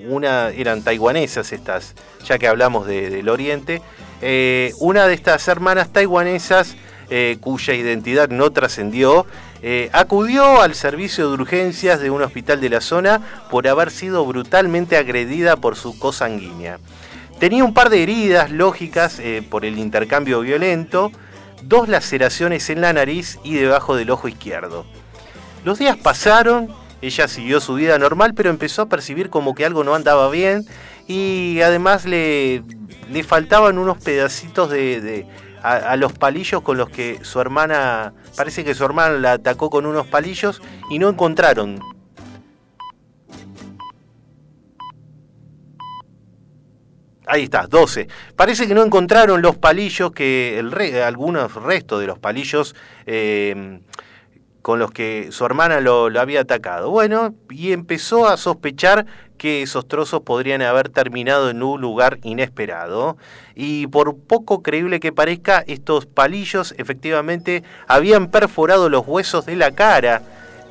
una 0.08 0.48
eran 0.50 0.82
taiwanesas 0.82 1.52
estas, 1.52 1.94
ya 2.24 2.38
que 2.38 2.48
hablamos 2.48 2.86
de- 2.86 3.10
del 3.10 3.28
Oriente. 3.28 3.82
eh, 4.20 4.72
una 4.80 5.06
de 5.06 5.14
estas 5.14 5.46
hermanas 5.46 5.92
taiwanesas, 5.92 6.74
eh, 7.08 7.36
cuya 7.40 7.74
identidad 7.74 8.28
no 8.30 8.50
trascendió, 8.50 9.26
eh, 9.62 9.90
acudió 9.92 10.60
al 10.60 10.74
servicio 10.74 11.28
de 11.28 11.34
urgencias 11.34 12.00
de 12.00 12.10
un 12.10 12.22
hospital 12.22 12.60
de 12.60 12.68
la 12.68 12.80
zona 12.80 13.20
por 13.48 13.68
haber 13.68 13.92
sido 13.92 14.24
brutalmente 14.26 14.96
agredida 14.96 15.54
por 15.56 15.76
su 15.76 15.96
cosanguínea. 16.00 16.80
Tenía 17.38 17.62
un 17.64 17.74
par 17.74 17.90
de 17.90 18.02
heridas 18.02 18.50
lógicas 18.50 19.20
por 19.50 19.64
el 19.64 19.78
intercambio 19.78 20.40
violento, 20.40 21.12
dos 21.62 21.88
laceraciones 21.88 22.68
en 22.70 22.80
la 22.80 22.92
nariz 22.92 23.38
y 23.44 23.54
debajo 23.54 23.94
del 23.94 24.10
ojo 24.10 24.26
izquierdo. 24.26 24.84
Los 25.64 25.78
días 25.78 25.96
pasaron, 25.96 26.68
ella 27.02 27.28
siguió 27.28 27.60
su 27.60 27.74
vida 27.74 27.98
normal, 27.98 28.34
pero 28.34 28.50
empezó 28.50 28.82
a 28.82 28.86
percibir 28.86 29.28
como 29.30 29.54
que 29.54 29.64
algo 29.64 29.84
no 29.84 29.94
andaba 29.94 30.30
bien 30.30 30.64
y 31.06 31.60
además 31.62 32.04
le, 32.04 32.62
le 33.10 33.22
faltaban 33.22 33.78
unos 33.78 33.98
pedacitos 33.98 34.70
de, 34.70 35.26
a, 35.62 35.96
los 35.96 36.12
palillos 36.12 36.62
con 36.62 36.76
los 36.76 36.88
que 36.90 37.18
su 37.22 37.40
hermana, 37.40 38.12
parece 38.36 38.64
que 38.64 38.74
su 38.74 38.84
hermana 38.84 39.18
la 39.18 39.32
atacó 39.32 39.70
con 39.70 39.86
unos 39.86 40.06
palillos 40.06 40.62
y 40.90 40.98
no 40.98 41.08
encontraron. 41.08 41.80
Ahí 47.26 47.42
está, 47.42 47.66
12. 47.66 48.08
Parece 48.36 48.66
que 48.66 48.74
no 48.74 48.82
encontraron 48.82 49.42
los 49.42 49.56
palillos 49.56 50.12
que 50.12 50.62
algunos 51.04 51.54
restos 51.56 52.00
de 52.00 52.06
los 52.06 52.18
palillos 52.18 52.74
eh, 53.04 53.80
con 54.68 54.78
los 54.78 54.90
que 54.90 55.28
su 55.30 55.46
hermana 55.46 55.80
lo, 55.80 56.10
había 56.20 56.42
atacado. 56.42 56.90
Bueno, 56.90 57.34
y 57.48 57.72
empezó 57.72 58.28
a 58.28 58.36
sospechar 58.36 59.06
que 59.38 59.62
esos 59.62 59.88
trozos 59.88 60.20
podrían 60.20 60.60
haber 60.60 60.90
terminado 60.90 61.48
en 61.48 61.62
un 61.62 61.80
lugar 61.80 62.18
inesperado. 62.22 63.16
Y 63.54 63.86
por 63.86 64.14
poco 64.18 64.62
creíble 64.62 65.00
que 65.00 65.10
parezca, 65.10 65.64
estos 65.66 66.04
palillos 66.04 66.74
efectivamente 66.76 67.62
habían 67.86 68.30
perforado 68.30 68.90
los 68.90 69.06
huesos 69.06 69.46
de 69.46 69.56
la 69.56 69.70
cara, 69.70 70.20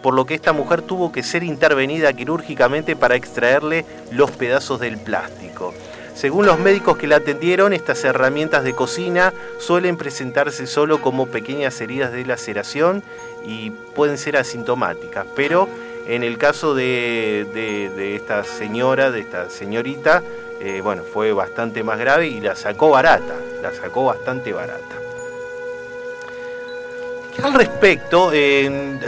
por 0.04 0.14
lo 0.14 0.28
que 0.28 0.36
esta 0.36 0.54
mujer 0.54 0.84
tuvo 0.84 1.12
que 1.12 1.24
ser 1.24 1.42
intervenida 1.42 2.14
quirúrgicamente 2.14 2.96
para 2.96 3.16
extraerle 3.16 3.84
los 4.12 4.30
pedazos 4.30 4.80
del 4.80 5.00
plástico. 5.00 5.74
Según 6.18 6.48
los 6.48 6.58
médicos 6.58 6.98
que 6.98 7.06
la 7.06 7.18
atendieron, 7.18 7.74
estas 7.74 8.04
herramientas 8.04 8.64
de 8.64 8.74
cocina 8.74 9.34
suelen 9.60 9.98
presentarse 9.98 10.66
solo 10.66 11.00
como 11.00 11.28
pequeñas 11.28 11.80
heridas 11.80 12.12
de 12.12 12.26
laceración 12.26 13.04
y 13.46 13.70
pueden 13.70 14.18
ser 14.18 14.36
asintomáticas, 14.36 15.28
pero 15.36 15.70
en 16.08 16.24
el 16.24 16.40
caso 16.40 16.74
de, 16.74 17.46
de- 17.54 18.16
esta 18.16 18.44
señora, 18.44 19.12
de 19.12 19.20
esta 19.20 19.52
señorita, 19.52 20.24
eh, 20.60 20.82
bueno, 20.84 21.04
fue 21.04 21.34
bastante 21.34 21.84
más 21.84 22.00
grave 22.00 22.28
y 22.30 22.42
la 22.42 22.56
sacó 22.56 22.90
barata, 22.90 23.36
la 23.62 23.72
sacó 23.72 24.06
bastante 24.06 24.54
barata. 24.54 24.96
Al 27.44 27.54
respecto, 27.54 28.32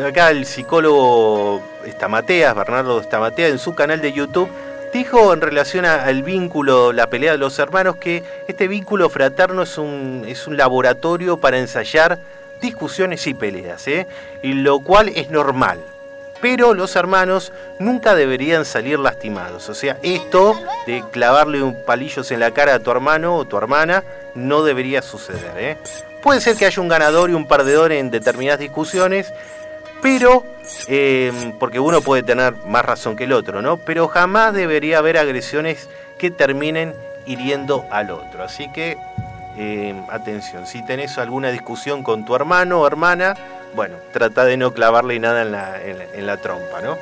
acá 0.08 0.30
el 0.30 0.46
psicólogo 0.46 1.64
Estamateas, 1.84 2.56
Bernardo 2.56 3.02
Estamatea, 3.02 3.48
en 3.48 3.58
su 3.58 3.74
canal 3.74 4.00
de 4.00 4.14
YouTube, 4.14 4.48
dijo 4.94 5.34
en 5.34 5.42
relación 5.42 5.86
al 5.86 6.24
vínculo, 6.24 6.94
la 6.94 7.08
pelea 7.08 7.34
de 7.34 7.38
los 7.38 7.60
hermanos, 7.60 7.98
que 7.98 8.24
este 8.48 8.68
vínculo 8.68 9.10
fraterno 9.10 9.64
es 9.64 9.78
un, 9.78 10.24
es 10.28 10.48
un 10.48 10.58
laboratorio 10.58 11.38
para 11.38 11.60
ensayar 11.60 12.20
discusiones 12.62 13.26
y 13.28 13.34
peleas, 13.34 13.88
¿eh? 13.88 14.08
y 14.42 14.54
lo 14.54 14.80
cual 14.80 15.10
es 15.10 15.30
normal. 15.30 15.80
Pero 16.42 16.74
los 16.74 16.96
hermanos 16.96 17.52
nunca 17.80 18.16
deberían 18.16 18.64
salir 18.64 18.98
lastimados. 18.98 19.68
O 19.68 19.74
sea, 19.74 19.98
esto 20.04 20.58
de 20.88 21.04
clavarle 21.12 21.62
un 21.62 21.84
palillos 21.84 22.32
en 22.32 22.40
la 22.40 22.52
cara 22.52 22.76
a 22.76 22.80
tu 22.80 22.92
hermano 22.92 23.36
o 23.36 23.46
tu 23.46 23.58
hermana 23.58 24.04
no 24.36 24.64
debería 24.64 25.02
suceder. 25.02 25.52
¿eh? 25.58 25.78
Puede 26.24 26.40
ser 26.40 26.56
que 26.56 26.66
haya 26.66 26.82
un 26.82 26.88
ganador 26.88 27.30
y 27.30 27.34
un 27.34 27.48
perdedor 27.48 27.92
en 27.92 28.10
determinadas 28.10 28.60
discusiones, 28.60 29.34
pero 30.02 30.44
eh, 30.88 31.54
porque 31.60 31.80
uno 31.80 32.02
puede 32.02 32.24
tener 32.24 32.56
más 32.66 32.86
razón 32.86 33.16
que 33.16 33.26
el 33.26 33.34
otro, 33.34 33.62
¿no? 33.62 33.78
Pero 33.78 34.08
jamás 34.08 34.54
debería 34.54 35.00
haber 35.00 35.18
agresiones 35.18 35.90
que 36.18 36.32
terminen 36.32 36.94
hiriendo 37.26 37.86
al 37.92 38.12
otro. 38.12 38.44
Así 38.44 38.72
que 38.72 38.98
eh, 39.58 39.96
atención, 40.10 40.66
si 40.66 40.86
tenés 40.86 41.18
alguna 41.18 41.52
discusión 41.52 42.04
con 42.04 42.26
tu 42.26 42.36
hermano 42.36 42.82
o 42.82 42.88
hermana, 42.88 43.36
bueno, 43.76 43.96
trata 44.12 44.46
de 44.46 44.58
no 44.58 44.74
clavarle 44.74 45.20
nada 45.20 45.44
en 45.84 46.26
la 46.26 46.38
trompa, 46.38 46.82
¿no? 46.82 46.98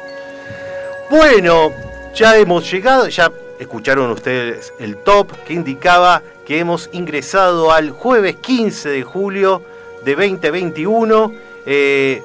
Bueno, 1.10 1.72
ya 2.14 2.36
hemos 2.36 2.70
llegado, 2.70 3.08
ya 3.08 3.32
escucharon 3.60 4.12
ustedes 4.12 4.74
el 4.80 4.98
top 4.98 5.32
que 5.46 5.54
indicaba 5.54 6.22
que 6.46 6.60
hemos 6.60 6.90
ingresado 6.92 7.72
al 7.72 7.92
jueves 7.92 8.36
15 8.38 8.90
de 8.90 9.04
julio 9.04 9.62
de 10.04 10.16
2021. 10.16 11.34
Eh, 11.66 12.24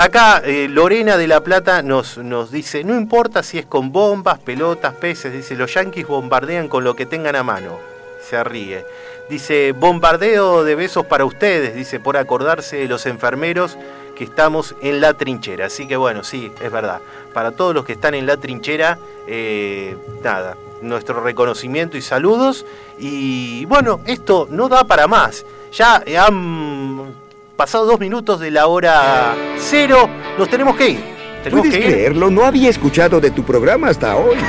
acá 0.00 0.40
eh, 0.44 0.66
Lorena 0.68 1.18
de 1.18 1.26
la 1.26 1.42
Plata 1.42 1.82
nos, 1.82 2.16
nos 2.16 2.50
dice, 2.50 2.84
no 2.84 2.96
importa 2.96 3.42
si 3.42 3.58
es 3.58 3.66
con 3.66 3.92
bombas, 3.92 4.38
pelotas, 4.38 4.94
peces, 4.94 5.32
dice, 5.32 5.54
los 5.56 5.74
yanquis 5.74 6.06
bombardean 6.06 6.68
con 6.68 6.84
lo 6.84 6.96
que 6.96 7.04
tengan 7.04 7.36
a 7.36 7.42
mano. 7.42 7.78
Se 8.22 8.42
ríe. 8.42 8.84
Dice, 9.28 9.72
bombardeo 9.72 10.64
de 10.64 10.74
besos 10.74 11.04
para 11.04 11.24
ustedes, 11.24 11.74
dice, 11.74 12.00
por 12.00 12.16
acordarse 12.16 12.78
de 12.78 12.88
los 12.88 13.04
enfermeros 13.04 13.76
que 14.16 14.24
estamos 14.24 14.74
en 14.80 15.00
la 15.00 15.14
trinchera. 15.14 15.66
Así 15.66 15.86
que 15.86 15.96
bueno, 15.96 16.24
sí, 16.24 16.50
es 16.62 16.72
verdad. 16.72 17.00
Para 17.34 17.52
todos 17.52 17.74
los 17.74 17.84
que 17.84 17.92
están 17.92 18.14
en 18.14 18.26
la 18.26 18.38
trinchera, 18.38 18.98
eh, 19.26 19.96
nada, 20.22 20.56
nuestro 20.80 21.20
reconocimiento 21.22 21.98
y 21.98 22.02
saludos. 22.02 22.64
Y 22.98 23.66
bueno, 23.66 24.00
esto 24.06 24.48
no 24.50 24.68
da 24.68 24.84
para 24.84 25.06
más. 25.06 25.44
Ya 25.72 26.02
han 26.26 27.19
pasado 27.60 27.84
dos 27.84 28.00
minutos 28.00 28.40
de 28.40 28.50
la 28.50 28.68
hora 28.68 29.34
cero, 29.58 30.08
nos 30.38 30.48
tenemos 30.48 30.74
que 30.76 30.88
ir. 30.88 31.04
Tenemos 31.44 31.66
¿Puedes 31.66 31.78
que 31.78 31.86
ir. 31.86 31.92
creerlo? 31.94 32.30
No 32.30 32.46
había 32.46 32.70
escuchado 32.70 33.20
de 33.20 33.30
tu 33.32 33.44
programa 33.44 33.88
hasta 33.88 34.16
hoy. 34.16 34.38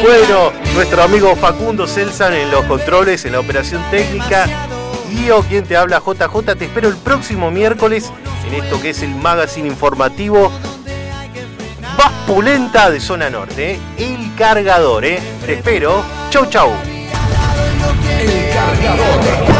Bueno, 0.00 0.50
nuestro 0.74 1.02
amigo 1.02 1.36
Facundo 1.36 1.86
Celsan 1.86 2.32
en 2.32 2.50
los 2.50 2.64
controles, 2.64 3.26
en 3.26 3.32
la 3.32 3.40
operación 3.40 3.82
técnica. 3.90 4.46
Y 5.10 5.26
yo, 5.26 5.42
quien 5.42 5.66
te 5.66 5.76
habla, 5.76 6.00
JJ, 6.00 6.56
te 6.56 6.64
espero 6.64 6.88
el 6.88 6.96
próximo 6.96 7.50
miércoles 7.50 8.10
en 8.48 8.54
esto 8.54 8.80
que 8.80 8.90
es 8.90 9.02
el 9.02 9.14
magazine 9.14 9.68
informativo 9.68 10.50
más 11.98 12.12
pulenta 12.26 12.90
de 12.90 12.98
zona 12.98 13.28
norte, 13.28 13.72
¿eh? 13.72 13.78
El 13.98 14.34
Cargador, 14.36 15.04
¿eh? 15.04 15.20
Te 15.44 15.52
espero. 15.52 16.02
Chau, 16.30 16.46
chau. 16.46 16.70
El 18.18 18.54
cargador. 18.54 19.59